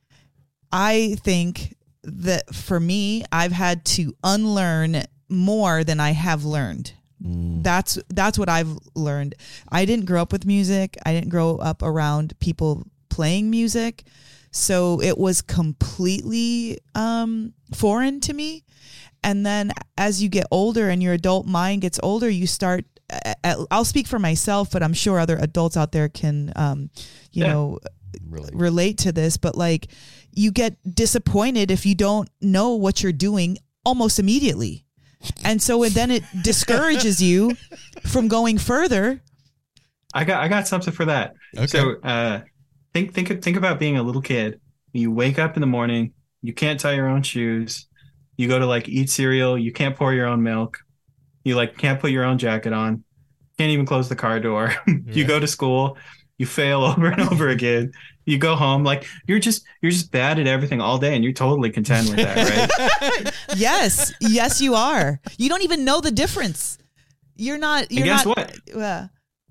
[0.72, 6.92] I think that for me, I've had to unlearn more than I have learned.
[7.22, 9.34] That's that's what I've learned.
[9.68, 10.96] I didn't grow up with music.
[11.04, 14.04] I didn't grow up around people playing music.
[14.52, 18.64] So it was completely um, foreign to me.
[19.22, 22.84] And then as you get older and your adult mind gets older, you start.
[23.44, 26.90] I'll speak for myself, but I'm sure other adults out there can, um,
[27.32, 27.52] you Yeah.
[27.52, 27.78] know,
[28.52, 29.36] relate to this.
[29.36, 29.88] But like,
[30.32, 34.84] you get disappointed if you don't know what you're doing almost immediately,
[35.44, 37.56] and so it, then it discourages you
[38.04, 39.20] from going further.
[40.14, 41.34] I got I got something for that.
[41.56, 41.66] Okay.
[41.66, 42.40] So uh,
[42.92, 44.60] think think think about being a little kid.
[44.92, 46.12] You wake up in the morning.
[46.42, 47.86] You can't tie your own shoes.
[48.36, 49.58] You go to like eat cereal.
[49.58, 50.78] You can't pour your own milk.
[51.44, 53.04] You like can't put your own jacket on.
[53.58, 54.74] Can't even close the car door.
[55.06, 55.96] you go to school.
[56.40, 57.92] You fail over and over again.
[58.24, 61.34] You go home like you're just you're just bad at everything all day, and you're
[61.34, 62.70] totally content with that,
[63.20, 63.34] right?
[63.56, 65.20] Yes, yes, you are.
[65.36, 66.78] You don't even know the difference.
[67.36, 67.92] You're not.
[67.92, 68.36] You're and guess not.
[68.36, 68.74] what?
[68.74, 69.08] Uh,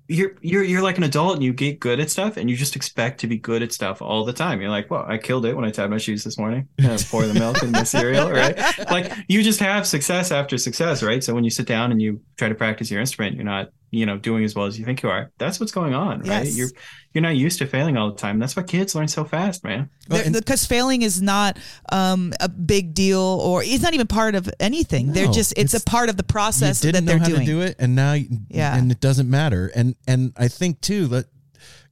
[0.08, 2.74] you're you're you're like an adult and you get good at stuff and you just
[2.74, 4.60] expect to be good at stuff all the time.
[4.60, 6.66] You're like, well, I killed it when I tied my shoes this morning.
[6.82, 8.58] Uh, pour the milk in the cereal, right?
[8.90, 11.22] Like you just have success after success, right?
[11.22, 14.06] So when you sit down and you try to practice your instrument, you're not, you
[14.06, 15.30] know, doing as well as you think you are.
[15.38, 16.46] That's what's going on, right?
[16.46, 16.68] You're
[17.12, 18.38] you're not used to failing all the time.
[18.38, 19.90] That's why kids learn so fast, man.
[20.08, 21.58] Well, and- because failing is not
[21.90, 25.12] um, a big deal, or it's not even part of anything.
[25.12, 27.34] They're just it's, it's- a part of the process you didn't that know they're how
[27.36, 27.46] doing.
[27.46, 28.76] to do it and now you- Yeah.
[28.76, 31.26] and it doesn't matter and and i think too that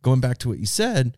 [0.02, 1.16] going back to what you said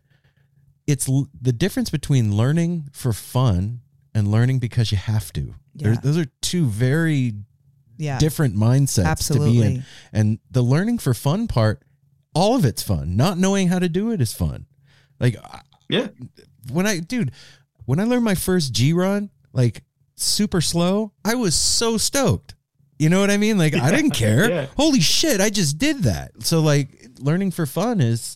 [0.87, 3.81] it's l- the difference between learning for fun
[4.15, 5.95] and learning because you have to Yeah.
[6.01, 7.33] those are two very
[8.01, 9.83] Yeah, different mindsets to be in.
[10.11, 11.83] And the learning for fun part
[12.33, 13.15] all of it's fun.
[13.17, 14.65] Not knowing how to do it is fun.
[15.19, 15.35] Like
[15.89, 16.07] Yeah.
[16.71, 17.31] when i dude
[17.85, 19.83] when i learned my first g run like
[20.15, 22.55] super slow i was so stoked.
[22.97, 23.57] You know what i mean?
[23.57, 24.49] Like i didn't care.
[24.49, 24.65] Yeah.
[24.77, 26.31] holy shit i just did that.
[26.43, 28.35] So like learning for fun is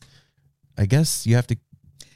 [0.78, 1.58] i guess you have to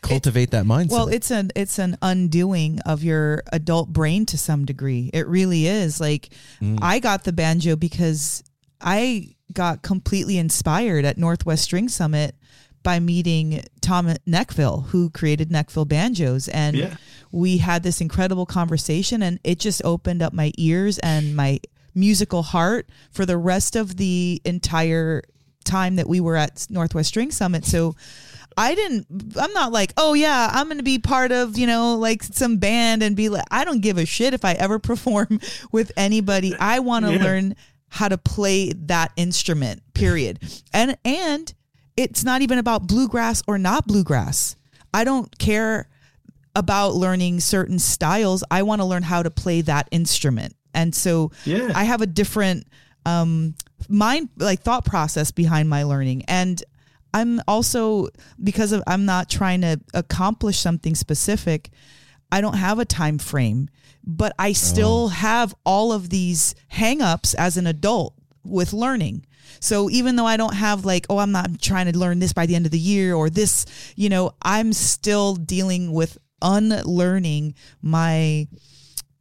[0.02, 4.66] cultivate that mindset Well, it's an it's an undoing of your adult brain to some
[4.66, 5.10] degree.
[5.14, 6.00] It really is.
[6.00, 6.30] Like
[6.62, 6.80] Mm.
[6.82, 8.44] I got the banjo because
[8.82, 12.36] I got completely inspired at Northwest String Summit
[12.84, 16.96] by meeting Tom Nechville, who created Nechville Banjos, and Yeah.
[17.32, 21.60] we had this incredible conversation, and it just opened up my ears and my
[21.94, 25.24] musical heart for the rest of the entire
[25.66, 27.66] time that we were at Northwest String Summit.
[27.66, 27.96] So
[28.60, 29.08] I didn't,
[29.40, 32.58] I'm not like, oh yeah, I'm going to be part of, you know, like some
[32.58, 35.40] band and be like, I don't give a shit if I ever perform
[35.72, 36.54] with anybody.
[36.60, 37.24] I want to Yeah.
[37.24, 37.56] learn
[37.88, 40.40] how to play that instrument, period.
[40.74, 41.52] And, and
[41.98, 44.56] it's not even about bluegrass or not bluegrass.
[44.94, 45.88] I don't care
[46.56, 48.44] about learning certain styles.
[48.52, 50.56] I want to learn how to play that instrument.
[50.74, 51.72] And so Yeah.
[51.74, 52.68] I have a different
[53.06, 53.56] um
[53.88, 56.62] mind like thought process behind my learning and
[57.14, 58.08] I'm also
[58.42, 61.70] because of I'm not trying to accomplish something specific.
[62.32, 63.70] I don't have a time frame,
[64.04, 64.54] but I oh.
[64.54, 68.14] still have all of these hangups as an adult
[68.44, 69.26] with learning.
[69.60, 72.46] So even though I don't have like, oh, I'm not trying to learn this by
[72.46, 73.66] the end of the year or this,
[73.96, 78.48] you know, I'm still dealing with unlearning my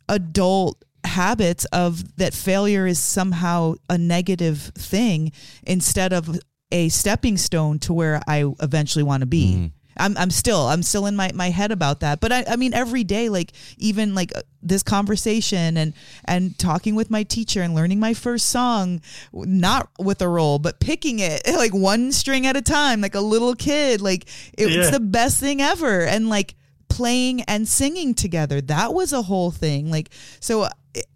[0.09, 5.32] adult habits of that failure is somehow a negative thing
[5.65, 6.39] instead of
[6.70, 9.73] a stepping stone to where I eventually want to be.
[10.01, 12.73] I'm, I'm still I'm still in my, my head about that but I, I mean
[12.73, 15.93] every day like even like uh, this conversation and
[16.24, 19.01] and talking with my teacher and learning my first song
[19.32, 23.20] not with a roll but picking it like one string at a time like a
[23.20, 24.27] little kid like
[24.57, 24.82] it, Yeah.
[24.82, 26.55] it's the best thing ever and like
[26.89, 30.69] playing and singing together that was a whole thing like so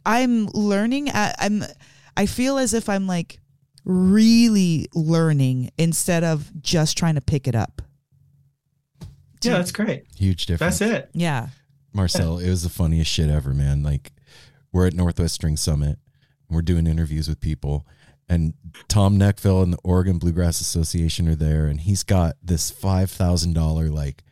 [0.05, 1.63] i'm learning I- i'm
[2.17, 3.39] i feel as if i'm like
[3.85, 7.83] really learning instead of just trying to pick it up
[9.43, 10.05] Yeah, that's great.
[10.17, 11.11] huge difference That's it.
[11.13, 11.49] yeah
[11.95, 13.83] Marcel, it was the funniest shit ever, man.
[13.83, 14.13] Like,
[14.73, 15.99] we're at Northwest String Summit,
[16.49, 17.87] and we're doing interviews with people,
[18.31, 18.55] and
[18.89, 23.53] Tom Nechville and the Oregon Bluegrass Association are there, and he's got this five thousand
[23.53, 24.25] dollar like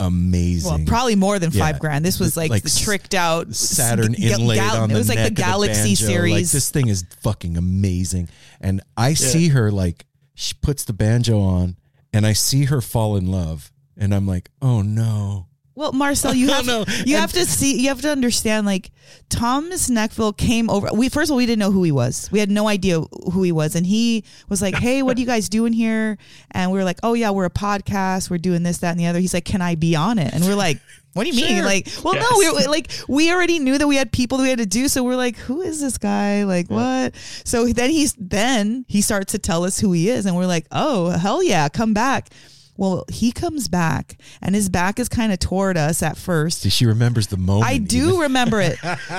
[0.00, 0.70] amazing.
[0.70, 1.78] Well probably more than five Yeah.
[1.80, 2.04] grand.
[2.04, 5.08] This was like, Like the tricked out Saturn Ga- inlaid gal- on the it was
[5.08, 5.88] like neck the of the galaxy.
[5.90, 6.52] Like, series.
[6.52, 8.28] this thing is fucking amazing,
[8.60, 11.76] and I see her like she puts the banjo on,
[12.12, 15.46] and I see her fall in love, and I'm like, oh no,
[15.76, 18.90] Well, Marcel, you have No, you and- have to see you have to understand like
[19.28, 20.88] Thomas Nechville came over.
[20.92, 22.28] We first of all we didn't know who he was.
[22.32, 23.00] We had no idea
[23.32, 26.18] who he was, and he was like, "Hey, what are you guys doing here?"
[26.50, 28.30] And we were like, "Oh yeah, we're a podcast.
[28.30, 30.44] We're doing this, that, and the other." He's like, "Can I be on it?" And
[30.44, 30.78] we're like.
[31.12, 31.64] What do you mean?
[31.64, 34.50] Like, well, no, we were, like we already knew that we had people that we
[34.50, 36.44] had to do, so we're like, who is this guy?
[36.44, 37.16] Like, what?
[37.42, 40.66] So then he's then he starts to tell us who he is, and we're like,
[40.72, 42.28] oh hell yeah, come back.
[42.76, 46.60] Well, he comes back, and his back is kind of toward us at first.
[46.60, 47.66] See, she remembers the moment.
[47.66, 48.20] I do even.
[48.20, 48.78] remember it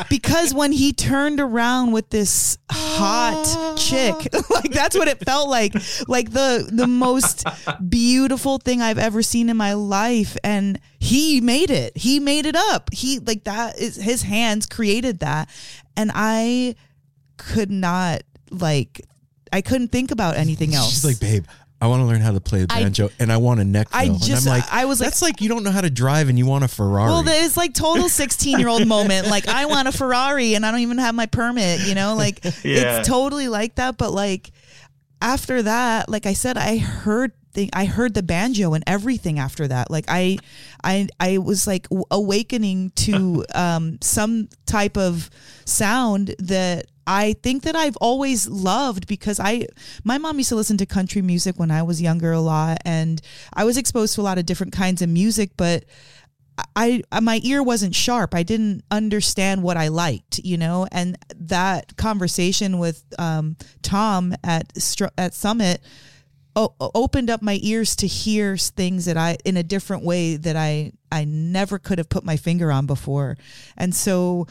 [0.09, 4.41] because when he turned around with this hot chick, ah.
[4.51, 5.73] like that's what it felt like,
[6.07, 7.45] like the the most
[7.89, 11.97] beautiful thing I've ever seen in my life, and he made it.
[11.97, 12.93] He made it up.
[12.93, 15.49] He like that is his hands created that,
[15.95, 16.75] and I
[17.37, 18.21] could not
[18.51, 19.01] like
[19.51, 20.89] I couldn't think about anything else.
[20.89, 21.45] She's like, babe,
[21.79, 23.87] I want to learn how to play the I- banjo, and I want a neck.
[23.93, 25.89] I just- and I'm like, I was like- that's like you don't know how to
[25.91, 27.09] drive, and you want a Ferrari.
[27.11, 29.27] Well, it's like total 16 year old moment.
[29.27, 32.15] Like, I want a Ferrari and I don't even have my permit, you know?
[32.15, 32.99] Like, Yeah.
[32.99, 33.97] it's totally like that.
[33.97, 34.51] But like,
[35.21, 37.31] after that, like I said, I heard.
[37.73, 39.89] I heard the banjo and everything after that.
[39.89, 40.37] Like I,
[40.83, 45.29] I, I was like awakening to um, some type of
[45.65, 49.67] sound that I think that I've always loved because I,
[50.03, 53.21] my mom used to listen to country music when I was younger a lot, and
[53.53, 55.85] I was exposed to a lot of different kinds of music, but
[56.75, 58.33] I my ear wasn't sharp.
[58.33, 60.87] I didn't understand what I liked, you know.
[60.91, 64.73] And that conversation with um, Tom at
[65.17, 65.81] at Summit
[66.57, 70.55] o- opened up my ears to hear things that I in a different way that
[70.57, 73.37] I I never could have put my finger on before.
[73.77, 74.47] And so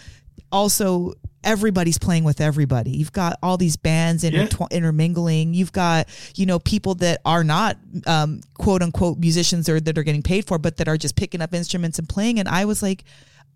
[0.53, 1.13] also
[1.45, 2.91] everybody's playing with everybody.
[2.91, 5.55] You've got all these bands intertw- intermingling.
[5.55, 7.77] You've got you know people that are not
[8.07, 11.43] um, quote unquote musicians or that are getting paid for, but that are just picking
[11.43, 12.39] up instruments and playing.
[12.39, 13.05] And I was like,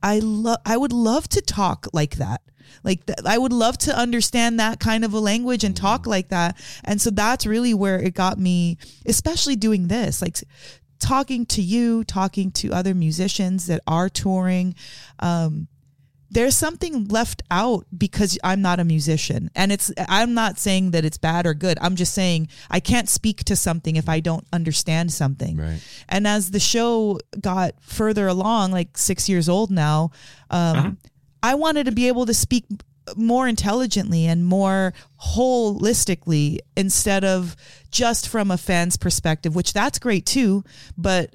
[0.02, 0.58] I love.
[0.66, 2.42] I would love to talk like that.
[2.82, 6.28] Like th- I would love to understand that kind of a language and talk like
[6.28, 6.56] that.
[6.84, 10.22] And so that's really where it got me, especially doing this.
[10.22, 10.38] Like
[10.98, 14.74] talking to you, talking to other musicians that are touring.
[15.18, 15.68] Um,
[16.32, 19.50] there's something left out because I'm not a musician.
[19.56, 21.76] And it's I'm not saying that it's bad or good.
[21.80, 25.56] I'm just saying I can't speak to something if I don't understand something.
[25.56, 25.80] Right.
[26.08, 30.12] And as the show got further along, like 6 years old now,
[30.50, 30.90] um Uh-huh.
[31.42, 32.64] I wanted to be able to speak
[33.16, 37.56] more intelligently and more holistically instead of
[37.90, 40.64] just from a fan's perspective, which that's great too,
[40.96, 41.34] but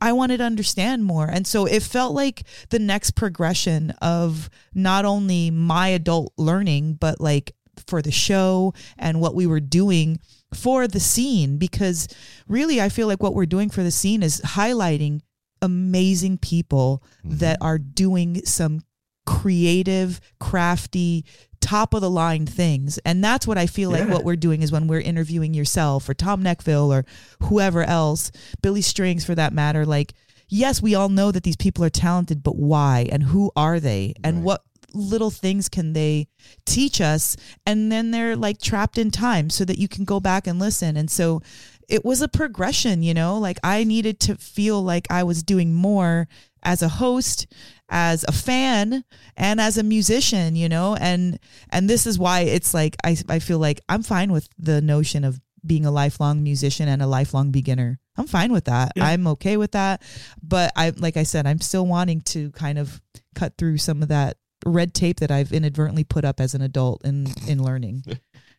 [0.00, 1.26] I wanted to understand more.
[1.26, 7.20] And so it felt like the next progression of not only my adult learning, but
[7.20, 7.52] like
[7.86, 10.20] for the show and what we were doing
[10.52, 11.56] for the scene.
[11.56, 12.08] Because
[12.46, 15.20] really, I feel like what we're doing for the scene is highlighting
[15.62, 17.38] amazing people mm-hmm.
[17.38, 18.80] that are doing some
[19.26, 21.24] creative, crafty,
[21.60, 22.98] top of the line things.
[22.98, 26.14] And that's what I feel like what we're doing is when we're interviewing yourself or
[26.14, 27.04] Tom Nechville or
[27.48, 28.30] whoever else,
[28.62, 29.84] Billy Strings for that matter.
[29.84, 30.14] Like,
[30.48, 34.14] yes, we all know that these people are talented, but why and who are they
[34.22, 34.44] and Right.
[34.44, 34.62] what
[34.94, 36.28] little things can they
[36.64, 37.36] teach us?
[37.66, 40.96] And then they're like trapped in time so that you can go back and listen.
[40.96, 41.42] And so
[41.88, 45.74] it was a progression, you know, like I needed to feel like I was doing
[45.74, 46.28] more
[46.62, 47.46] as a host,
[47.88, 49.04] as a fan,
[49.36, 51.38] and as a musician, you know, and
[51.70, 55.24] and this is why it's like I I feel like I'm fine with the notion
[55.24, 57.98] of being a lifelong musician and a lifelong beginner.
[58.16, 58.92] I'm fine with that.
[58.96, 59.06] Yeah.
[59.06, 60.02] I'm okay with that.
[60.42, 63.00] But I like I said, I'm still wanting to kind of
[63.34, 67.04] cut through some of that red tape that I've inadvertently put up as an adult
[67.04, 68.04] in in learning.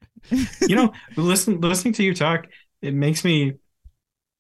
[0.62, 2.48] you know, listen, listening to you talk,
[2.82, 3.54] it makes me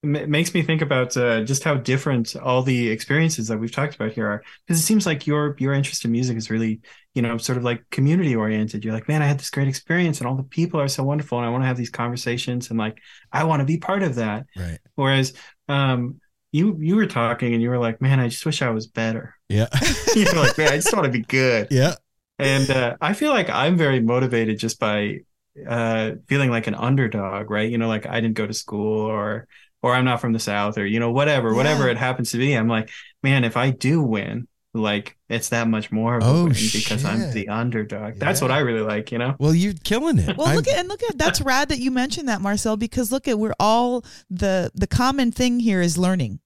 [0.03, 3.95] it makes me think about uh, just how different all the experiences that we've talked
[3.95, 4.43] about here are.
[4.65, 6.81] Because it seems like your your interest in music is really,
[7.15, 8.85] you know, sort of like community oriented.
[8.85, 11.39] You're like, man, I had this great experience, and all the people are so wonderful,
[11.39, 12.99] and I want to have these conversations, and like,
[13.31, 14.45] I want to be part of that.
[14.55, 14.77] Right.
[14.95, 15.33] Whereas,
[15.67, 16.21] um,
[16.51, 19.35] you you were talking, and you were like, man, I just wish I was better.
[19.49, 19.67] Yeah.
[20.15, 21.67] You're like, man, I just want to be good.
[21.71, 21.95] yeah.
[22.39, 25.21] And uh, I feel like I'm very motivated just by
[25.67, 27.69] uh, feeling like an underdog, right?
[27.69, 29.47] You know, like I didn't go to school or
[29.83, 31.91] or I'm not from the South or you know whatever, whatever Yeah.
[31.91, 32.53] it happens to be.
[32.53, 32.89] I'm like,
[33.23, 37.03] man, if I do win, like it's that much more of a Oh, win because
[37.05, 38.15] I'm the underdog.
[38.15, 39.35] That's what I really like, you know.
[39.39, 40.37] Well, you're killing it.
[40.37, 43.11] Well, I'm- look at and look at that's rad that you mentioned that, Marcel, because
[43.11, 46.39] look at we're all the the common thing here is learning,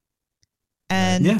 [0.89, 1.37] and Yeah.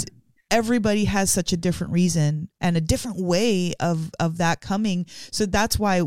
[0.49, 5.05] everybody has such a different reason and a different way of of that coming.
[5.31, 6.01] So that's why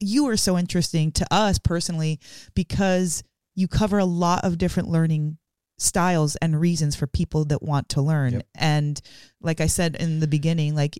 [0.00, 2.18] you are so interesting to us personally
[2.54, 3.22] because
[3.54, 5.38] you cover a lot of different learning
[5.78, 8.34] styles and reasons for people that want to learn.
[8.34, 8.46] Yep.
[8.54, 9.00] And
[9.40, 10.98] like I said in the beginning, like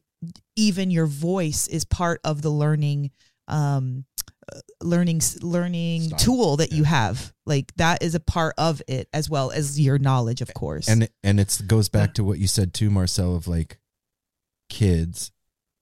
[0.57, 3.11] even your voice is part of the learning
[3.49, 4.05] um
[4.53, 6.19] uh, learning learning Style.
[6.19, 9.99] tool that you have like that is a part of it as well as your
[9.99, 13.49] knowledge of course and and it's goes back to what you said too marcel of
[13.49, 13.79] like
[14.69, 15.33] kids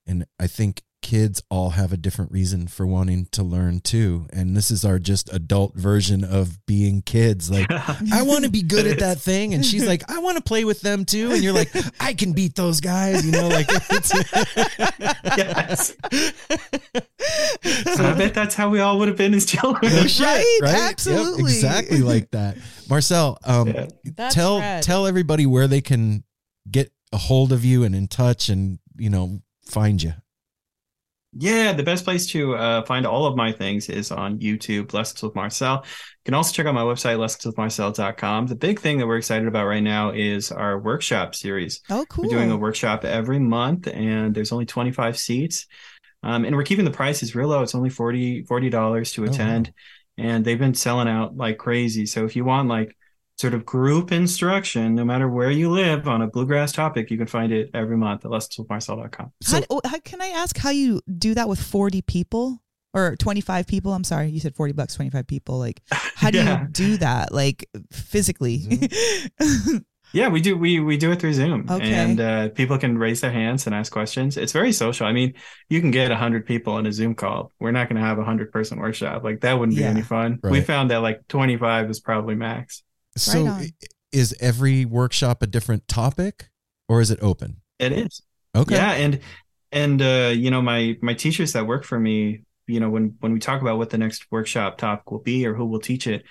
[0.07, 4.55] and i think kids all have a different reason for wanting to learn too and
[4.57, 7.67] this is our just adult version of being kids like
[8.13, 10.65] i want to be good at that thing and she's like i want to play
[10.65, 11.71] with them too and you're like
[12.01, 14.13] i can beat those guys you know like it's,
[15.37, 15.97] yes.
[18.01, 19.93] I bet that's how we all would have been as children.
[19.93, 20.59] No shit, Right?
[20.63, 20.73] right?
[20.73, 21.53] Yep, Absolutely.
[21.53, 22.57] exactly like that.
[22.89, 24.29] Marcel, um, Yeah.
[24.31, 24.83] Tell rad.
[24.83, 26.25] tell everybody where they can
[26.71, 30.15] get a hold of you and in touch and you know find you.
[31.37, 35.23] Yeah, the best place to uh, find all of my things is on YouTube, Lessons
[35.23, 35.85] with Marcel.
[35.85, 38.49] You can also check out my website, lessonswithmarcel.com.
[38.49, 41.83] The big thing that we're excited about right now is our workshop series.
[41.89, 45.67] oh cool We're doing a workshop every month, and there's only 25 seats.
[46.23, 47.63] Um, and we're keeping the prices real low.
[47.63, 48.71] It's only 40 $40
[49.15, 49.31] to Oh, wow.
[49.33, 49.73] attend.
[50.19, 52.07] And they've been selling out like crazy.
[52.07, 52.95] So if you want like
[53.41, 57.27] sort of group instruction, no matter where you live on a bluegrass topic, you can
[57.27, 59.27] find it every month at lessonswithmarcel.com.
[59.27, 62.63] how, So oh, how, can I ask how you do that with 40 people
[62.93, 63.95] or 25 people?
[63.95, 65.59] I'm sorry, you said 40 bucks, 25 people.
[65.59, 66.63] Like, how do Yeah.
[66.63, 67.33] you do that?
[67.33, 68.89] Like, physically?
[70.13, 70.57] Yeah, we do.
[70.59, 71.93] We we do it through Zoom, Okay.
[71.95, 74.37] and uh, people can raise their hands and ask questions.
[74.37, 75.07] It's very social.
[75.07, 75.35] I mean,
[75.69, 77.53] you can get hundred people in a Zoom call.
[77.61, 79.23] We're not going to have a hundred person workshop.
[79.23, 79.91] Like that wouldn't be Yeah.
[79.91, 80.41] any fun.
[80.43, 82.83] We found that like twenty five is probably max.
[83.21, 83.67] So on.
[84.13, 86.51] is every workshop a different topic
[86.89, 87.61] or is it open?
[87.79, 88.23] It is.
[88.55, 88.75] Okay.
[88.75, 89.21] Yeah, and
[89.73, 93.33] and uh, you know my my teachers that work for me, you know when when
[93.33, 96.25] we talk about what the next workshop topic will be or who will teach it,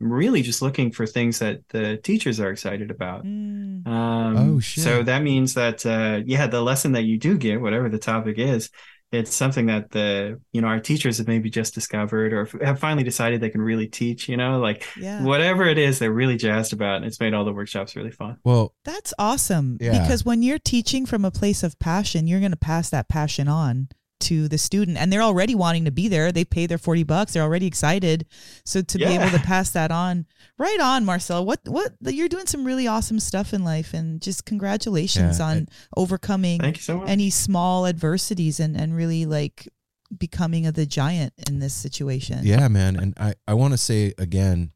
[0.00, 3.24] I'm really just looking for things that the teachers are excited about.
[3.24, 4.84] Mm, Um, Oh, shit.
[4.84, 8.38] So that means that uh, yeah, the lesson that you do get, whatever the topic
[8.38, 8.70] is,
[9.12, 13.04] it's something that the you know our teachers have maybe just discovered or have finally
[13.04, 14.28] decided they can really teach.
[14.28, 15.22] You know, like yeah.
[15.22, 18.38] whatever it is, they're really jazzed about, and it's made all the workshops really fun.
[18.44, 19.78] Well, That's awesome.
[19.80, 20.00] Yeah.
[20.00, 23.48] Because when you're teaching from a place of passion, you're going to pass that passion
[23.48, 23.88] on
[24.30, 26.30] to the student and they're already wanting to be there.
[26.32, 27.32] They pay their 40 bucks.
[27.32, 28.26] They're already excited.
[28.64, 30.26] So to be able to pass that on,
[30.58, 31.44] right on, Marcel.
[31.44, 35.68] What what you're doing some really awesome stuff in life and just congratulations Yeah, on
[35.96, 39.68] overcoming Thank you so any small adversities and and really like
[40.16, 42.40] becoming of the giant in this situation.
[42.44, 44.70] yeah, man, and I I want to say again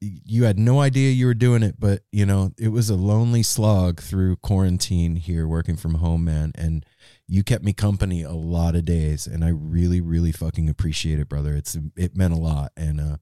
[0.00, 3.42] you had no idea you were doing it, but you know, it was a lonely
[3.42, 6.86] slog through quarantine here working from home, man, and
[7.26, 11.28] you kept me company a lot of days and I really really fucking appreciate it,
[11.28, 11.54] brother.
[11.54, 13.16] It's it meant a lot and uh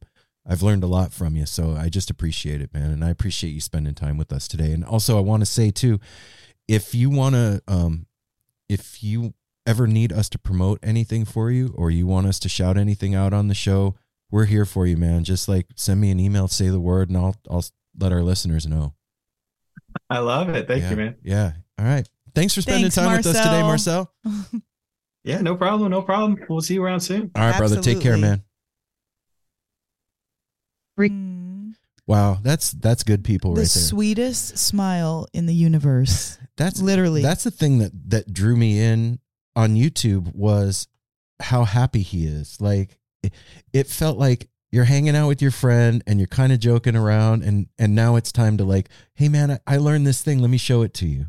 [0.51, 3.51] I've learned a lot from you, so I just appreciate it, man, and I appreciate
[3.51, 4.73] you spending time with us today.
[4.73, 6.01] And also, I want to say too,
[6.67, 8.07] if you want to, um,
[8.67, 9.35] if you
[9.67, 13.15] ever need us to promote anything for you, or you want us to shout anything
[13.15, 13.97] out on the show,
[14.31, 15.25] we're here for you, man.
[15.25, 17.65] Just like send me an email, say the word, and I'll I'll
[17.99, 18.95] let our listeners know.
[20.11, 20.69] I love it.
[20.69, 20.91] Thank yeah.
[20.91, 21.17] you, man.
[21.23, 21.53] Yeah.
[21.79, 22.09] All right.
[22.35, 24.13] Thanks for spending Thanks, time with us today, Marcel.
[24.25, 24.63] Marcel.
[25.25, 25.91] Yeah, no problem.
[25.91, 26.39] No problem.
[26.49, 27.31] We'll see you around soon.
[27.35, 27.83] All right, brother.
[27.83, 28.45] Take care, man.
[30.99, 31.75] Mm.
[32.07, 33.83] Wow, that's that's good people the right there.
[33.83, 36.39] sweetest smile in the universe.
[36.57, 37.23] That's Literally.
[37.23, 39.21] That's the thing that that drew me in
[39.55, 40.89] on YouTube was
[41.41, 42.61] how happy he is.
[42.61, 42.98] Like
[43.73, 47.43] it, felt like you're hanging out with your friend and you're kind of joking around
[47.43, 50.41] and and now it's time to like, hey man, I, I learned this thing.
[50.41, 51.27] Let me show it to you.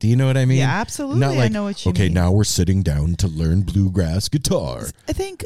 [0.00, 0.58] Do you know what I mean?
[0.58, 1.20] yeah, absolutely.
[1.20, 1.96] not I like, know what you mean.
[1.96, 2.14] okay, mean.
[2.14, 4.86] now we're sitting down to learn bluegrass guitar.
[5.08, 5.44] I think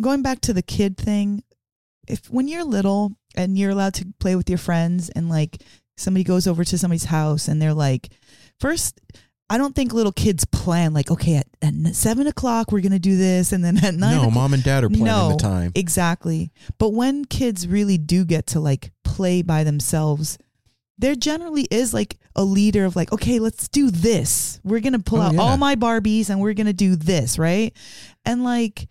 [0.00, 1.44] going back to the kid thing,
[2.08, 5.62] if when you're little and you're allowed to play with your friends and like
[5.96, 8.08] somebody goes over to somebody's house and they're like,
[8.58, 9.00] first,
[9.52, 13.16] I don't think little kids plan like, okay, at, at seven o'clock we're gonna do
[13.16, 14.16] this, and then at nine.
[14.22, 15.72] No, mom and dad are planning No, the time.
[15.74, 16.52] Exactly.
[16.78, 20.38] But when kids really do get to like play by themselves,
[20.98, 24.60] there generally is like a leader of like, okay, let's do this.
[24.62, 25.40] We're to pull Oh, out yeah.
[25.40, 27.74] all my Barbies and we're to do this, right?
[28.24, 28.88] And like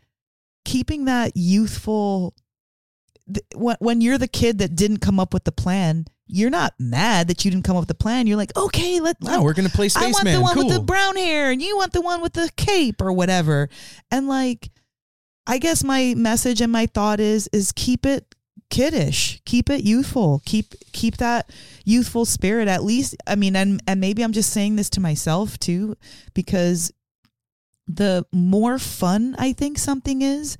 [0.65, 2.33] keeping that youthful
[3.33, 6.73] th- when when you're the kid that didn't come up with the plan, you're not
[6.79, 8.27] mad that you didn't come up with the plan.
[8.27, 10.11] You're like, okay, let, No, we're gonna play spaceman.
[10.11, 10.65] I want the one Cool.
[10.67, 13.67] with the brown hair, and you want the one with the cape or whatever.
[14.11, 14.69] And like,
[15.47, 18.35] I guess my message and my thought is is keep it
[18.69, 21.49] kiddish, keep it youthful, keep keep that
[21.85, 22.67] youthful spirit.
[22.67, 25.95] At least, I mean, and and maybe I'm just saying this to myself too,
[26.35, 26.91] because
[27.87, 30.59] the more fun I think something is,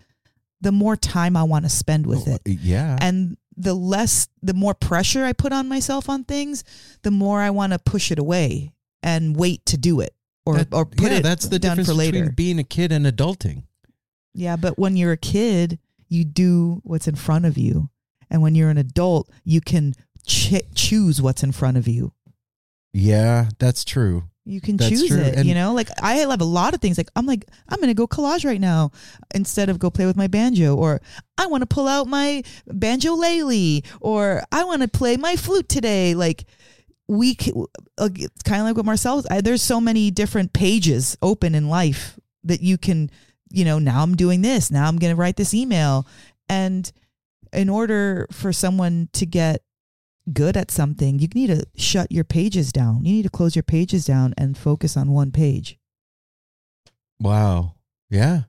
[0.61, 2.41] the more time I want to spend with Oh, it.
[2.47, 2.97] Yeah.
[2.99, 6.63] And the less, the more pressure I put on myself on things,
[7.03, 8.71] the more I want to push it away
[9.03, 10.15] and wait to do it
[10.45, 12.19] or, That- or put yeah, it that's the done difference for later.
[12.19, 13.63] between being a kid and adulting.
[14.33, 15.77] Yeah, but when you're a kid,
[16.07, 17.89] you do what's in front of you.
[18.29, 19.93] And when you're an adult, you can
[20.25, 22.13] ch- choose what's in front of you.
[22.93, 24.28] Yeah, that's true.
[24.49, 25.19] You can That's choose true.
[25.19, 25.73] it, And- you know?
[25.73, 28.43] Like I have a lot of things like I'm like I'm going to go collage
[28.45, 28.91] right now
[29.35, 31.01] instead of go play with my banjo or
[31.37, 36.15] I want to pull out my banjolele or I want to play my flute today
[36.15, 36.45] like
[37.07, 37.37] we
[37.97, 41.69] uh, it's kind of like what Marcel I, there's so many different pages open in
[41.69, 43.09] life that you can
[43.51, 46.07] you know now I'm doing this now I'm going to write this email
[46.47, 46.91] and
[47.51, 49.61] in order for someone to get
[50.33, 53.03] good at something, you need to shut your pages down.
[53.05, 55.77] You need to close your pages down and focus on one page.
[57.19, 57.75] Wow.
[58.09, 58.41] Yeah.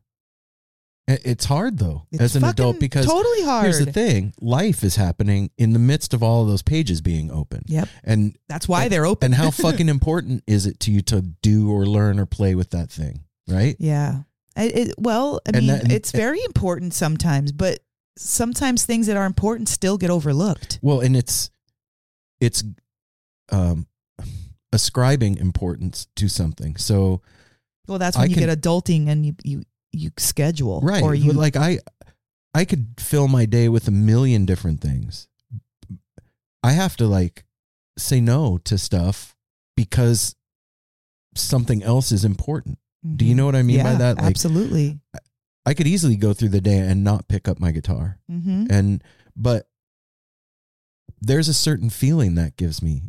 [1.09, 3.65] It's hard though It's as an adult because totally hard.
[3.65, 7.33] here's the thing: life is happening in the midst of all of those pages being
[7.33, 7.65] open.
[7.67, 7.89] Yep.
[8.05, 9.27] And That's why they're open.
[9.27, 12.71] and how fucking important is it to you to do or learn or play with
[12.71, 13.75] that thing, right?
[13.81, 14.23] yeah.
[14.57, 17.81] I, it, well, I And mean, that- and- it's very important sometimes, but
[18.17, 20.79] sometimes things that are important still get overlooked.
[20.81, 21.51] Well, and it's
[22.41, 22.65] it's
[23.51, 23.87] um
[24.73, 26.77] ascribing importance to something.
[26.77, 27.23] So
[27.89, 29.63] Well, that's I when you can- get adulting and you you
[29.93, 31.79] you schedule right, or you like I
[32.55, 35.29] I could fill my day with a million different things.
[36.63, 37.45] I have to like
[37.99, 39.35] say no to stuff
[39.77, 40.35] because
[41.35, 42.79] something else is important.
[43.17, 43.99] Do you know what I mean by Mm-hmm.
[43.99, 44.17] That?
[44.19, 45.01] Like absolutely.
[45.65, 48.19] I could easily go through the day and not pick up my guitar.
[48.29, 49.03] hmm and
[49.37, 49.69] but
[51.21, 53.03] there's a certain feeling that gives me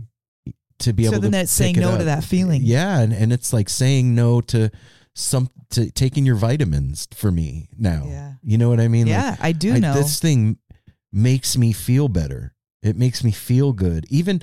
[0.80, 2.62] to be So able then to that's saying pick it no to that feeling.
[2.64, 4.72] yeah and, and it's like saying no to
[5.16, 8.34] some to taking your vitamins for me now Yeah.
[8.44, 9.94] you know what i mean Like, Yeah, I do I- know.
[9.94, 10.58] this thing
[11.12, 14.42] makes me feel better it makes me feel good even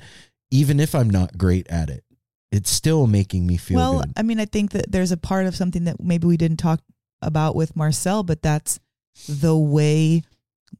[0.51, 2.03] even if i'm not great at it
[2.51, 5.45] it's still making me feel well, good I mean, I think that there's a part
[5.45, 6.81] of something that maybe we didn't talk
[7.21, 8.79] about with Marcel, but that's
[9.27, 10.23] the way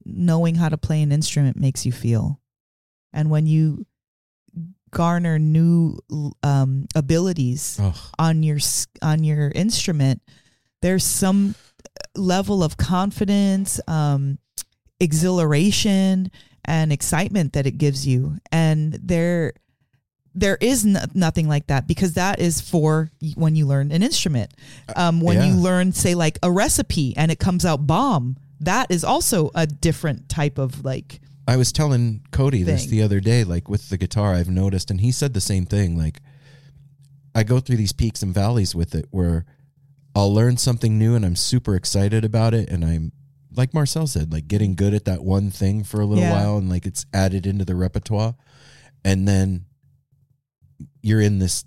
[0.03, 2.38] knowing how to play an instrument makes you feel.
[3.13, 3.85] And when you
[4.91, 5.99] garner new
[6.43, 8.59] um, abilities oh, on your
[9.01, 10.21] on your instrument,
[10.81, 11.55] there's some
[12.15, 14.39] level of confidence, um,
[14.99, 16.31] exhilaration,
[16.65, 19.53] and excitement that it gives you, and there
[20.35, 24.53] there is no, nothing like that because that is for when you learn an instrument.
[24.95, 29.03] Um, when you learn, say, like a recipe and it comes out bomb, that is
[29.03, 31.19] also a different type of like.
[31.49, 32.91] I was telling Cody this thing.
[32.91, 35.97] the other day, like with the guitar, I've noticed, and he said the same thing.
[35.97, 36.19] Like,
[37.33, 39.45] I go through these peaks and valleys with it where
[40.15, 42.69] I'll learn something new and I'm super excited about it.
[42.69, 43.11] And I'm,
[43.55, 46.33] like Marcel said, like getting good at that one thing for a little Yeah.
[46.33, 48.35] while and like it's added into the repertoire.
[49.03, 49.65] And then
[51.01, 51.63] you're in this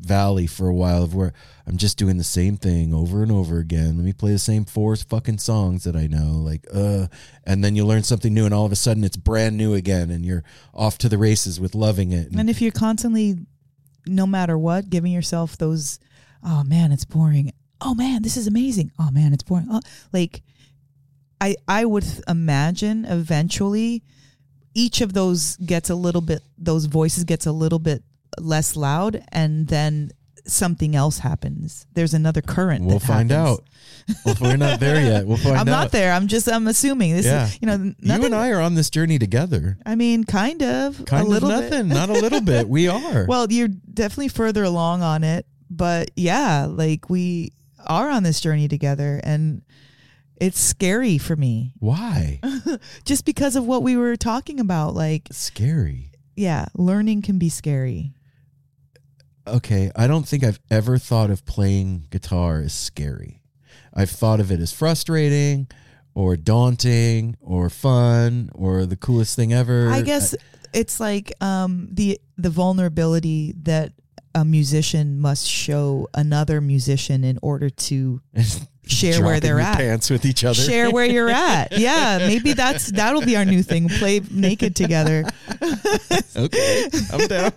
[0.00, 1.32] valley for a while of where
[1.66, 3.96] I'm just doing the same thing over and over again.
[3.96, 6.32] Let me play the same four fucking songs that I know.
[6.38, 7.08] Like, uh,
[7.44, 10.10] and then you learn something new and all of a sudden it's brand new again
[10.10, 12.30] and you're off to the races with loving it.
[12.30, 13.38] And, And if you're constantly,
[14.06, 15.98] no matter what, giving yourself those,
[16.42, 17.52] oh man, it's boring.
[17.80, 18.92] Oh man, this is amazing.
[18.98, 19.66] Oh man, it's boring.
[19.70, 19.80] Oh,
[20.12, 20.42] like,
[21.40, 24.02] I I would imagine eventually,
[24.72, 26.42] each of those gets a little bit.
[26.56, 28.02] Those voices gets a little bit
[28.38, 30.10] less loud, and then
[30.46, 31.86] something else happens.
[31.94, 32.84] There's another current.
[32.84, 33.58] we'll find happens.
[33.58, 33.64] out.
[34.24, 35.26] Well, we're not there yet.
[35.26, 35.82] We'll find out I'm out.
[35.82, 36.12] not there.
[36.12, 36.48] I'm just.
[36.48, 37.26] I'm assuming this.
[37.26, 37.46] Yeah.
[37.46, 38.20] Is, you know, nothing.
[38.22, 39.78] You and I are on this journey together.
[39.84, 41.04] I mean, kind of.
[41.06, 41.70] Kind a little of bit.
[41.70, 42.68] nothing, not a little bit.
[42.68, 43.26] We are.
[43.26, 47.52] Well, you're definitely further along on it, but yeah, like we
[47.86, 49.62] are on this journey together and
[50.40, 52.40] it's scary for me Why?
[53.04, 54.94] just because of what we were talking about.
[54.94, 56.10] Like, Scary.
[56.34, 58.12] yeah, learning can be scary.
[59.46, 63.42] Okay, I don't think I've ever thought of playing guitar as scary.
[63.94, 65.68] I've thought of it as frustrating
[66.14, 69.90] or daunting or fun or the coolest thing ever.
[69.90, 70.34] I guess
[70.72, 73.92] it's like um, the the vulnerability that
[74.34, 78.20] a musician must show another musician in order to
[78.86, 79.78] share where they're at.
[79.78, 80.54] Pants with each other.
[80.54, 81.72] Share where you're at.
[81.78, 83.88] Yeah, maybe that's that'll be our new thing.
[83.88, 85.24] Play naked together.
[86.36, 87.52] okay, I'm down.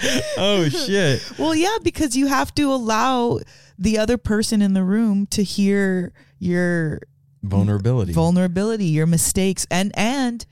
[0.36, 1.32] oh shit!
[1.38, 3.40] Well, yeah, because you have to allow
[3.78, 7.00] the other person in the room to hear your
[7.42, 8.12] Vulnerability.
[8.12, 10.44] vulnerability, your mistakes, and and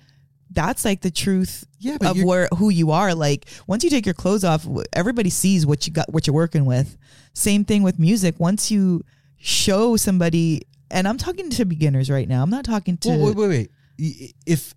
[0.50, 3.14] that's like the truth yeah, of where who you are.
[3.14, 6.64] Like once you take your clothes off, everybody sees what you got, what you're working
[6.64, 6.96] with.
[7.34, 8.36] Same thing with music.
[8.38, 9.04] Once you
[9.38, 12.42] show somebody and I'm talking to beginners right now.
[12.42, 13.08] I'm not talking to.
[13.08, 14.34] Well, wait, wait, wait.
[14.46, 14.74] If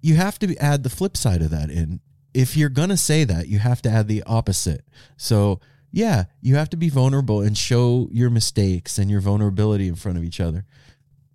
[0.00, 2.00] you have to add the flip side of that in,
[2.34, 4.84] if you're gonna say that, you have to add the opposite.
[5.16, 5.60] So
[5.90, 10.18] yeah, you have to be vulnerable and show your mistakes and your vulnerability in front
[10.18, 10.64] of each other.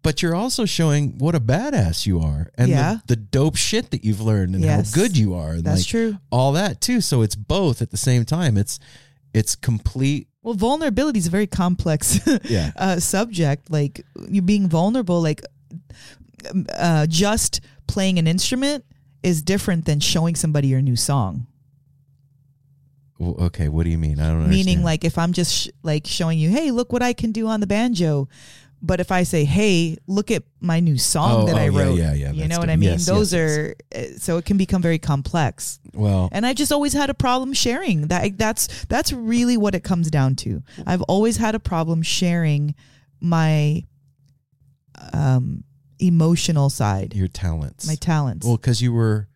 [0.03, 2.97] But you're also showing what a badass you are and Yeah.
[3.07, 4.93] the, the dope shit that you've learned and Yes.
[4.93, 5.53] how good you are.
[5.53, 6.17] And That's like true.
[6.29, 6.99] all that too.
[7.01, 8.57] So it's both at the same time.
[8.57, 8.79] It's
[9.33, 12.71] it's complete Well, vulnerability is a very complex Yeah.
[12.75, 13.71] uh, subject.
[13.71, 15.41] Like you being vulnerable, like
[16.75, 18.85] uh, just playing an instrument
[19.23, 21.47] is different than showing somebody your new song.
[23.21, 24.19] Okay, what do you mean?
[24.19, 24.47] I don't know.
[24.49, 24.83] Meaning, understand.
[24.83, 27.61] like if I'm just sh- like showing you, hey, look what I can do on
[27.61, 28.27] the banjo.
[28.85, 31.79] But if I say, "Hey, look at my new song Oh, that I oh, yeah,
[31.79, 32.89] wrote," yeah, yeah, you know what I mean?
[32.89, 33.57] Yes, Those yes, yes.
[33.57, 33.75] are
[34.15, 35.79] uh, so it can become very complex.
[35.93, 38.07] well, And I just always had a problem sharing.
[38.07, 40.63] That that's that's really what it comes down to.
[40.85, 42.75] I've always had a problem sharing
[43.21, 43.85] my
[45.13, 45.63] um
[45.99, 47.87] emotional side, your talents.
[47.87, 48.45] my talents.
[48.45, 49.27] Well, because you were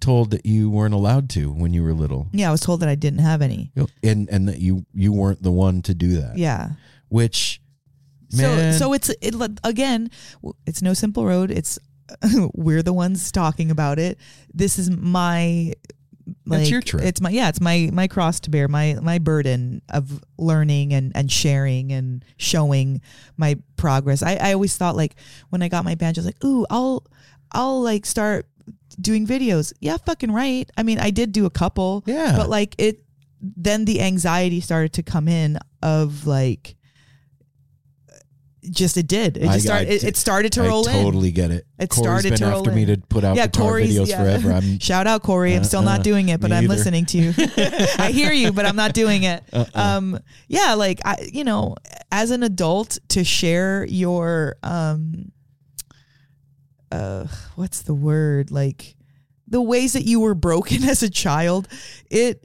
[0.00, 2.88] told that you weren't allowed to when you were little, yeah, I was told that
[2.88, 3.72] I didn't have any.
[4.02, 6.36] and and that you you weren't the one to do that.
[6.38, 6.70] Yeah.
[7.08, 7.60] Which,
[8.36, 10.10] man, So so it's it again,
[10.66, 11.50] it's no simple road.
[11.50, 11.78] It's
[12.54, 14.18] we're the ones talking about it.
[14.52, 15.72] This is my
[16.46, 17.02] like That's your trip.
[17.04, 21.12] it's my yeah, it's my my cross to bear, my my burden of learning and
[21.14, 23.00] and sharing and showing
[23.36, 24.22] my progress.
[24.22, 25.16] I I always thought like
[25.50, 27.04] when I got my banjo, I was like, "Ooh, I'll
[27.52, 28.46] I'll like start
[29.00, 30.70] doing videos." Yeah, fucking right.
[30.76, 32.02] I mean, I did do a couple.
[32.06, 32.36] Yeah.
[32.36, 33.00] But like it
[33.40, 36.76] then the anxiety started to come in of like
[38.70, 39.36] just it did.
[39.36, 39.88] It I- just started.
[39.88, 41.02] I- it, it started to I roll in.
[41.02, 41.66] totally get it.
[41.78, 44.08] It Corey's started been to roll after me to put out Yeah, guitar Corey's- videos
[44.08, 44.22] yeah.
[44.22, 44.52] forever.
[44.52, 45.54] I'm Shout out Corey.
[45.54, 45.96] I'm still Uh-uh.
[45.96, 46.74] not doing it, but I'm either.
[46.74, 47.34] listening to you.
[47.98, 49.42] I hear you, but I'm not doing it.
[49.52, 49.68] Uh-uh.
[49.80, 50.18] Um,
[50.48, 51.76] yeah, like I, you know,
[52.12, 55.32] as an adult to share your um,
[56.92, 57.26] uh,
[57.56, 58.50] what's the word?
[58.50, 58.94] Like
[59.48, 61.68] the ways that you were broken as a child,
[62.10, 62.44] it,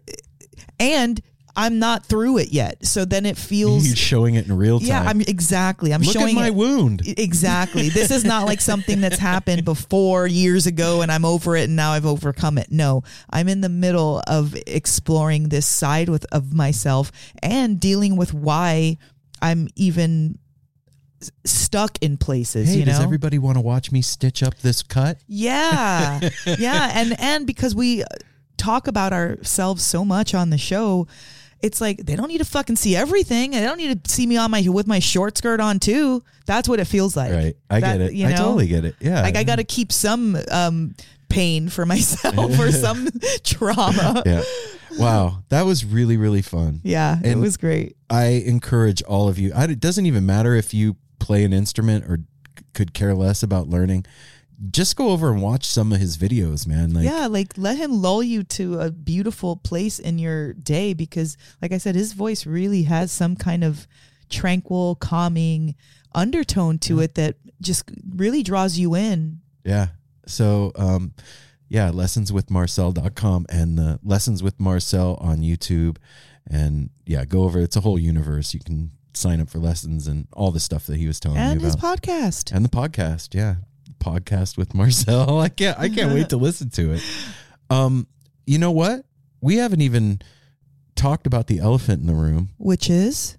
[0.80, 1.22] and
[1.60, 2.86] I'm not through it yet.
[2.86, 3.86] So then it feels.
[3.86, 4.88] You're showing it in real time.
[4.88, 5.94] Yeah, I'm exactly.
[5.94, 6.56] I'm Look showing my it.
[6.56, 7.02] wound.
[7.06, 7.90] Exactly.
[7.90, 11.76] This is not like something that's happened before years ago and I'm over it and
[11.76, 12.72] now I've overcome it.
[12.72, 17.12] No, I'm in the middle of exploring this side with of myself
[17.44, 18.98] and dealing with why
[19.42, 20.40] I'm even
[21.44, 22.94] stuck in places, Hey, you know.
[22.94, 25.18] does everybody want to watch me stitch up this cut?
[25.28, 26.22] Yeah.
[26.58, 28.06] yeah, and and because we
[28.56, 31.08] talk about ourselves so much on the show,
[31.62, 33.52] it's like they don't need to fucking see everything.
[33.52, 36.24] They don't need to see me on my with my short skirt on too.
[36.46, 37.32] That's what it feels like.
[37.32, 37.56] Right.
[37.70, 38.14] I That- get it.
[38.14, 38.96] you know, I totally get it.
[39.00, 39.22] Yeah.
[39.22, 40.96] Like I got to keep some um
[41.28, 43.08] pain for myself or some
[43.44, 44.24] trauma.
[44.26, 44.44] Yeah.
[44.98, 45.44] Wow.
[45.50, 46.82] That was really, really fun.
[46.84, 47.96] Yeah, it was great.
[48.10, 49.52] I encourage all of you.
[49.56, 52.18] I, it doesn't even matter if you play an instrument or
[52.58, 54.06] c- could care less about learning.
[54.72, 56.94] Just go over and watch some of his videos, man.
[56.94, 61.38] Like, yeah, like let him lull you to a beautiful place in your day because,
[61.62, 63.88] like I said, his voice really has some kind of
[64.30, 65.76] tranquil, calming
[66.14, 69.40] undertone to it that just really draws you in.
[69.64, 69.88] yeah.
[70.26, 71.14] So, um,
[71.70, 75.98] yeah, lessonswithmarcel.com and the Lessons with Marcel on YouTube.
[76.48, 77.60] And yeah, go over.
[77.60, 78.54] It's a whole universe.
[78.54, 81.60] You can sign up for lessons and all the stuff that he was telling and
[81.60, 82.56] me his podcast.
[82.56, 83.56] and the podcast yeah
[84.00, 85.40] podcast with marcel.
[85.42, 87.04] I can't i can't wait to listen to it.
[87.70, 88.08] Um
[88.46, 89.06] you know what?
[89.42, 90.22] We haven't even
[90.96, 92.50] talked about the elephant in the room.
[92.58, 93.38] Which is?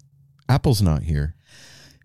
[0.49, 1.35] Apple's not here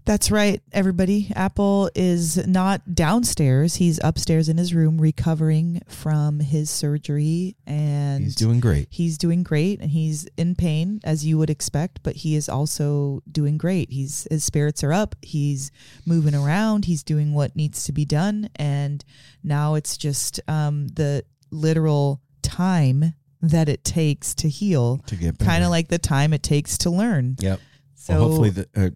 [0.06, 1.32] That's right, everybody.
[1.34, 3.74] Apple is not downstairs.
[3.74, 9.42] He's upstairs in his room recovering from his surgery and he's doing great he's doing
[9.42, 13.90] great and he's in pain as you would expect, but he is also doing great.
[13.90, 15.16] He's his spirits are up.
[15.22, 15.72] He's
[16.06, 16.84] moving around.
[16.84, 19.04] He's doing what needs to be done and
[19.42, 25.50] now it's just um, the literal time that it takes to heal, to get better.
[25.50, 27.34] kind of like the time it takes to learn.
[27.40, 27.58] yep
[27.96, 28.90] So well, hopefully the uh,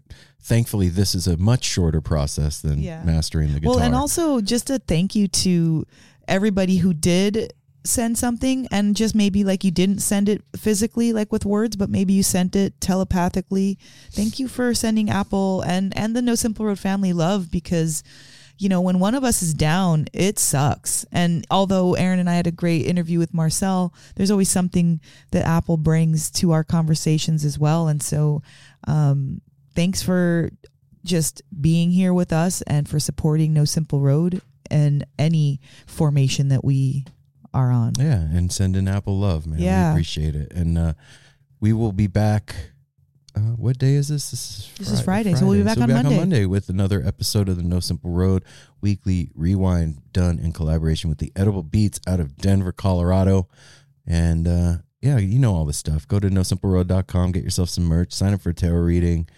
[0.50, 3.02] thankfully this is a much shorter process than Yeah.
[3.04, 5.86] mastering the guitar Well, and also just a thank you to
[6.28, 7.52] everybody who did
[7.82, 11.88] send something and just maybe like you didn't send it physically like with words but
[11.88, 13.78] maybe you sent it telepathically.
[14.12, 18.02] Thank you for sending apple and and the no simple road family love because
[18.58, 21.06] you know when one of us is down it sucks.
[21.10, 25.00] And although aaron and i had a great interview with marcel there's always something
[25.30, 27.88] that apple brings to our conversations as well.
[27.88, 28.42] And so
[28.86, 29.40] um
[29.74, 30.50] thanks for
[31.04, 36.64] just being here with us and for supporting No Simple Road and any formation that
[36.64, 37.04] we
[37.52, 37.92] are on.
[37.98, 40.92] yeah and send an apple love man we appreciate it and uh
[41.58, 42.54] we will be back
[43.36, 44.32] uh, what day is this?
[44.32, 46.10] This is This is Friday, so we'll be back on Monday.
[46.10, 48.44] on Monday with another episode of the No Simple Road
[48.80, 53.46] weekly rewind done in collaboration with the Edible Beats out of Denver, Colorado.
[54.04, 56.08] And uh, yeah, you know all this stuff.
[56.08, 59.28] Go to nosimpleroad.com, get yourself some merch, sign up for a tarot reading,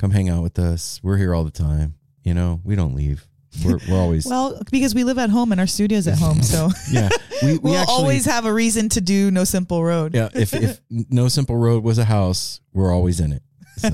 [0.00, 0.98] come hang out with us.
[1.02, 1.94] We're here all the time.
[2.24, 3.26] You know, we don't leave.
[3.64, 6.70] We're, we're always Well, because we live at home and our studio's at home, so
[6.90, 7.10] yeah.
[7.42, 10.14] We, we we'll actually, always have a reason to do No Simple Road.
[10.14, 10.30] yeah.
[10.34, 13.42] If if No Simple Road was a house, we're always in it.
[13.76, 13.88] So.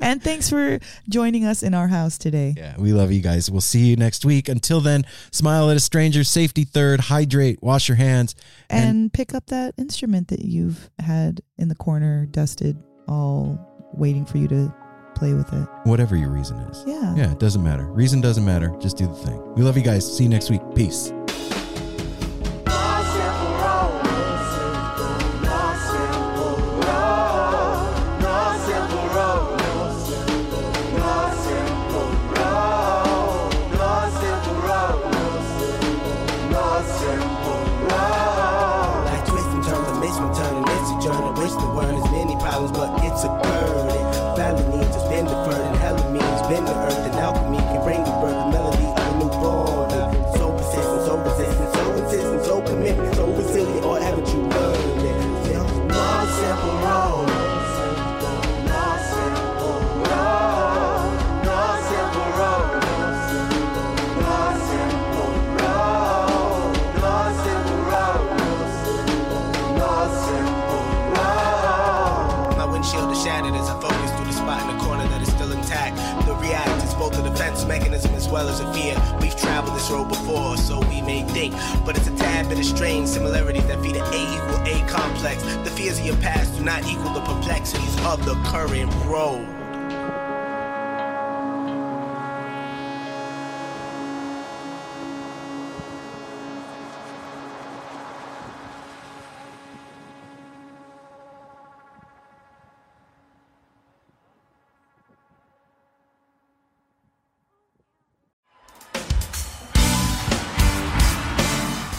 [0.00, 2.54] and thanks for joining us in our house today.
[2.56, 3.50] Yeah, we love you guys.
[3.50, 4.48] We'll see you next week.
[4.48, 8.34] Until then, smile at a stranger, safety third, hydrate, wash your hands.
[8.70, 13.58] And, pick up that instrument that you've had in the corner, dusted, all
[13.92, 14.74] waiting for you to
[15.22, 15.68] play with it.
[15.84, 16.82] Whatever your reason is.
[16.84, 17.14] Yeah.
[17.14, 17.84] Yeah, it doesn't matter.
[17.84, 18.74] Reason doesn't matter.
[18.80, 19.54] Just do the thing.
[19.54, 20.04] We love you guys.
[20.04, 20.62] See you next week.
[20.74, 21.12] Peace.
[85.22, 85.42] Complex.
[85.68, 89.46] The fears of your past do not equal the perplexities of the current road.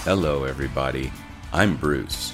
[0.05, 1.11] Hello, everybody.
[1.53, 2.33] I'm Bruce.